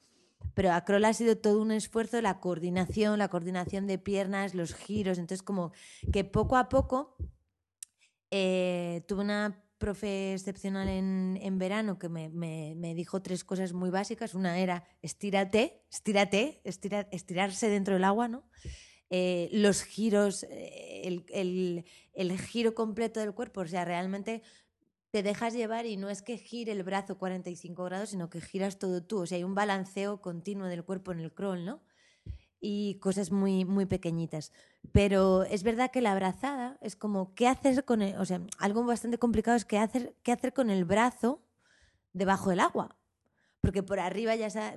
[0.54, 4.74] Pero a crawl ha sido todo un esfuerzo, la coordinación, la coordinación de piernas, los
[4.74, 5.18] giros.
[5.18, 5.72] Entonces, como
[6.12, 7.16] que poco a poco
[8.30, 13.72] eh, tuve una profe excepcional en, en verano que me, me- me dijo tres cosas
[13.72, 14.34] muy básicas.
[14.34, 18.48] Una era estírate, estírate, estira- estirarse dentro del agua, ¿no?
[19.10, 21.84] Eh, los giros, eh, el, el-
[22.14, 24.42] el giro completo del cuerpo, o sea, realmente
[25.10, 28.78] te dejas llevar y no es que gire el brazo 45 grados, sino que giras
[28.78, 29.20] todo tú.
[29.22, 31.82] O sea, hay un balanceo continuo del cuerpo en el crawl, ¿no?
[32.60, 34.52] y cosas muy, muy pequeñitas.
[34.92, 38.84] Pero es verdad que la abrazada es como, ¿qué hacer con el, o sea, algo
[38.84, 41.42] bastante complicado es qué hacer, qué hacer con el brazo
[42.12, 42.96] debajo del agua?
[43.60, 44.76] Porque por arriba ya sa-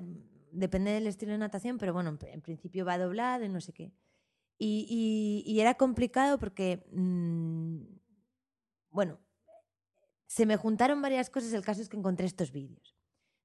[0.51, 3.61] depende del estilo de natación, pero bueno, en, pr- en principio va doblado y no
[3.61, 3.93] sé qué.
[4.59, 7.81] Y, y- y era complicado porque, mm,
[8.91, 9.19] bueno,
[10.27, 12.95] se me juntaron varias cosas, el caso es que encontré estos vídeos.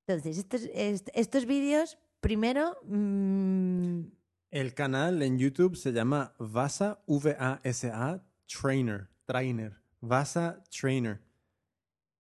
[0.07, 4.01] Entonces, estos, est- estos vídeos, primero, mm,
[4.51, 11.21] El canal en YouTube se llama Vasa, V-A-S-A, Trainer, Trainer, Vasa Trainer.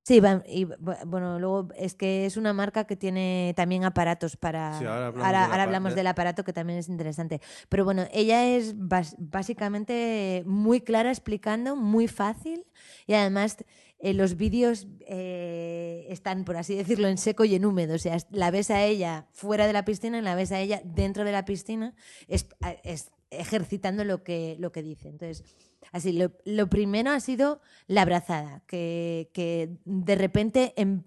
[0.08, 0.16] Sí,
[0.46, 4.78] y bu- bueno, luego es que es una marca que tiene también aparatos para...
[4.78, 7.42] Sí, ahora hablamos ahora, del ahora hablamos de- del aparato que también es interesante.
[7.68, 12.64] Pero bueno, ella es básicamente muy clara explicando, muy fácil
[13.06, 13.58] y además
[13.98, 17.94] eh, los vídeos eh, están, por así decirlo, en seco y en húmedo.
[17.94, 20.80] O sea, la ves a ella fuera de la piscina y la ves a ella
[20.84, 21.94] dentro de la piscina
[22.28, 22.46] es,
[22.82, 25.08] es ejercitando lo que, lo que dice.
[25.10, 25.44] Entonces,
[25.92, 26.12] así,
[26.44, 31.02] lo, primero ha sido la abrazada, que, de repente em-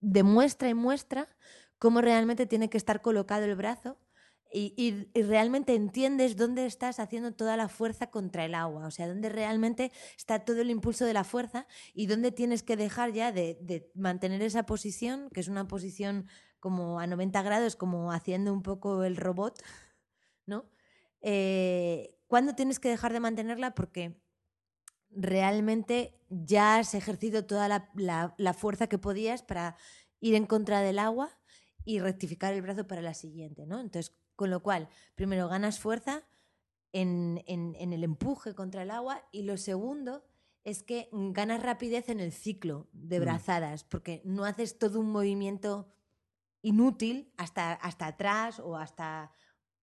[0.00, 1.28] demuestra y muestra
[1.78, 3.98] cómo realmente tiene que estar colocado el brazo
[4.54, 9.30] y, realmente entiendes dónde estás haciendo toda la fuerza contra el agua, o sea, dónde
[9.30, 13.58] realmente está todo el impulso de la fuerza y dónde tienes que dejar ya de,
[13.62, 16.26] de mantener esa posición, que es una posición
[16.60, 19.60] como a 90 grados, como haciendo un poco el robot,
[20.46, 20.66] ¿no?
[21.20, 23.74] Eh, ¿Cuándo tienes que dejar de mantenerla?
[23.74, 24.18] Porque
[25.10, 29.76] realmente ya has ejercido toda la, la- la fuerza que podías para
[30.18, 31.28] ir en contra del agua
[31.84, 33.80] y rectificar el brazo para la siguiente, ¿no?
[33.80, 36.26] Entonces, con lo cual, primero ganas fuerza
[36.92, 40.24] en, en- en el empuje contra el agua y lo segundo
[40.64, 43.24] es que ganas rapidez en el ciclo de Mm.
[43.24, 45.92] brazadas, porque no haces todo un movimiento
[46.62, 49.32] inútil hasta, hasta atrás o hasta...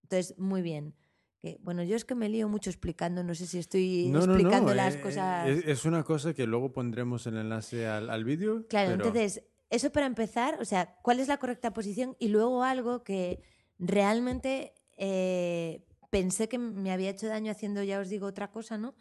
[0.01, 0.95] Entonces, muy bien.
[1.41, 4.25] Que, bueno, yo es que me lío mucho explicando, no sé si estoy No, no,
[4.27, 5.47] no, explicando las eh, cosas...
[5.49, 8.67] Es, es una cosa que luego pondremos el enlace al, al vídeo.
[8.67, 12.17] Claro, pero- entonces, eso para empezar, o sea, ¿cuál es la correcta posición?
[12.19, 13.41] Y luego algo que
[13.77, 18.95] realmente eh, pensé que me había hecho daño haciendo, ya os digo, otra cosa, ¿no?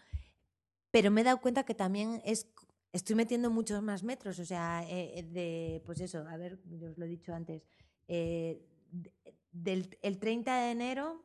[0.93, 2.49] Pero me he dado cuenta que también es,
[2.93, 6.99] estoy metiendo muchos más metros, o sea, eh, de, pues eso, a ver, yo os
[6.99, 7.63] lo he dicho antes,
[8.07, 8.63] eh,
[8.93, 9.13] de-
[9.51, 11.25] del el 30 de enero,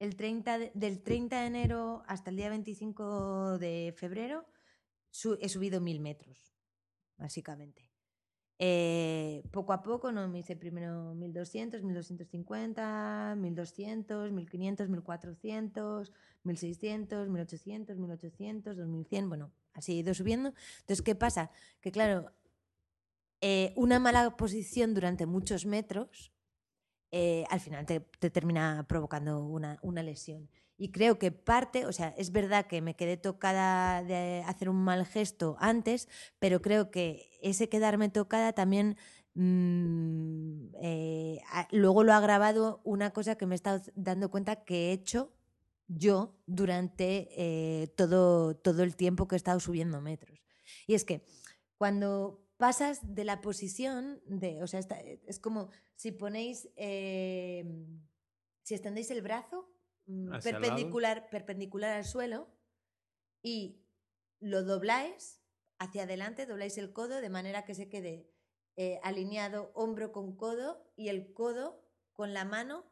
[0.00, 4.46] el 30 de- del 30 de enero hasta el día 25 de febrero,
[5.10, 6.54] su- he subido mil metros,
[7.18, 7.88] básicamente.
[8.58, 16.12] Eh, poco a poco, no me hice primero 1200, 1250, 1200, 1500, 1400,
[16.44, 20.52] 1600, 1800, 1800, 2100, bueno, así he ido subiendo.
[20.80, 21.50] Entonces, ¿qué pasa?
[21.80, 22.32] Que claro,
[23.40, 26.30] eh, una mala posición durante muchos metros
[27.12, 30.48] eh, al final te, te termina provocando una, una lesión.
[30.76, 34.82] Y creo que parte, o sea, es verdad que me quedé tocada de hacer un
[34.82, 36.08] mal gesto antes,
[36.38, 38.96] pero creo que ese quedarme tocada también
[39.34, 44.88] mm, eh, luego lo ha grabado una cosa que me he estado dando cuenta que
[44.90, 45.32] he hecho
[45.88, 50.40] yo durante eh, todo, todo el tiempo que he estado subiendo metros.
[50.86, 51.24] Y es que
[51.76, 55.70] cuando pasas de la posición de, o sea, esta- es como
[56.00, 57.62] si ponéis, eh,
[58.62, 59.68] si extendéis el brazo
[60.06, 60.30] mm,
[60.62, 62.48] perpendicular, perpendicular al suelo
[63.42, 63.82] y
[64.40, 65.42] lo dobláis
[65.78, 68.26] hacia adelante, dobláis el codo de manera que se quede
[68.76, 72.86] eh, alineado hombro con codo y el codo con la mano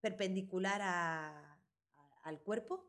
[0.00, 1.58] perpendicular a-
[1.96, 2.86] a- al cuerpo.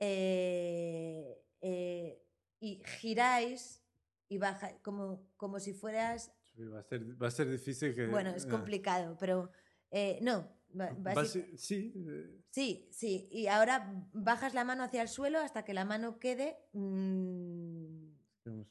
[0.00, 2.22] Eh, eh,
[2.60, 3.82] y giráis
[4.28, 6.30] y baja como, como si fueras...
[6.56, 8.06] Va, a ser, va a ser difícil que...
[8.06, 9.50] Bueno, es ah, complicado, pero
[9.90, 10.48] eh, no.
[10.68, 13.28] ba- basic- basi- sí, eh, Sí, sí.
[13.32, 16.56] Y ahora bajas la mano hacia el suelo hasta que la mano quede...
[16.72, 18.14] mm,
[18.44, 18.68] digamos,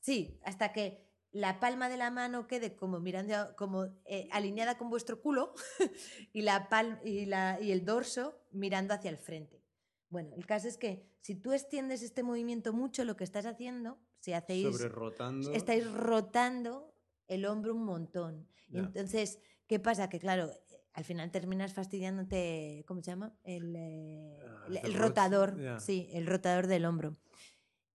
[0.00, 4.76] Sí, hasta que la palma de la mano quede como mirando, a- como eh, alineada
[4.76, 5.54] con vuestro culo
[6.34, 9.62] y, la pal- y, la- y el dorso mirando hacia el frente.
[10.10, 13.98] Bueno, el caso es que si tú extiendes este movimiento mucho, lo que estás haciendo,
[14.18, 15.52] si hacéis, sobre rotando.
[15.54, 16.91] estáis rotando
[17.34, 18.46] el hombro un montón.
[18.70, 20.08] Y entonces, ¿qué pasa?
[20.08, 20.50] Que claro,
[20.94, 23.34] al final terminas fastidiándote, ¿cómo se llama?
[23.44, 27.12] El, eh, Ah, el- el el rot- rotador, sí, el rotador del hombro.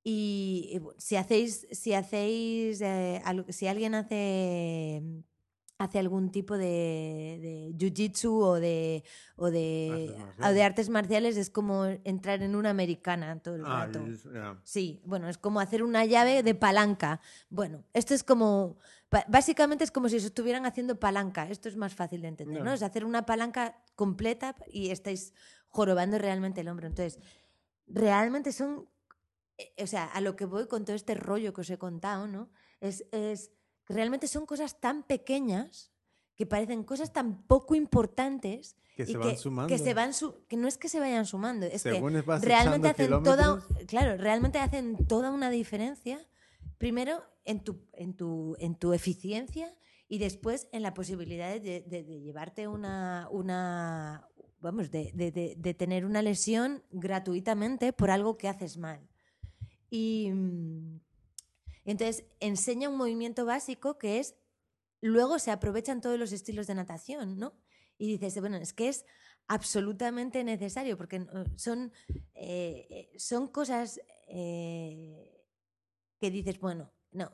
[0.04, 5.04] Y, si hacéis, si hacéis, eh, si alguien hace
[5.80, 9.04] hace algún tipo de, de jiu-jitsu o de,
[9.36, 10.64] o, de, Artes o de marciales.
[10.66, 14.08] artes marciales, es como entrar en una americana todo el Ah, rato.
[14.64, 17.22] Sí, bueno, es como hacer una llave de palanca.
[17.52, 18.78] Bueno, esto es como,
[19.28, 21.48] básicamente es como si os estuvieran haciendo palanca.
[21.50, 22.74] Esto es más fácil de entender, ¿no?
[22.74, 25.34] Es hacer una palanca completa y estáis
[25.68, 26.88] jorobando realmente el hombro.
[26.88, 27.20] Entonces,
[27.88, 28.90] realmente son,
[29.58, 32.28] eh, o sea, a lo que voy con todo este rollo que os he contado,
[32.28, 32.50] ¿no?
[32.82, 33.52] Es, es
[33.86, 35.92] que realmente son cosas tan pequeñas
[36.36, 39.68] que parecen cosas tan poco importantes Que y se que, van sumando.
[39.70, 42.42] que se van su- que no es que se vayan sumando, es que Según vas
[42.44, 46.20] realmente hacen toda, claro, realmente hacen toda una diferencia.
[46.78, 49.76] Primero en tu, en tu, en tu eficiencia
[50.08, 51.82] y después en la posibilidad de,
[52.24, 54.28] llevarte una, una
[54.60, 59.08] vamos, de, de- tener una lesión gratuitamente por algo que haces mal.
[59.90, 61.00] Y mm,
[61.86, 64.36] entonces enseña un movimiento básico que es,
[65.02, 67.54] luego se aprovechan todos los estilos de natación, ¿no?
[67.98, 69.06] Y dices, bueno, es que es
[69.48, 71.26] absolutamente necesario, porque eh,
[71.56, 71.92] son,
[72.36, 74.00] eh, eh, son cosas
[76.20, 77.32] que dices, bueno, no.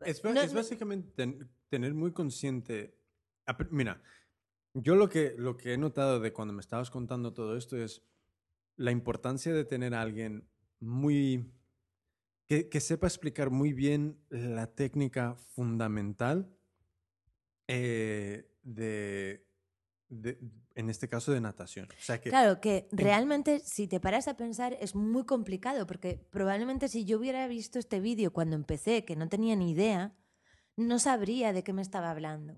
[0.00, 2.98] Es, no- básicamente ten- tener muy consciente.
[3.70, 4.02] Mira,
[4.74, 8.02] yo lo que, lo que he notado de cuando me estabas contando todo esto es
[8.76, 10.48] la importancia de tener a alguien
[10.80, 11.50] muy.
[12.48, 16.54] que, que sepa explicar muy bien la técnica fundamental
[17.68, 19.46] eh, de,
[20.08, 20.38] de-
[20.74, 21.86] En este caso, de natación.
[21.86, 22.30] O sea que.
[22.30, 27.18] Claro, que realmente si te paras a pensar es muy complicado, porque probablemente si yo
[27.18, 30.14] hubiera visto este vídeo cuando empecé, que no tenía ni idea,
[30.76, 32.56] no sabría de qué me estaba hablando.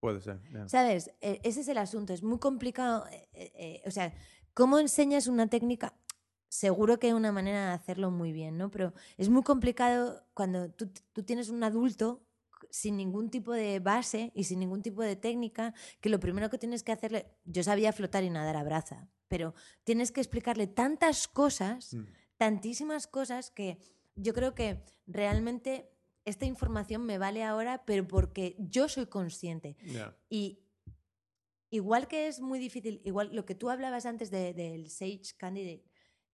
[0.00, 0.40] Puede ser.
[0.68, 1.10] ¿Sabes?
[1.20, 2.12] E- Ese es el asunto.
[2.12, 3.04] Es muy complicado.
[3.32, 4.14] eh, o sea,
[4.54, 5.94] ¿cómo enseñas una técnica?
[6.48, 8.70] Seguro que hay una manera de hacerlo muy bien, ¿no?
[8.70, 12.24] Pero es muy complicado cuando tú, tú tienes un adulto
[12.70, 16.58] sin ningún tipo de base y sin ningún tipo de técnica, que lo primero que
[16.58, 19.54] tienes que hacerle, yo sabía flotar y nadar a braza, pero
[19.84, 22.04] tienes que explicarle tantas cosas Mm.
[22.36, 23.78] tantísimas cosas que
[24.14, 25.90] yo creo que realmente
[26.24, 29.76] esta información me vale ahora, pero porque yo soy consciente.
[30.28, 30.60] Y
[31.70, 35.84] igual que es muy difícil, igual lo que tú hablabas antes de- del Sage Candidate,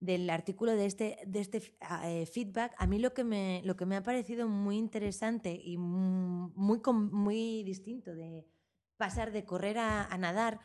[0.04, 3.76] del artículo de este, de este ah, eh, feedback, a mí lo que, me, lo
[3.76, 8.46] que me ha parecido muy interesante y mu- muy, muy distinto de
[8.96, 10.60] pasar de correr a, a nadar,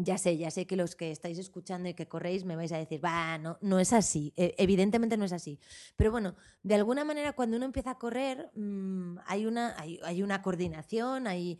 [0.00, 2.78] ya sé, ya sé que los que estáis escuchando y que corréis me vais a
[2.78, 5.58] decir, va, no, no es así, E- evidentemente no es así.
[5.96, 10.22] Pero bueno, de alguna manera cuando uno empieza a correr mm, hay, una, hay, hay
[10.22, 11.58] una coordinación, hay...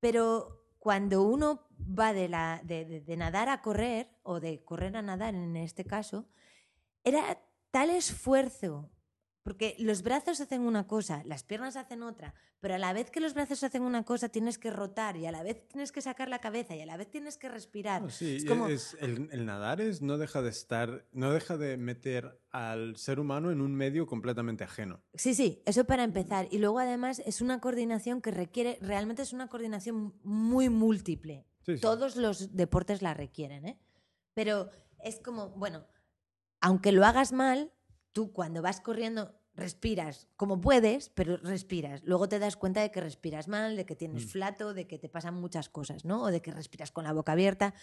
[0.00, 5.02] pero cuando uno va de, la, de, de- nadar a correr, o de correr a
[5.02, 6.28] nadar en este caso,
[7.02, 7.42] era
[7.72, 8.88] tal esfuerzo,
[9.46, 13.20] porque los brazos hacen una cosa, las piernas hacen otra, pero a la vez que
[13.20, 16.28] los brazos hacen una cosa tienes que rotar y a la vez tienes que sacar
[16.28, 18.02] la cabeza y a la vez tienes que respirar.
[18.02, 21.30] No, sí, es e- como- es- el, el nadar es, no deja de estar, no
[21.32, 25.00] deja de meter al ser humano en un medio completamente ajeno.
[25.14, 26.48] Sí, sí, eso para empezar.
[26.50, 31.46] Y luego además es una coordinación que requiere, realmente es una coordinación muy múltiple.
[31.64, 31.80] Sí, sí.
[31.80, 33.78] Todos los deportes la requieren, ¿eh?
[34.34, 34.70] Pero
[35.04, 35.86] es como, bueno,
[36.60, 37.70] aunque lo hagas mal,
[38.16, 42.02] tú cuando vas corriendo respiras como puedes, pero respiras.
[42.04, 44.28] Luego te das cuenta de que respiras mal, de que tienes Mm.
[44.28, 46.22] flato, de que te pasan muchas cosas, ¿no?
[46.22, 47.74] O de que respiras con la boca abierta.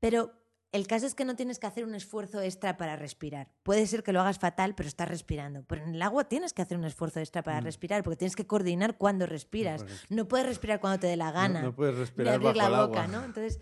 [0.00, 0.32] Pero
[0.72, 3.52] el caso es que no tienes que hacer un esfuerzo extra para respirar.
[3.62, 5.62] Puede ser que lo hagas fatal, pero estás respirando.
[5.64, 7.64] Pero en el agua tienes que hacer un esfuerzo extra para Mm.
[7.64, 9.82] respirar, porque tienes que coordinar cuándo respiras.
[9.82, 10.06] Correcto.
[10.10, 11.60] No puedes respirar cuando te dé la gana.
[11.60, 13.06] No, no puedes ni respirar abrir bajo la el boca, agua.
[13.18, 13.24] ¿no?
[13.24, 13.60] Entonces,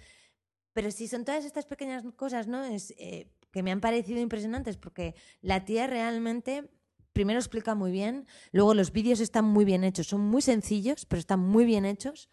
[0.77, 2.63] pero sí son todas estas pequeñas cosas, ¿no?
[2.63, 6.69] Es, eh, que me han parecido impresionantes porque la tía realmente
[7.15, 11.19] primero explica muy bien, luego los vídeos están muy bien hechos, son muy sencillos, pero
[11.19, 12.29] están muy bien hechos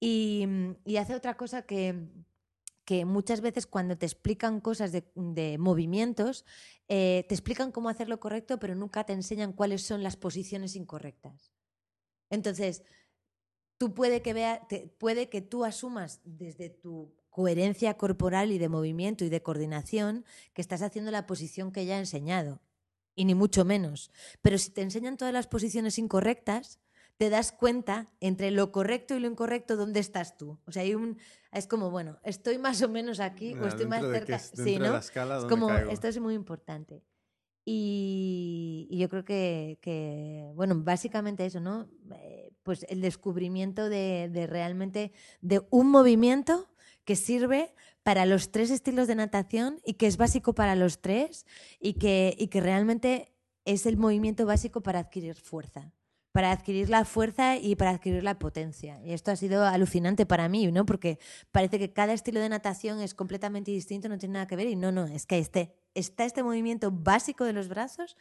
[0.00, 0.44] y,
[0.84, 2.08] y hace otra cosa que,
[2.84, 6.44] que muchas veces cuando te explican cosas de, de movimientos,
[6.88, 11.52] eh, te explican cómo hacerlo correcto, pero nunca te enseñan cuáles son las posiciones incorrectas.
[12.28, 12.82] Entonces,
[13.78, 18.68] tú puede que, vea, te- puede que tú asumas desde tu coherencia corporal y de
[18.68, 22.60] movimiento y de coordinación que estás haciendo la posición que ella ha enseñado.
[23.16, 24.12] Y ni mucho menos.
[24.40, 26.78] Pero si te enseñan todas las posiciones incorrectas,
[27.16, 30.60] te das cuenta entre lo correcto y lo incorrecto dónde estás tú.
[30.64, 31.18] O sea, hay un,
[31.50, 34.36] es como, bueno, estoy más o menos aquí o Ah, estoy más cerca.
[34.36, 34.92] es- Sí, de ¿no?
[34.92, 35.90] la escala, Es ¿dónde como, caigo?
[35.90, 37.02] esto es muy importante.
[37.64, 41.88] Y, y yo creo que, que, bueno, básicamente eso, ¿no?
[42.14, 46.68] Eh, pues el descubrimiento de, de realmente de un movimiento
[47.04, 51.46] que sirve para los tres estilos de natación y que es básico para los tres
[51.80, 53.32] y que, y que realmente
[53.64, 55.92] es el movimiento básico para adquirir fuerza
[56.34, 59.00] para adquirir la fuerza y para adquirir la potencia.
[59.04, 60.84] Y esto ha sido alucinante para mí, ¿no?
[60.84, 61.20] Porque
[61.52, 64.66] parece que cada estilo de natación es completamente distinto, no tiene nada que ver.
[64.66, 68.16] Y no, no, es que este, está este movimiento básico de los brazos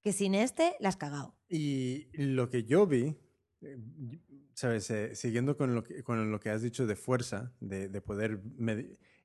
[0.00, 1.34] que sin este la has cagado.
[1.46, 3.18] Y lo que yo vi,
[3.60, 3.76] eh,
[4.58, 8.00] sabes, Eh, siguiendo con lo, que, con lo que has dicho de fuerza, de, de
[8.00, 8.40] poder...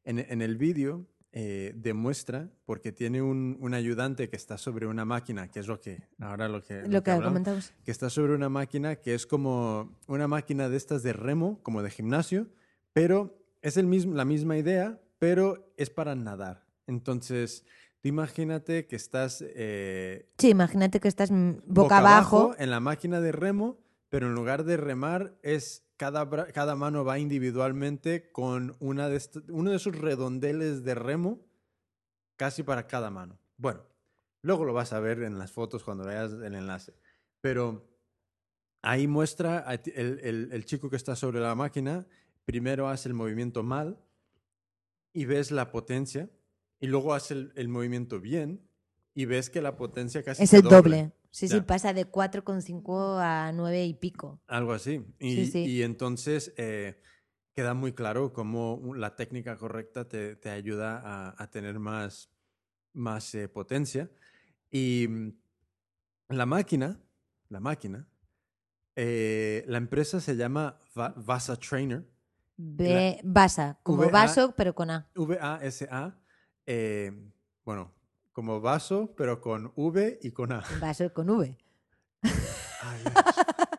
[0.06, 5.06] En, en el vídeo eh, demuestra, porque tiene un, un ayudante que está sobre una
[5.06, 6.84] máquina, que es lo que ahora lo que...
[6.88, 7.74] Lo que hablamos, comentamos.
[7.84, 11.82] que está sobre una máquina que es como una máquina de estas de remo, como
[11.82, 12.48] de gimnasio,
[12.92, 16.66] pero es el mismo, la misma idea, pero es para nadar.
[16.86, 17.64] Entonces,
[18.04, 22.54] imagínate que estás eh, Sí, imagínate que estás mm, boca, abajo.
[22.60, 23.80] en la máquina de remo,
[24.14, 29.20] pero en lugar de remar es cada, cada mano va individualmente con una de
[29.50, 31.40] uno de esos redondeles de remo
[32.36, 33.40] casi para cada mano.
[33.58, 33.82] Bueno,
[34.44, 36.94] luego lo vas a ver en las fotos cuando veas el enlace.
[37.42, 37.90] Pero
[38.84, 39.66] ahí muestra
[39.96, 42.06] el, el- el chico que está sobre la máquina,
[42.46, 43.98] primero hace el movimiento mal
[45.12, 46.30] y ves la potencia,
[46.80, 48.62] y luego hace el, el movimiento bien
[49.16, 50.76] y ves que la potencia casi Es el doble.
[50.78, 51.12] doble.
[51.34, 54.40] Sí, sí, pasa de 4,5 a 9 y pico.
[54.48, 55.04] Algo así.
[55.20, 55.66] Y, Sí, sí.
[55.68, 57.02] y entonces eh,
[57.56, 62.30] queda muy claro cómo la técnica correcta te, te ayuda a, a tener más,
[62.94, 64.12] más eh, potencia.
[64.70, 65.30] Y mm,
[66.30, 67.00] la máquina,
[67.50, 68.08] la máquina,
[68.96, 72.06] eh, la empresa se llama Va- Vasa Trainer,
[72.58, 74.12] B, Basa, como VA.
[74.12, 75.08] vaso, pero con A.
[75.16, 76.16] V-A-S-A.
[76.66, 77.12] eh,
[77.66, 77.94] bueno,
[78.34, 80.64] como vaso, pero con V y con A.
[80.82, 81.56] Vaso con V.
[82.24, 83.04] Ay,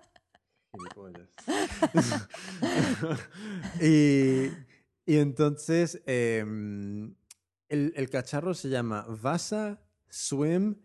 [3.81, 4.47] y,
[5.07, 7.15] y entonces em,
[7.69, 10.77] el, el cacharro se llama Vasa Swim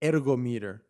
[0.00, 0.86] Ergometer.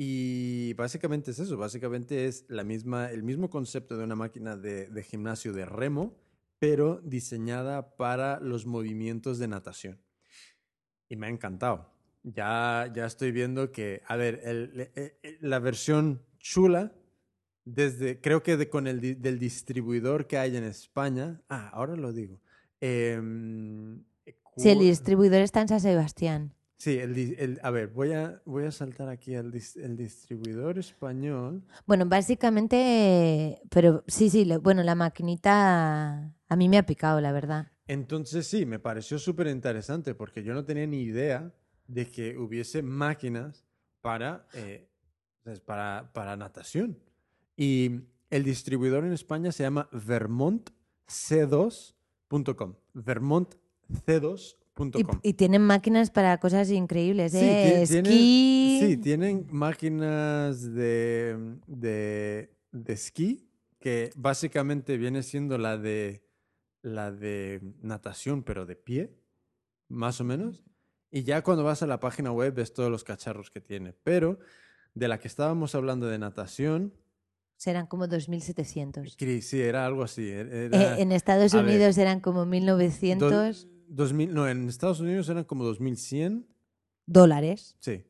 [0.00, 4.86] Y básicamente es eso, básicamente es la misma, el mismo concepto de una máquina de,
[4.86, 6.16] de gimnasio de remo,
[6.60, 10.00] pero diseñada para los movimientos de natación.
[11.08, 11.90] Y me ha encantado.
[12.22, 16.92] Ya, ya estoy viendo que, a ver, el- eh, eh, la versión chula,
[17.64, 22.12] desde, creo que de- con el del distribuidor que hay en España, ah, ahora lo
[22.12, 22.40] digo.
[22.80, 24.04] Em,
[24.56, 26.52] Sí, el distribuidor está en San Sebastián.
[26.78, 31.62] Sí, el, a ver, voy a, voy a saltar aquí al dis- el distribuidor español.
[31.86, 37.30] Bueno, básicamente, pero sí, sí, lo- bueno, la maquinita a mí me ha picado, la
[37.32, 37.68] verdad.
[37.88, 41.52] Entonces sí, me pareció súper interesante porque yo no tenía ni idea
[41.88, 43.64] de que hubiese máquinas
[44.02, 44.88] para, eh,
[45.42, 45.58] ¿sabes?
[45.60, 46.96] para, para natación.
[47.56, 52.74] Y el distribuidor en España se llama vermontc2.com.
[52.94, 55.18] Vermontc2.com.
[55.22, 57.84] Y, y tienen máquinas para cosas increíbles, Sí, ¿eh?
[57.88, 58.78] tienen- Esquí.
[58.80, 63.48] sí, tienen máquinas de, de, de esquí
[63.80, 66.22] que básicamente viene siendo la de,
[66.82, 69.14] la de natación, pero de pie,
[69.88, 70.64] más o menos.
[71.10, 73.92] Y ya cuando vas a la página web ves todos los cacharros que tiene.
[74.04, 74.38] Pero
[74.94, 76.94] de la que estábamos hablando de natación,
[77.56, 79.16] Serán como 2.700.
[79.16, 80.22] Cri- sí, era algo así.
[80.28, 85.00] Eh, Era, en Estados a ver, Unidos eran como 1.900 dos- 2000, no, en Estados
[85.00, 86.46] Unidos eran como 2100.
[87.06, 87.76] dólares.
[87.80, 88.04] Sí.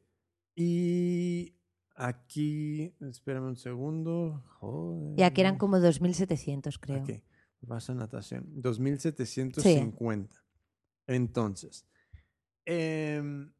[0.55, 1.55] Y
[2.01, 4.45] Aquí, espérame un segundo.
[4.61, 5.19] Joder.
[5.19, 7.03] Y aquí eran como 2.700, creo.
[7.03, 7.11] Ok,
[7.61, 8.45] vas a natación.
[8.49, 10.45] 2750.
[11.07, 11.87] Entonces,
[12.65, 13.53] em,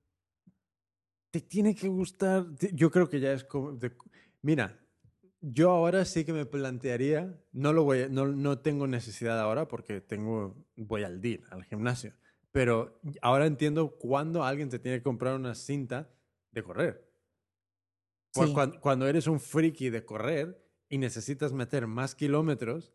[1.31, 2.47] te tiene que gustar.
[2.73, 3.73] Yo creo que ya es como.
[3.73, 3.97] de-
[4.43, 4.79] mira,
[5.41, 7.39] yo ahora sí que me plantearía.
[7.53, 10.67] No lo voy a- no, no tengo necesidad ahora porque tengo.
[10.77, 12.15] Voy al DIR, al gimnasio.
[12.51, 16.11] Pero ahora entiendo cuándo alguien te tiene que comprar una cinta
[16.51, 17.05] de correr.
[18.35, 18.53] Cu- Sí.
[18.53, 22.95] cuan- Cuando, eres un friki de correr y necesitas meter más kilómetros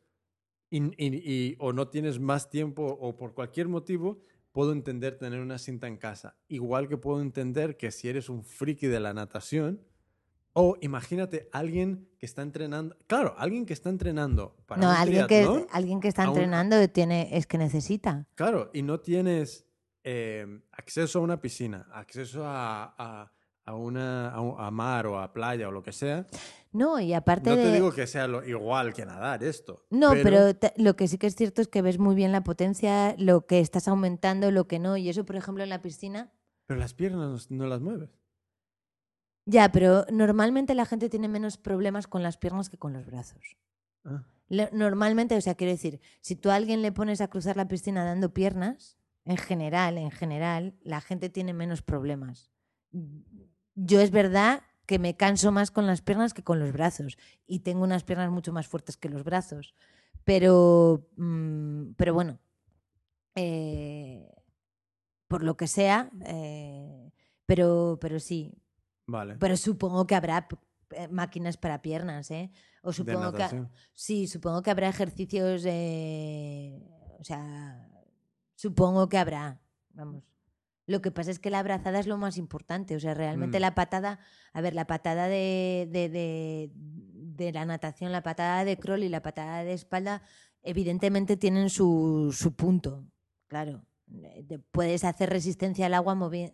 [0.73, 4.19] y, y- y- o no tienes más tiempo o por cualquier motivo,
[4.51, 6.35] puedo entender tener una cinta en casa.
[6.47, 9.81] Igual que puedo entender que si eres un friki de la natación,
[10.53, 15.27] o imagínate alguien que está entrenando, claro, alguien que está entrenando para No, un alguien
[15.27, 18.27] que, alguien que está un- entrenando tiene, es que necesita.
[18.35, 19.65] Claro, y no tienes
[20.03, 23.31] eh, acceso a una piscina, acceso a, a-
[23.65, 26.27] a una, a, un- a mar o a playa o lo que sea.
[26.73, 27.63] No, y aparte No de...
[27.63, 29.85] te digo que sea lo, igual que nadar esto.
[29.91, 33.15] No, pero, lo que sí que es cierto es que ves muy bien la potencia,
[33.17, 34.97] lo que estás aumentando, lo que no.
[34.97, 36.33] Y eso, por ejemplo, en la piscina.
[36.65, 38.09] pero las piernas no, no las mueves.
[39.45, 43.57] Ya, pero normalmente la gente tiene menos problemas con las piernas que con los brazos.
[44.05, 44.23] Ah,
[44.71, 48.03] Normalmente, o sea, quiero decir, si tú a alguien le pones a cruzar la piscina
[48.05, 52.51] dando piernas, en general, en general, la gente tiene menos problemas.
[53.75, 57.60] Yo es verdad que me canso más con las piernas que con los brazos y
[57.60, 59.76] tengo unas piernas mucho más fuertes que los brazos.
[60.23, 62.39] Pero, mm, pero bueno,
[63.35, 64.30] eh,
[65.27, 67.11] por lo que sea, eh,
[67.45, 68.53] pero, pero sí,
[69.07, 69.35] vale.
[69.39, 70.47] pero supongo que habrá
[70.91, 72.51] eh, máquinas para piernas, ¿eh?
[72.84, 76.80] O supongo que sí, supongo que habrá ejercicios, eh,
[77.19, 77.89] o sea,
[78.55, 79.60] supongo que habrá,
[79.93, 80.32] vamos.
[80.85, 83.61] Lo que pasa es que la brazada es lo más importante, o sea, realmente Mm.
[83.61, 84.19] la patada,
[84.51, 89.10] a ver, la patada de, de, de, de la natación, la patada de crawl y
[89.10, 90.23] la patada de espalda,
[90.61, 93.05] evidentemente tienen su, su punto,
[93.47, 93.85] claro.
[94.14, 96.53] Eh, Puedes hacer resistencia al agua moviendo.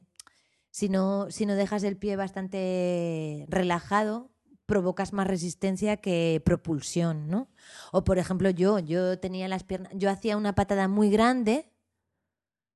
[0.72, 4.30] Si no, si no dejas el pie bastante relajado,
[4.68, 7.50] provocas más resistencia que propulsión, ¿no?
[7.92, 11.72] O por ejemplo, yo, yo tenía las piernas, yo hacía una patada muy grande,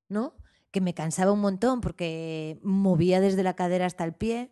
[0.10, 0.34] ¿no?
[0.74, 4.52] Que me cansaba un montón porque movía desde la cadera hasta el pie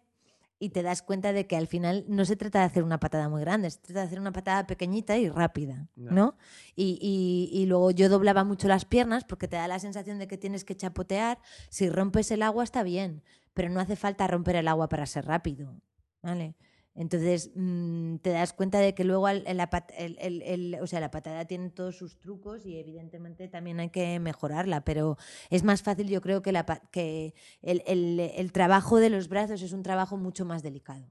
[0.59, 3.27] y te das cuenta de que al final no se trata de hacer una patada
[3.27, 5.89] muy grande, se trata de hacer una patada pequeñita y rápida.
[6.13, 6.35] ¿no?
[6.75, 10.27] Y, y- y luego yo doblaba mucho las piernas porque te da la sensación de
[10.27, 11.39] que tienes que chapotear.
[11.69, 13.23] Si rompes el agua está bien,
[13.55, 15.81] pero no hace falta romper el agua para ser rápido,
[16.21, 16.55] ¿vale?
[16.93, 21.45] Entonces mm, te das cuenta de que luego el- el- el- o sea, la patada
[21.45, 25.17] tiene todos sus trucos y evidentemente también hay que mejorarla, pero
[25.49, 29.61] es más fácil yo creo que, la, que el, el- el trabajo de los brazos
[29.61, 31.09] es un trabajo mucho más delicado.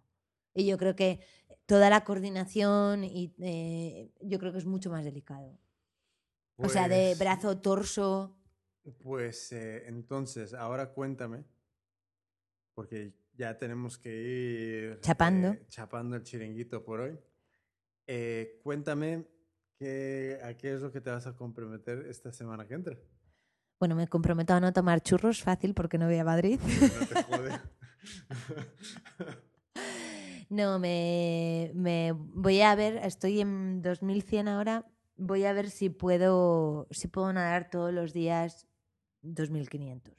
[0.55, 1.21] Y yo creo que
[1.65, 5.59] toda la coordinación y eh, yo creo que es mucho más delicado.
[6.57, 8.37] o sea, de Pues- brazo, torso.
[9.03, 11.45] Pues eh, entonces, ahora cuéntame,
[12.75, 15.49] porque ya tenemos que ir Chapando.
[15.55, 17.19] eh, chapando el chiringuito por hoy.
[18.07, 19.27] Eh, cuéntame
[19.79, 22.99] qué, a qué es lo que te vas a comprometer esta semana que entra.
[23.79, 26.61] Bueno, me comprometo a no tomar churros fácil porque no voy a Madrid.
[27.01, 27.51] No te jode.
[30.51, 34.85] No, me, me voy a ver, estoy en 2100 ahora,
[35.17, 38.67] voy a ver si puedo, si puedo nadar todos los días
[39.23, 40.13] 2500.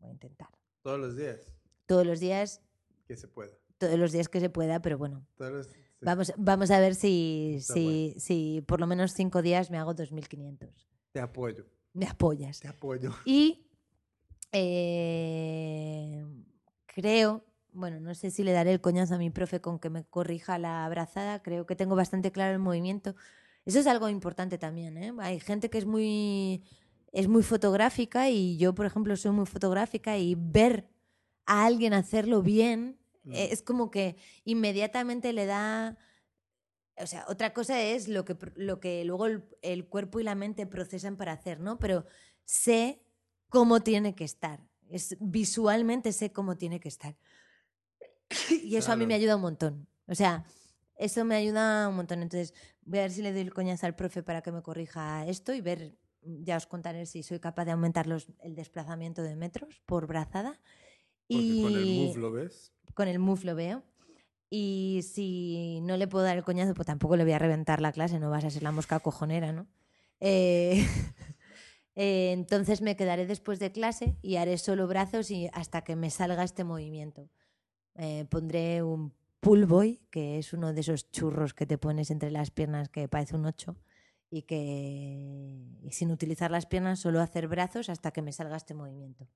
[0.00, 0.48] Voy a intentar.
[0.82, 1.54] Todos los días,
[1.86, 2.60] Todos los días,
[3.08, 3.52] que se pueda.
[3.78, 5.72] todos los días que se pueda, pero bueno, Todos los- sí.
[6.00, 10.88] vamos, vamos a ver si, si, si por lo menos cinco días me hago 2500.
[11.12, 11.64] Te apoyo,
[11.94, 12.60] Me apoyas.
[12.60, 13.12] te apoyo.
[13.24, 13.64] Y
[14.52, 16.24] eh,
[16.86, 20.04] creo, bueno, no sé si le daré el coñazo a mi profe con que me
[20.04, 23.14] corrija la abrazada, creo que tengo bastante claro el movimiento.
[23.64, 25.12] Eso es algo importante también, ¿eh?
[25.20, 26.62] Hay gente que es muy,
[27.12, 30.88] es muy fotográfica y yo, por ejemplo, soy muy fotográfica y ver
[31.48, 32.98] a alguien hacerlo bien
[33.28, 33.34] Mm.
[33.34, 35.98] eh, es como que inmediatamente le da...
[37.00, 40.34] O sea, otra cosa es lo que, lo que luego el, el cuerpo y la
[40.34, 41.78] mente procesan para hacer, ¿no?
[41.78, 42.04] Pero
[42.44, 43.04] sé
[43.48, 44.60] cómo tiene que estar.
[44.88, 47.16] Es, visualmente sé cómo tiene que estar.
[48.64, 49.86] Y eso a mí me ayuda un montón.
[50.06, 50.44] O sea,
[50.96, 52.20] eso me ayuda un montón.
[52.22, 52.52] Entonces,
[52.82, 55.54] voy a ver si le doy el coñazo al profe para que me corrija esto
[55.54, 59.80] y ver, ya os contaré si soy capaz de aumentar los, el desplazamiento de metros
[59.86, 60.58] por brazada.
[61.28, 62.72] Y con el move lo ves.
[62.94, 63.82] con el move lo veo.
[64.50, 67.92] Y si no le puedo dar el coñazo, pues tampoco le voy a reventar la
[67.92, 69.66] clase, no vas a ser la mosca cojonera, ¿no?
[70.20, 70.86] Eh,
[71.94, 76.10] eh, entonces me quedaré después de clase y haré solo brazos y hasta que me
[76.10, 77.28] salga este movimiento.
[77.96, 82.30] Eh, pondré un Pull Boy, que es uno de esos churros que te pones entre
[82.30, 83.76] las piernas que parece un 8
[84.30, 88.74] y que y sin utilizar las piernas solo hacer brazos hasta que me salga este
[88.74, 89.28] movimiento.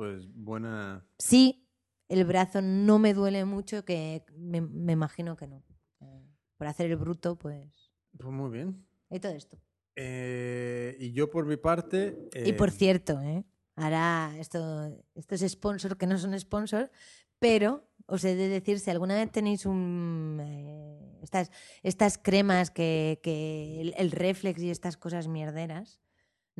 [0.00, 1.06] Pues buena.
[1.18, 1.68] Sí,
[2.08, 5.62] el brazo no me duele mucho, que me, me imagino que no.
[6.00, 7.92] Eh, Por hacer el bruto, pues...
[8.16, 8.86] Pues muy bien.
[9.10, 9.58] Y todo esto.
[9.96, 12.16] Eh, y yo por mi parte.
[12.46, 13.44] Y por eh, cierto, ¿eh?
[13.76, 16.90] ahora esto, esto es sponsor que no son sponsor,
[17.38, 21.50] pero os he de decir, si alguna vez tenéis un, eh, estas,
[21.82, 26.00] estas cremas que, que el, el reflex y estas cosas mierderas,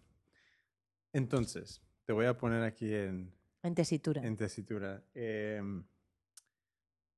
[1.14, 3.32] Entonces, te voy a poner aquí en,
[3.64, 4.22] En tesitura.
[4.26, 5.04] en tesitura.
[5.14, 5.84] Em,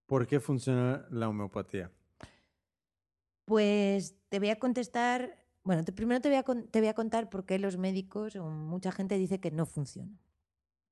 [0.06, 1.90] ¿Por qué funciona la homeopatía?
[3.46, 5.38] Pues te voy a contestar.
[5.64, 8.50] Bueno, te- primero te voy, a, te voy a contar por qué los médicos o
[8.50, 10.18] mucha gente dice que no funciona.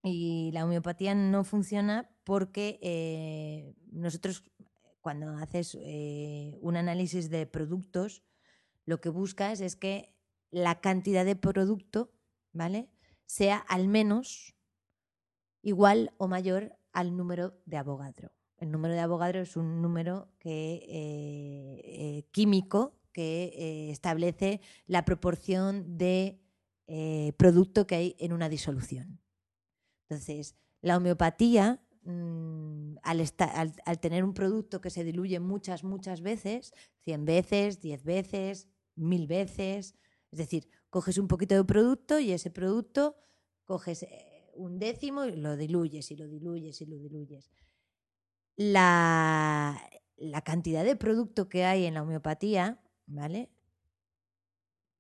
[0.04, 4.44] Y la homeopatía no funciona porque eh, nosotros,
[5.02, 8.24] cuando haces eh, un análisis de productos,
[8.86, 10.16] lo que buscas es que
[10.52, 12.12] la cantidad de producto,
[12.54, 12.90] ¿vale?
[13.26, 14.56] Sea al menos
[15.62, 18.32] igual o mayor al número de Avogadro.
[18.58, 25.06] El número de Avogadro es un número que, eh, eh, químico que eh, establece la
[25.06, 26.42] proporción de
[26.88, 29.20] eh, producto que hay en una disolución.
[30.10, 37.26] Entonces, la homeopatía, mm, al, tener un producto que se diluye muchas, muchas veces, 100
[37.26, 39.96] veces, 10 veces, 1000 veces,
[40.32, 43.18] es decir, coges un poquito de producto y ese producto
[43.66, 47.52] coges eh, un décimo y lo diluyes y lo diluyes y lo diluyes.
[48.56, 49.80] La
[50.44, 53.52] cantidad de producto que hay en la homeopatía, ¿vale?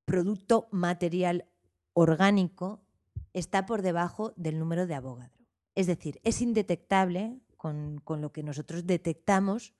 [0.05, 1.45] Producto material
[1.93, 2.88] orgánico
[3.33, 5.45] está por debajo del número de Avogadro.
[5.75, 9.73] Es decir, es indetectable con, con lo que nosotros detectamos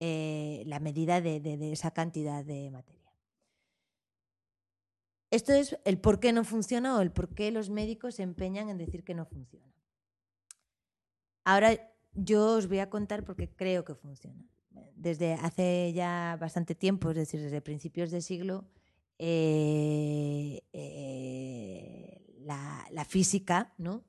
[0.00, 3.00] eh, la medida de, de- esa cantidad de materia.
[5.30, 8.68] Esto es el por qué no funciona o el por qué los médicos se empeñan
[8.68, 9.72] en decir que no funciona.
[11.44, 11.70] Ahora
[12.14, 14.46] yo os voy a contar porque creo que funciona.
[14.94, 18.64] Desde hace ya bastante tiempo, es decir, desde principios de siglo,
[19.18, 22.13] eh, eh,
[22.44, 24.04] la, la física ¿no?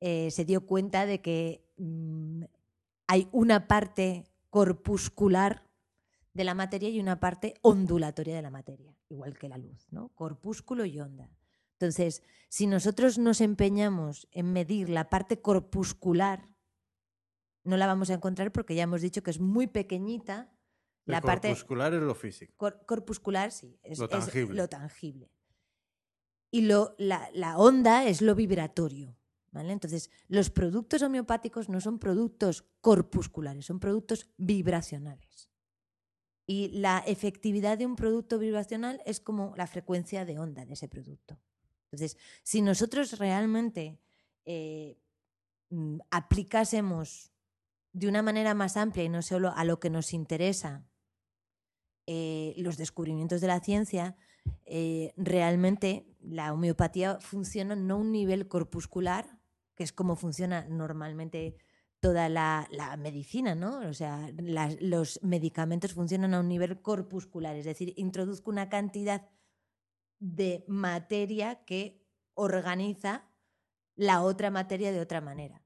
[0.00, 2.44] Eh, se dio cuenta de que mm,
[3.06, 5.62] hay una parte corpuscular
[6.32, 10.08] de la materia y una parte ondulatoria de la materia, igual que la luz, ¿no?
[10.10, 11.30] Corpúsculo y onda.
[11.72, 16.48] Entonces, si nosotros nos empeñamos en medir la parte corpuscular,
[17.64, 20.52] no la vamos a encontrar porque ya hemos dicho que es muy pequeñita.
[21.06, 22.52] La parte corpuscular es lo físico.
[22.56, 24.56] cor- corpuscular, sí, es Lo es tangible.
[24.56, 25.30] lo tangible.
[26.54, 29.16] Y lo, la, onda es lo vibratorio.
[29.50, 29.72] ¿vale?
[29.72, 35.50] Entonces, los productos homeopáticos no son productos corpusculares, son productos vibracionales.
[36.46, 40.86] Y la efectividad de un producto vibracional es como la frecuencia de onda de ese
[40.86, 41.40] producto.
[41.86, 43.98] Entonces, si nosotros realmente
[44.44, 44.96] eh,
[45.70, 47.32] mm, aplicásemos
[47.92, 50.86] de una manera más amplia y no solo a lo que nos interesa
[52.06, 54.16] eh, los descubrimientos de la ciencia,
[54.66, 59.38] eh, realmente la homeopatía funciona no a un nivel corpuscular,
[59.74, 61.56] que es como funciona normalmente
[62.00, 62.68] toda la,
[62.98, 63.78] medicina, ¿no?
[63.88, 64.30] O sea,
[64.80, 69.30] los medicamentos funcionan a un nivel corpuscular, es decir, introduzco una cantidad
[70.18, 73.24] de materia que organiza
[73.96, 75.62] la otra materia de otra manera.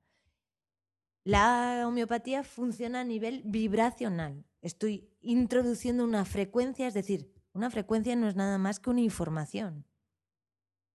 [1.25, 4.47] La homeopatía funciona a nivel vibracional.
[4.63, 9.85] Estoy introduciendo una frecuencia, es decir, una frecuencia no es nada más que una información.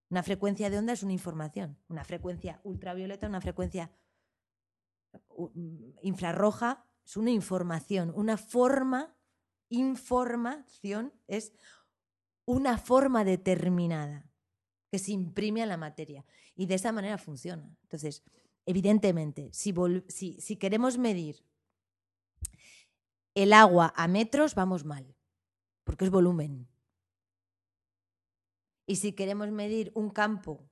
[0.10, 1.78] Una frecuencia de onda es una información.
[1.88, 3.92] Una frecuencia ultravioleta, una frecuencia
[5.38, 8.12] mm, infrarroja es una información.
[8.16, 9.16] Una forma,
[9.70, 11.54] información es
[12.46, 14.30] una forma determinada
[14.92, 16.26] que se imprime a la materia.
[16.56, 17.76] Y de esa manera funciona.
[17.84, 18.24] Entonces,
[18.66, 19.74] evidentemente, si,
[20.08, 21.44] si, si queremos medir
[23.36, 25.16] el agua a metros, vamos mal,
[25.84, 26.68] porque es volumen.
[28.85, 30.69] Y si queremos medir un campo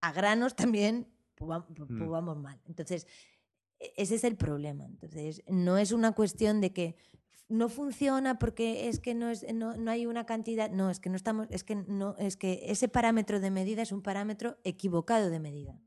[0.00, 2.08] a granos, también pues va- pues Mm.
[2.10, 2.60] vamos mal.
[2.66, 3.06] Entonces,
[3.78, 4.86] e- ese es el problema.
[4.86, 6.96] Entonces, no es una cuestión de que
[7.48, 10.70] no funciona porque es que no, es, no, no hay una cantidad.
[10.70, 11.46] No, es que no estamos.
[11.50, 15.80] Es que no, es que ese parámetro de medida es un parámetro equivocado de medida.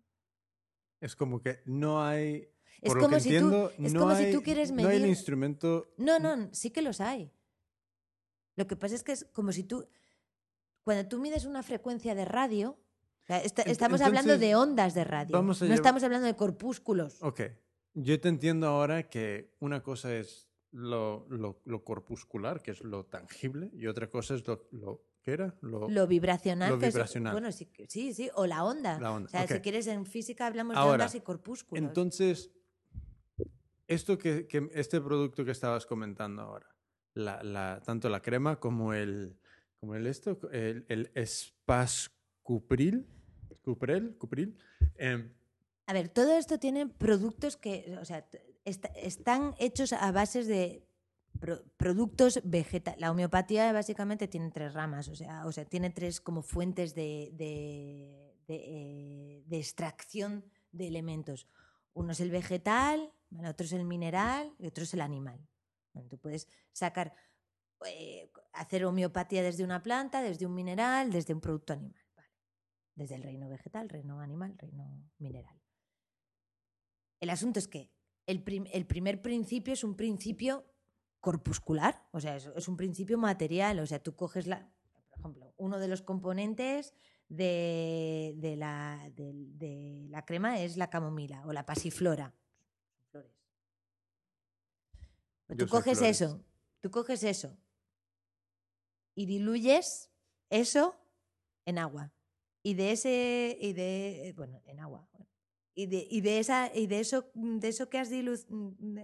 [1.02, 2.48] Es como que no hay.
[2.82, 5.00] Es lo como que si tú- es no como si hay- tú quieres No hay
[5.00, 5.94] medir- instrumento.
[5.98, 7.32] No, no, sí que los hay.
[8.56, 9.86] Lo que pasa es que es como si tú,
[10.90, 15.40] cuando tú mides una frecuencia de radio, o sea, estamos hablando de ondas de radio,
[15.40, 17.22] no llevar- estamos hablando de corpúsculos.
[17.22, 17.42] Ok.
[17.94, 23.06] Yo te entiendo ahora que una cosa es lo, lo- lo corpuscular, que es lo
[23.06, 24.68] tangible, y otra cosa es lo.
[24.72, 25.54] lo ¿Qué era?
[25.62, 26.70] Lo, Lo vibracional.
[26.72, 27.34] Lo es- vibracional.
[27.34, 29.00] bueno, sí, sí, sí, o la onda.
[29.00, 31.84] La onda, O sea, si quieres en física hablamos de ondas y corpúsculos.
[31.84, 32.50] Entonces,
[33.88, 36.68] esto que, que- este producto que estabas comentando ahora,
[37.14, 39.38] la, la- tanto la crema como el,
[39.80, 43.08] como el esto, el, el Spascupril,
[43.62, 44.58] Cuprel, Cupril,
[44.96, 45.32] em,
[45.88, 48.28] A ver, todo esto tiene productos que, o sea,
[48.66, 50.86] están hechos a bases de
[51.40, 53.00] pro- productos vegetales.
[53.00, 57.32] La homeopatía básicamente tiene tres ramas, o sea, o sea tiene tres como fuentes de,
[57.34, 61.48] de- de, eh, extracción de elementos.
[61.94, 63.50] Uno es el vegetal, ¿vale?
[63.50, 65.40] otro es el mineral y otro es el animal.
[66.10, 67.14] Tú puedes sacar,
[67.86, 72.02] eh, hacer homeopatía desde una planta, desde un mineral, desde un producto animal.
[72.16, 72.30] ¿vale?
[72.96, 75.60] Desde el reino vegetal, reino animal, reino mineral.
[77.20, 77.92] El asunto es que
[78.26, 80.66] el, prim- el primer principio es un principio
[81.20, 84.72] corpuscular, o sea, es, es un principio material, o sea, tú coges la,
[85.10, 86.94] por ejemplo, uno de los componentes
[87.28, 92.34] de, de la, del- de la crema es la camomila o la pasiflora.
[93.12, 93.32] Flores.
[95.46, 96.44] Pues Yo tú coges eso,
[96.80, 97.58] tú coges eso
[99.20, 100.10] y diluyes
[100.50, 100.96] eso
[101.66, 102.14] en agua.
[102.64, 105.10] Y de ese, y de, bueno, en agua.
[105.76, 108.46] Y de, y de esa, y de eso, de eso que has, dilu-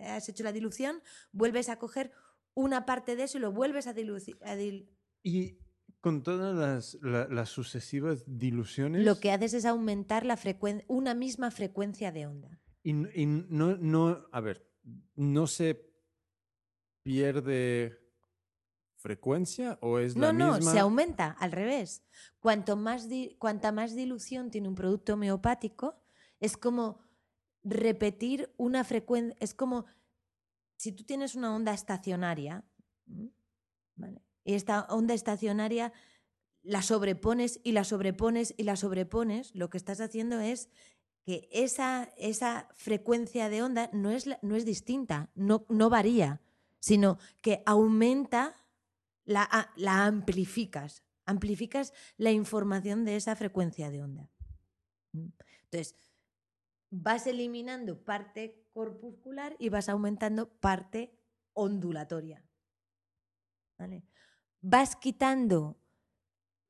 [0.03, 1.01] has hecho la dilución,
[1.33, 2.11] vuelves a coger
[2.53, 4.89] una parte de eso y lo vuelves a diluir.
[5.21, 5.57] y
[5.99, 9.03] con todas las, la- las sucesivas diluciones.
[9.03, 10.37] Lo que haces es aumentar la
[10.87, 12.61] una misma frecuencia de onda.
[12.83, 14.65] Y, y no, no, a ver,
[15.15, 15.91] no se
[17.03, 18.04] pierde
[19.09, 20.71] frecuencia o es No, la no, misma.
[20.71, 22.01] se aumenta al revés.
[22.39, 26.01] Cuanto más di- cuanta más dilución tiene un producto homeopático,
[26.39, 26.99] es como
[27.63, 29.37] repetir una frecuencia.
[29.39, 29.85] Es como
[30.77, 32.63] si tú tienes una onda estacionaria,
[34.43, 35.93] y esta onda estacionaria
[36.63, 40.69] la sobrepones y la sobrepones y la sobrepones, lo que estás haciendo es
[41.25, 46.41] que esa, esa frecuencia de onda no es, no es distinta, no, no varía,
[46.79, 48.55] sino que aumenta
[49.25, 49.71] la,
[50.05, 51.03] amplificas.
[51.25, 54.29] Amplificas la información de esa frecuencia de onda.
[55.11, 55.29] ¿Mm?
[55.63, 55.95] Entonces,
[56.91, 61.17] vas eliminando parte corpuscular y vas aumentando parte
[61.53, 62.45] ondulatoria.
[63.77, 64.05] ¿Vale?
[64.61, 65.81] Vas quitando,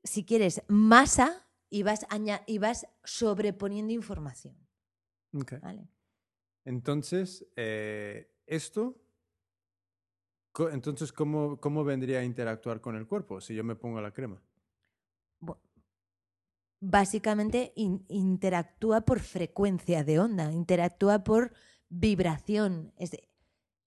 [0.04, 2.06] si quieres, masa y vas,
[2.48, 4.56] y vas sobreponiendo información.
[6.64, 9.05] Entonces, eh, esto.
[10.72, 14.42] Entonces, ¿cómo, ¿cómo vendría a interactuar con el cuerpo si yo me pongo la crema?
[16.80, 21.54] Básicamente in- interactúa por frecuencia de onda, interactúa por
[21.90, 22.94] vibración.
[22.98, 23.28] Es de-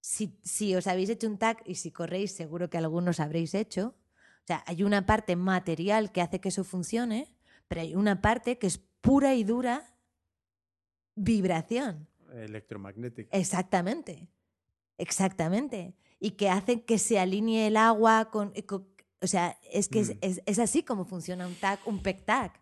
[0.00, 3.94] si, si os habéis hecho un tag y si corréis, seguro que algunos habréis hecho.
[4.42, 7.28] O sea, hay una parte material que hace que eso funcione,
[7.68, 9.94] pero hay una parte que es pura y dura
[11.14, 12.08] vibración.
[12.32, 13.36] Electromagnética.
[13.36, 14.28] Exactamente,
[14.96, 15.94] exactamente.
[16.20, 18.52] Y que hace que se alinee el agua con...
[18.54, 18.88] eh, con-
[19.20, 20.18] o sea, es que es, Mm.
[20.20, 22.52] es- es así como funciona un tag, un PEC-tag.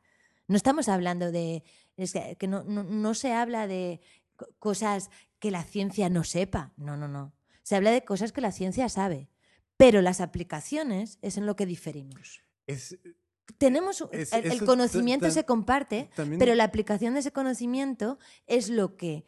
[0.48, 1.62] No estamos hablando de...
[1.96, 4.00] Es que, que no, no- no se habla de
[4.36, 6.72] co- cosas que la ciencia no sepa.
[6.76, 7.32] No, no, no.
[7.62, 9.28] Se habla de cosas que la ciencia sabe.
[9.76, 12.42] Pero las aplicaciones es en lo que diferimos.
[12.66, 12.96] Es,
[13.58, 14.04] Tenemos...
[14.12, 16.08] Es- el, el conocimiento se comparte,
[16.38, 19.24] pero la aplicación de ese conocimiento es lo que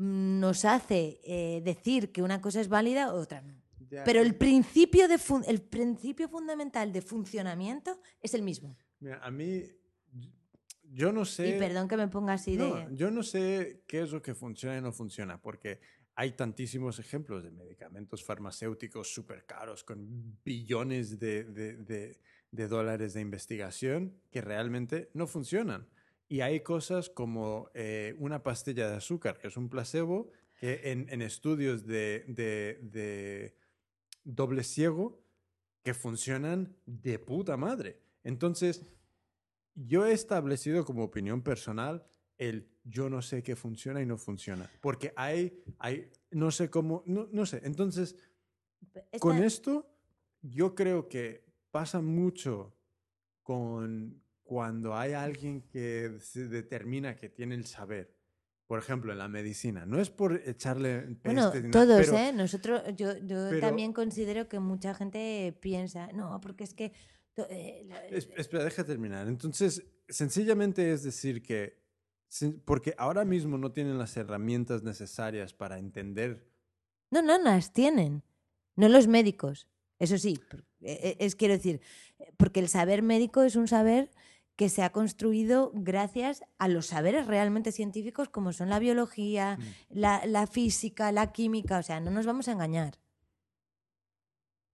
[0.00, 3.54] nos hace eh, decir que una cosa es válida o otra no.
[3.90, 8.76] ya, Pero el principio, de el principio fundamental de funcionamiento es el mismo.
[8.98, 9.62] Mira, a mí,
[10.84, 11.48] yo no sé...
[11.56, 12.96] Y perdón que me ponga así No, de...
[12.96, 15.80] yo no sé qué es lo que funciona y no funciona, porque
[16.14, 22.18] hay tantísimos ejemplos de medicamentos farmacéuticos súper caros con billones de, de- de-
[22.52, 25.86] de dólares de investigación que realmente no funcionan.
[26.30, 30.30] Y hay cosas como eh, una pastilla de azúcar, que es un placebo,
[30.60, 33.56] que en, en estudios de, de- de
[34.22, 35.20] doble ciego,
[35.82, 37.98] que funcionan de puta madre.
[38.22, 38.82] Entonces,
[39.74, 42.04] yo he establecido como opinión personal
[42.38, 44.70] el yo no sé qué funciona y no funciona.
[44.80, 47.60] Porque hay, hay no sé cómo, no, no sé.
[47.64, 48.14] Entonces,
[48.94, 49.90] Esta- con esto,
[50.42, 52.72] yo creo que pasa mucho
[53.42, 54.19] con
[54.50, 58.16] cuando hay alguien que se determina que tiene el saber.
[58.66, 59.86] Por ejemplo, en la medicina.
[59.86, 62.32] No es por echarle Bueno, peste nada, todos, pero- ¿eh?
[62.32, 66.90] Nosotros, yo, yo pero- también considero que mucha gente piensa, no, porque es que...
[67.34, 69.28] to- eh, la- Es- espera, deja terminar.
[69.28, 71.78] Entonces, sencillamente es decir que,
[72.64, 76.44] porque ahora mismo no tienen las herramientas necesarias para entender.
[77.12, 78.24] No, no, las tienen.
[78.74, 79.68] No los médicos.
[80.00, 80.40] Eso sí,
[80.80, 81.80] eh, eh, es quiero decir,
[82.18, 84.10] eh, porque el saber médico es un saber
[84.60, 89.58] que se ha construido gracias a los saberes realmente científicos como son la biología,
[89.88, 92.98] la, la física, la química, o sea, no nos vamos a engañar.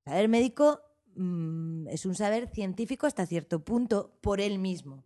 [0.05, 0.81] Saber médico
[1.15, 5.05] mm, es un saber científico hasta cierto punto por él mismo.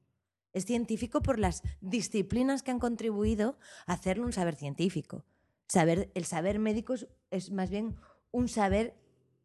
[0.54, 5.26] Es científico por las disciplinas que han contribuido a hacerlo un saber científico.
[5.68, 7.96] Saber, el saber médico es, es más bien
[8.30, 8.96] un saber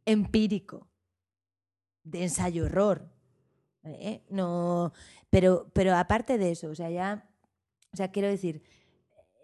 [0.06, 0.88] empírico,
[2.06, 3.15] de ensayo-error.
[3.86, 4.24] ¿Eh?
[4.30, 4.94] No,
[5.30, 7.30] pero, pero aparte de eso, o sea, ya,
[7.94, 8.62] o sea, quiero decir,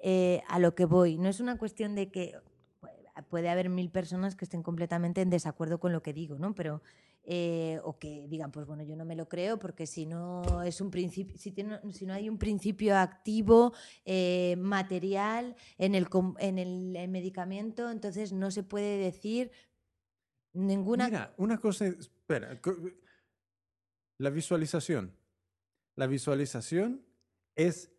[0.04, 2.34] eh, a lo que voy, no es una cuestión de que
[3.30, 6.56] puede haber mil personas que estén completamente en desacuerdo con lo que digo, ¿no?
[6.56, 6.82] Pero
[7.24, 10.82] eh, o que digan, pues bueno, yo no me lo creo porque si no es
[10.82, 13.74] un principio, si, tiene- si no hay un principio activo
[14.06, 16.08] eh, material en el,
[16.40, 19.52] en el medicamento, entonces no se puede decir
[20.54, 21.06] ninguna.
[21.06, 22.60] Mira, una cosa, espera,
[24.22, 25.16] la visualización.
[25.96, 27.04] La visualización
[27.56, 27.92] es,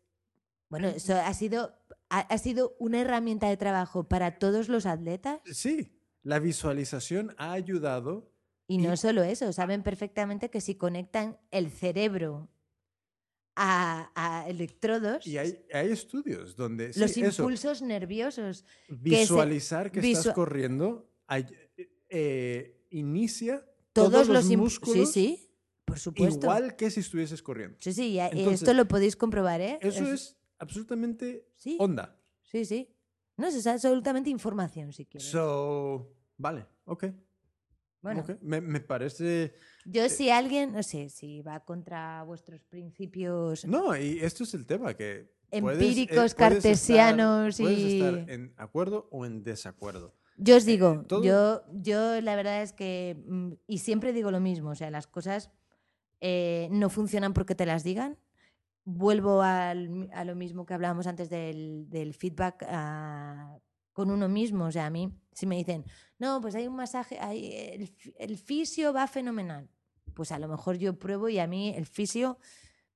[0.70, 1.74] Bueno, eso ha sido,
[2.11, 7.53] ha, ha sido una herramienta de trabajo para todos los atletas sí, la visualización ha
[7.53, 8.31] ayudado.
[8.69, 12.49] y no solo eso, saben perfectamente que si conectan el cerebro
[13.57, 19.90] a, a electrodos, Y hay, hay estudios donde sí, los eso, impulsos nerviosos se- visualizar
[19.90, 21.11] que estás corriendo
[22.09, 25.52] eh, inicia todos, los, los músculos Sí, sí,
[25.93, 26.47] por supuesto.
[26.47, 27.77] igual que si estuvieses corriendo.
[27.81, 29.78] Sí, sí, ya- Entonces, esto lo podéis comprobar, ¿eh?
[29.81, 32.16] Eso es absolutamente Sí, onda.
[32.43, 32.89] sí, sí.
[33.36, 35.28] No, eso es absolutamente información, si quieres.
[35.31, 37.05] So, vale, ok.
[38.02, 38.24] bueno.
[38.43, 39.55] Me, me parece...
[39.86, 44.66] yo si alguien, no sé, si va contra vuestros principios No, y esto es el
[44.66, 45.32] tema, que...
[45.51, 48.01] puedes, eh, empíricos, puedes estar- cartesianos puedes y...
[48.01, 50.14] estar en acuerdo o en desacuerdo.
[50.36, 54.40] Yo os digo, todo- yo, yo la verdad es que, mm, y siempre digo lo
[54.40, 55.51] mismo, o sea, las cosas
[56.23, 58.16] eh, no funcionan porque te las digan.
[58.85, 63.59] Vuelvo al a lo mismo que hablábamos antes del, del feedback ah,
[63.93, 64.65] con uno mismo.
[64.65, 65.85] O sea, a mí, si me dicen,
[66.19, 69.69] no, pues hay un masaje, hay, el, fi- el fisio va fenomenal.
[70.15, 72.39] Pues a lo mejor yo pruebo y a mí el fisio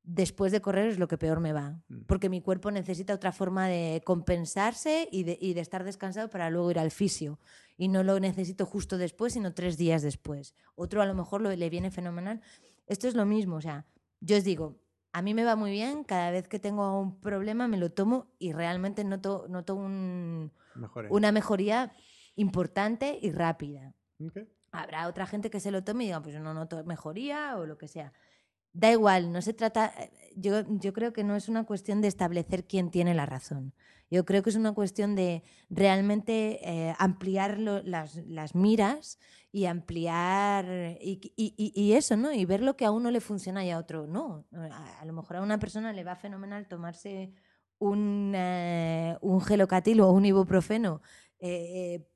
[0.03, 1.81] después de correr es lo que peor me va.
[1.89, 2.03] Mm.
[2.07, 6.51] Porque mi cuerpo necesita otra forma de compensarse y de, y de estar descansado para
[6.51, 7.39] luego ir al fisio.
[7.79, 10.55] Y no lo necesito justo después, sino tres días después.
[10.75, 12.41] Otro a lo mejor lo- le viene fenomenal.
[12.87, 13.57] Esto es lo mismo.
[13.57, 13.87] O sea,
[14.21, 14.79] yo os digo,
[15.13, 16.05] a mí me va muy bien.
[16.05, 20.53] Cada vez que tengo un problema me lo tomo y realmente noto, noto un-
[21.11, 21.93] una mejoría
[22.37, 23.95] importante y rápida.
[24.73, 27.67] Habrá otra gente que se lo tome y diga, pues yo no noto mejoría o
[27.67, 28.13] lo que sea.
[28.73, 29.87] Da igual, no se trata.
[29.99, 33.73] eh, Yo, yo creo que no es una cuestión de establecer quién tiene la razón.
[34.11, 39.19] Yo creo que es una cuestión de realmente eh, ampliar las, miras
[39.51, 40.97] y ampliar.
[41.01, 42.33] Y, eso, ¿no?
[42.33, 44.47] Y ver lo que a uno le funciona y a otro no.
[44.53, 47.33] A, a lo mejor a una persona le va fenomenal tomarse
[47.79, 51.03] un, eh, un gelocatil o un ibuprofeno.
[51.41, 52.07] eh,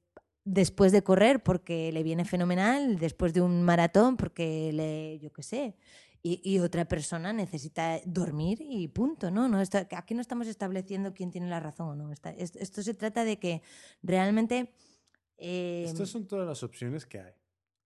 [0.44, 5.42] después de correr porque le viene fenomenal, después de un maratón porque le, yo qué
[5.42, 5.76] sé,
[6.22, 9.48] y, y otra persona necesita dormir y punto, ¿no?
[9.48, 12.12] no está, aquí no estamos estableciendo quién tiene la razón o no.
[12.12, 13.62] Está- es- esto se trata de que
[14.02, 14.72] realmente...
[15.38, 17.32] eh, Estas son todas las opciones que hay.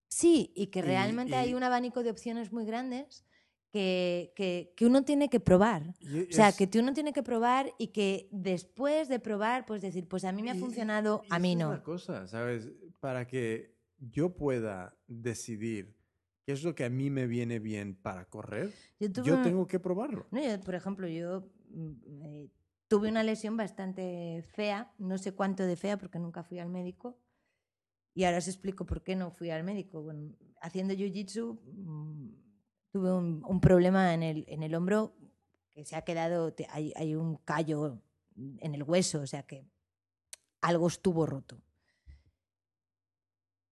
[0.08, 3.24] Sí, y que Y- realmente hay y- un abanico de opciones muy grandes
[3.72, 5.94] que, que- que uno tiene que probar.
[6.00, 9.82] Y O sea, es- que uno tiene que probar y que después de probar, pues
[9.82, 11.72] decir, pues a mí me ha y- funcionado, y a mí es no.
[11.72, 12.68] la cosa, ¿sabes?
[13.00, 15.96] Para que yo pueda decidir
[16.44, 19.42] qué es lo que a mí me viene bien para correr, Yo tuve yo un-
[19.42, 20.26] tengo que probarlo.
[20.30, 22.50] No, yo, por ejemplo, yo mm, eh,
[22.88, 27.18] tuve una lesión bastante fea, no sé cuánto de fea porque nunca fui al médico.
[28.14, 30.02] Y ahora os explico por qué no fui al médico.
[30.02, 32.28] Bueno, haciendo jiu-jitsu mm,
[32.92, 35.16] tuve un, un problema en el, en el hombro
[35.72, 38.00] que se ha quedado, te- hay, hay un callo
[38.36, 39.66] en el hueso, o sea que
[40.60, 41.60] algo estuvo roto.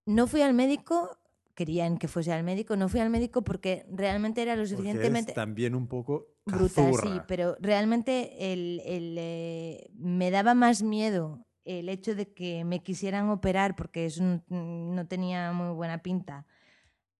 [0.05, 1.17] No fui al médico,
[1.55, 5.35] querían que fuese al médico, no fui al médico porque realmente era lo suficientemente es
[5.35, 11.87] también un poco brutal, sí, pero realmente el, el, eh, me daba más miedo el
[11.89, 16.45] hecho de que me quisieran operar porque es un- no tenía muy buena pinta,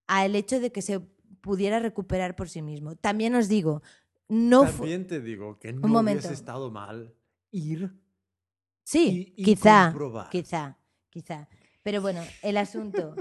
[0.07, 0.99] al hecho de que se
[1.41, 2.95] pudiera recuperar por sí mismo.
[2.95, 3.81] También os digo,
[4.27, 7.13] no También te digo que no hubiese estado mal
[7.51, 7.93] ir
[8.83, 10.29] Sí, y- y quizá, comprobar.
[10.29, 10.77] quizá,
[11.09, 11.47] quizá.
[11.83, 13.15] Pero bueno, el asunto,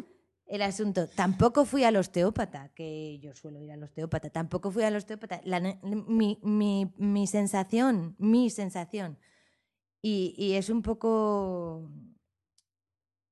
[0.54, 4.94] el asunto, tampoco fui al osteópata, que yo suelo ir al osteópata, tampoco fui al
[4.96, 5.40] osteópata.
[5.44, 9.18] La mi, mi- mi sensación, mi sensación,
[10.02, 11.90] y, y es un poco...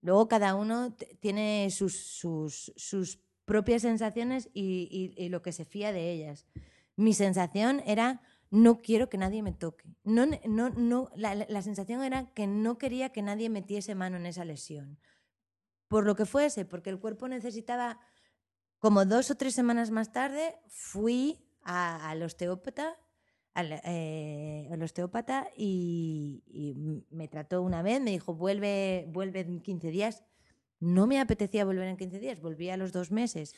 [0.01, 5.67] Luego cada uno tiene sus, sus, sus propias sensaciones y, y- y lo que se
[5.67, 6.47] fía de ellas.
[6.97, 9.95] Mi sensación era no quiero que nadie me toque.
[10.05, 14.25] No, no, no, la- la sensación era que no quería que nadie metiese mano en
[14.25, 14.99] esa lesión.
[15.91, 17.99] Por lo que fuese, porque el cuerpo necesitaba,
[18.79, 21.23] como dos o tres semanas más tarde, fui
[21.62, 22.97] a- al osteópata,
[23.55, 26.75] al, eh, osteópata y, y
[27.11, 30.23] me trató una vez, me dijo, vuelve, vuelve en 15 días.
[30.79, 33.55] No me apetecía volver en 15 días, volví a los dos meses.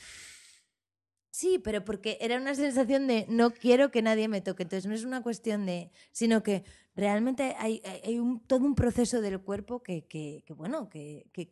[1.31, 4.65] Sí, pero porque era una sensación de no quiero que nadie me toque.
[4.65, 6.65] Entonces no es una cuestión de, sino que
[6.95, 11.51] realmente hay- hay un, todo un proceso del cuerpo que, que, que, bueno, que, que,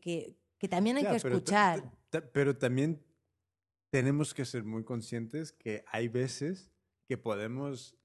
[0.61, 1.91] que, también hay Ya, que escuchar.
[2.33, 3.03] pero también
[3.91, 6.71] tenemos que ser muy conscientes que hay veces
[7.09, 7.97] que podemos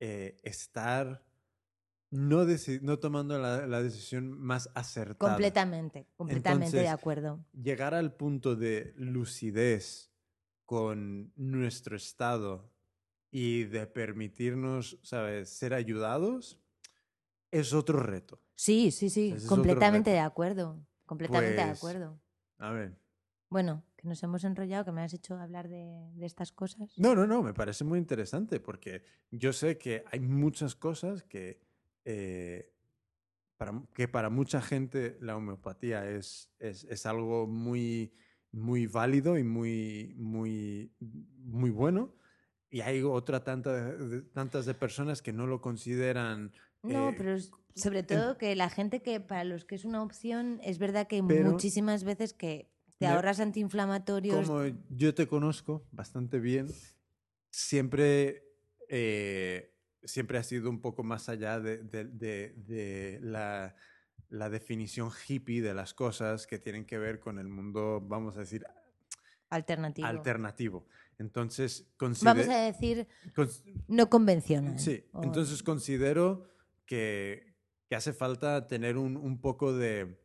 [0.00, 1.26] eh, estar
[2.10, 2.46] no,
[2.80, 5.32] no tomando la, la decisión más acertada.
[5.32, 7.44] Completamente, completamente de acuerdo.
[7.52, 10.10] Llegar al punto de lucidez
[10.64, 12.72] con nuestro estado
[13.30, 16.60] y de permitirnos, ¿sabes?, ser ayudados,
[17.50, 18.40] es otro reto.
[18.54, 20.87] Sí, sí, sí, Ese completamente de acuerdo.
[21.08, 22.20] Completamente de Pues, acuerdo.
[22.58, 22.96] A ver.
[23.50, 26.92] Bueno, que nos hemos enrollado, que me has hecho hablar de, de estas cosas.
[26.98, 31.58] No, no, no, me parece muy interesante porque yo sé que hay muchas cosas que,
[32.04, 32.74] eh,
[33.56, 38.12] para, que para mucha gente la homeopatía es, es, es algo muy,
[38.52, 42.14] muy válido y muy, muy, muy bueno.
[42.70, 46.52] Y hay otra tanta de- de- tantas de personas que no lo consideran.
[46.82, 50.02] No, eh, pero es- sobre todo que la gente que para los que es una
[50.02, 54.46] opción, es verdad que Pero- muchísimas veces que te ahorras antiinflamatorios.
[54.48, 56.68] Como yo te conozco bastante bien,
[57.50, 58.44] siempre,
[58.88, 63.74] eh, siempre ha sido un poco más allá de, de- de- de la,
[64.30, 68.40] la definición hippie de las cosas que tienen que ver con el mundo, vamos a
[68.40, 68.64] decir,
[69.50, 70.06] alternativo.
[70.06, 70.86] alternativo.
[71.18, 73.08] Entonces, Vamos consider- a decir
[73.88, 74.78] no convencional.
[74.78, 76.48] Sí, o- entonces considero
[76.88, 77.54] que,
[77.86, 80.18] que hace falta tener un, un poco de,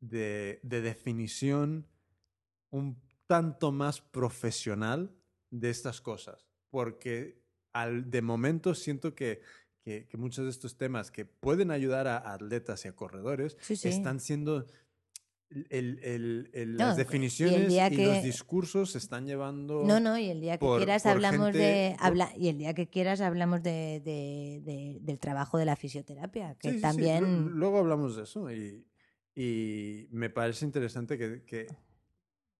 [0.00, 1.86] de, de definición
[2.70, 5.14] un tanto más profesional
[5.50, 7.40] de estas cosas, porque
[7.72, 9.40] al, de momento siento que,
[9.80, 13.76] que, que muchos de estos temas que pueden ayudar a atletas y a corredores Sí,
[13.76, 13.88] sí.
[13.88, 14.66] están siendo...
[15.50, 20.18] el- el- el- No, las definiciones y que- los discursos se están llevando No, no,
[20.18, 22.88] y el día que por- quieras por hablamos gente- de habla, y el día que
[22.88, 27.44] quieras hablamos de, de- de- del trabajo de la fisioterapia, que Sí, sí, sí, también
[27.44, 28.86] lu- Luego hablamos de eso y,
[29.34, 31.66] y me parece interesante que, que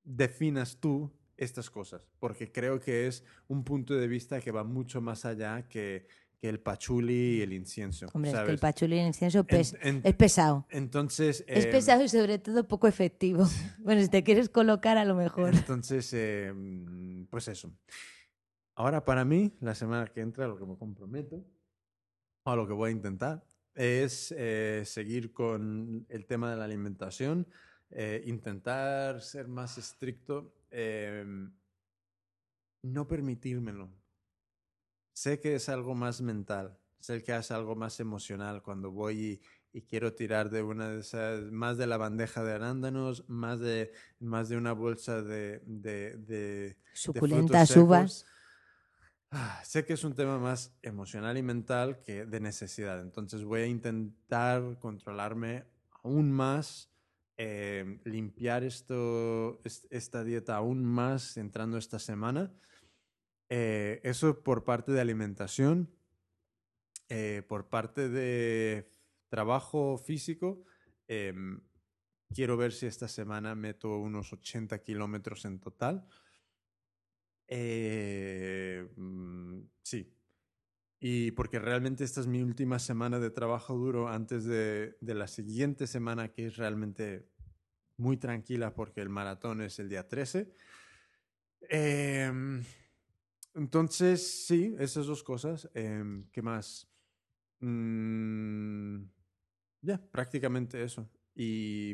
[0.04, 5.00] definas tú estas cosas, porque creo que es un punto de vista que va mucho
[5.00, 6.06] más allá que,
[6.40, 8.06] que el pachuli y el incienso.
[8.14, 10.66] Hombre, es que el pachuli y el incienso pes- En- en- es pesado.
[10.70, 13.44] entonces, Es em, pesado y sobre todo poco efectivo.
[13.84, 15.54] Bueno, si te quieres colocar a lo mejor.
[15.54, 17.72] Entonces, em, pues eso.
[18.74, 21.44] Ahora para mí, la semana que entra, lo que me comprometo,
[22.44, 23.44] o lo que voy a intentar,
[23.74, 27.46] es eh, seguir con el tema de la alimentación,
[27.90, 31.50] eh, intentar ser más estricto, em,
[32.82, 33.90] no permitírmelo.
[35.18, 39.40] Sé que es algo más mental, sé que es algo más emocional cuando voy
[39.72, 43.58] y, y quiero tirar de una de esas, más de la bandeja de arándanos, más
[43.58, 43.90] de,
[44.20, 48.26] más de una bolsa de, de, de- de Suculentas uvas.
[49.32, 53.62] Ah, sé que es un tema más emocional y mental que de necesidad, entonces voy
[53.62, 55.64] a intentar controlarme
[56.04, 56.92] aún más
[57.36, 62.52] eh, limpiar esto, es- esta dieta aún más entrando esta semana.
[63.48, 65.90] Eh, eso por parte de alimentación,
[67.08, 68.90] eh, por parte de
[69.28, 70.64] trabajo físico.
[71.10, 71.60] em,
[72.34, 76.06] quiero ver si esta semana meto unos 80 kilómetros en total.
[77.48, 80.14] Eh, mm, sí.
[81.00, 85.86] Y porque realmente esta es mi última semana de trabajo duro antes de, la siguiente
[85.86, 87.28] semana, que es realmente
[87.96, 90.52] muy tranquila porque el maratón es el día 13.
[91.70, 92.64] Em,
[93.58, 95.68] entonces, sí, esas dos cosas.
[95.74, 96.88] Em, ¿Qué más?
[97.60, 99.02] Mm,
[99.82, 101.08] ya, prácticamente eso.
[101.34, 101.92] Y,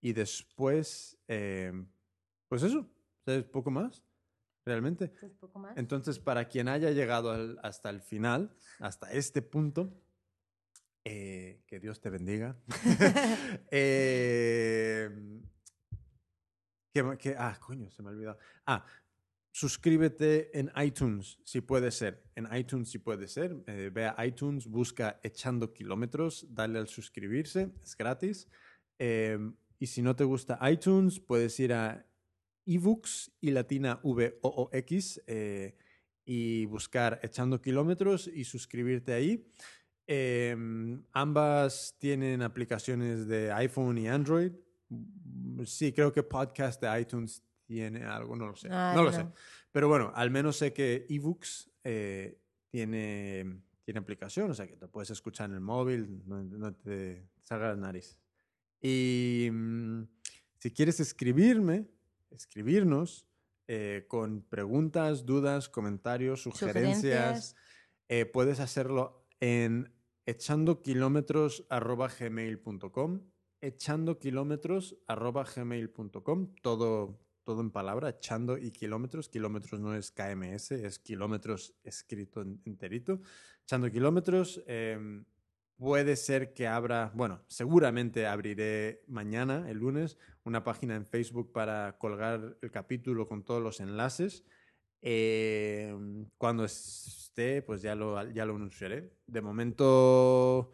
[0.00, 1.86] y después, em,
[2.48, 2.88] pues eso,
[3.24, 3.44] ¿sabes?
[3.44, 4.04] Poco más,
[4.64, 5.08] realmente.
[5.08, 5.76] Pues poco más.
[5.76, 9.92] Entonces, para quien haya llegado al- hasta el final, hasta este punto,
[11.04, 12.56] eh, que Dios te bendiga.
[13.70, 15.08] Eh,
[16.92, 18.38] ¿qué ma- qué- ah, coño, se me ha olvidado.
[18.66, 18.84] Ah,
[19.56, 22.22] suscríbete en iTunes, si puede ser.
[22.34, 23.56] En iTunes, si puede ser.
[23.66, 28.50] Eh, ve a iTunes, busca Echando Kilómetros, dale al suscribirse, es gratis.
[28.98, 29.38] Eh,
[29.78, 32.06] y si no te gusta iTunes, puedes ir a
[32.66, 35.74] ebooks y latina V O O X eh,
[36.26, 39.50] y buscar Echando Kilómetros y suscribirte ahí.
[40.06, 44.52] Em, ambas tienen aplicaciones de iPhone y Android.
[44.90, 48.68] Mm, Sí, creo que podcast de iTunes tiene algo, no lo sé.
[48.70, 49.16] Ah, no lo no.
[49.16, 49.26] sé.
[49.72, 52.38] Pero bueno, al menos sé que eBooks eh,
[52.70, 57.28] tiene, tiene aplicación, o sea que te puedes escuchar en el móvil, no, no te
[57.42, 58.18] salga la nariz.
[58.80, 60.02] Y mm,
[60.58, 61.86] si quieres escribirme,
[62.30, 63.26] escribirnos
[63.68, 67.56] eh, con preguntas, dudas, comentarios, sugerencias, Sugerencias.
[68.08, 69.92] eh, puedes hacerlo en
[70.26, 73.20] echandokilómetros.gmail.com
[73.60, 79.28] echandokilómetros.gmail.com todo, todo en palabra, echando y kilómetros.
[79.28, 83.20] Kilómetros no es KMS, es kilómetros escrito en- enterito.
[83.62, 84.62] Echando kilómetros.
[84.66, 85.24] em,
[85.76, 91.96] puede ser que abra, bueno, seguramente abriré mañana, el lunes, una página en Facebook para
[91.98, 94.44] colgar el capítulo con todos los enlaces.
[95.02, 99.12] Em, cuando esté, pues ya lo, ya lo anunciaré.
[99.26, 100.72] De momento,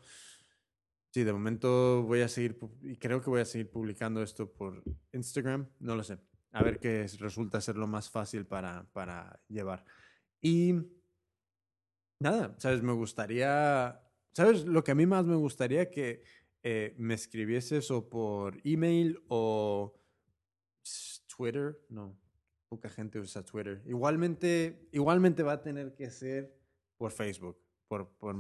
[1.11, 4.82] sí, de momento voy a seguir, y creo que voy a seguir publicando esto por
[5.12, 6.19] Instagram, no lo sé.
[6.53, 9.85] A ver qué es- resulta ser lo más fácil para, para llevar.
[10.41, 10.74] Y
[12.19, 12.83] nada, ¿sabes?
[12.83, 14.01] Me gustaría,
[14.33, 14.65] ¿sabes?
[14.65, 16.23] Lo que a mí más me gustaría que
[16.62, 19.99] eh, me escribieses o por email o
[21.37, 22.16] Twitter, no,
[22.69, 23.83] poca gente usa Twitter.
[23.87, 26.55] Igualmente, igualmente va a tener que ser
[26.97, 27.59] por Facebook,
[27.89, 28.37] por, por,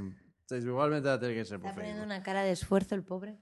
[0.50, 3.38] igualmente va a tener que ser por Está poniendo una cara de esfuerzo el pobre.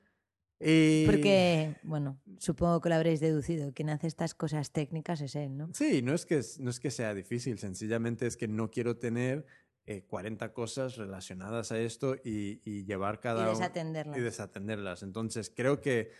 [0.62, 3.72] Y- Porque, bueno, supongo que lo habréis deducido.
[3.72, 5.70] Quien hace estas cosas técnicas es él, ¿no?
[5.72, 9.46] Sí, no es que, no es que sea difícil, sencillamente es que no quiero tener
[9.86, 14.18] eh, 40 cosas relacionadas a esto y, y llevar cada Y un- desatenderlas.
[14.18, 15.02] y desatenderlas.
[15.02, 16.10] Entonces, creo que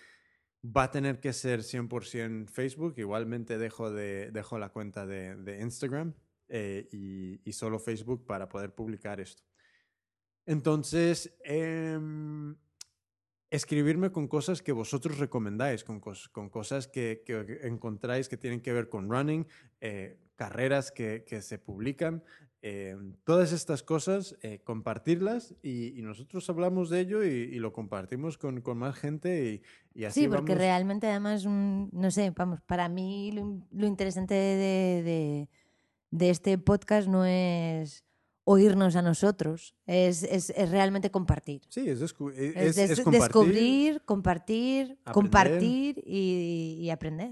[0.65, 2.95] va a tener que ser 100% Facebook.
[2.97, 6.15] Igualmente dejo, de, dejo la cuenta de, de Instagram
[6.49, 9.43] eh, y, y solo Facebook para poder publicar esto.
[10.47, 12.57] Entonces, em,
[13.51, 18.61] escribirme con cosas que vosotros recomendáis, con, cos- con cosas que, que encontráis que tienen
[18.61, 19.47] que ver con running,
[19.81, 22.23] eh, carreras que, que se publican,
[22.63, 22.95] eh,
[23.25, 28.37] todas estas cosas, eh, compartirlas y, y nosotros hablamos de ello y, y lo compartimos
[28.39, 29.63] con, con más gente
[29.95, 33.67] y, y así Sí, porque vamos- realmente además, no sé, vamos, para mí lo, in-
[33.73, 35.49] lo interesante de, de-
[36.13, 38.05] de este podcast no es
[38.53, 41.63] oírnos a nosotros, es, es- es realmente compartir.
[41.69, 43.21] Sí, es, descu- e- Es, des- compartir.
[43.21, 45.13] descubrir, compartir, aprender.
[45.15, 47.31] compartir y, y aprender.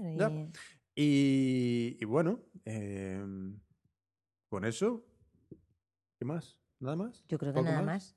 [0.95, 3.59] Y- bueno, em,
[4.49, 5.05] con eso,
[6.17, 6.57] ¿qué más?
[6.79, 7.23] ¿Nada más?
[7.27, 8.15] yo creo que ¿Poco nada más.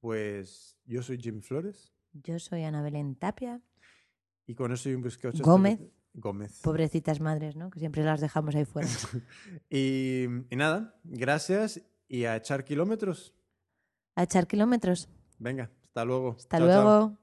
[0.00, 3.60] Pues yo soy Jim Flores Yo soy Ana Belén Tapia,
[4.46, 5.02] y con eso y un.
[5.40, 5.80] Gómez.
[6.18, 6.60] Gómez.
[6.62, 7.68] pobrecitas madres, ¿no?
[7.70, 8.88] Que siempre las dejamos ahí fuera.
[9.70, 13.34] Y, y nada, gracias y a echar kilómetros.
[14.14, 15.08] A echar kilómetros.
[15.38, 16.36] Venga, hasta luego.
[16.38, 16.82] Hasta Chao, chao.
[16.84, 17.18] luego.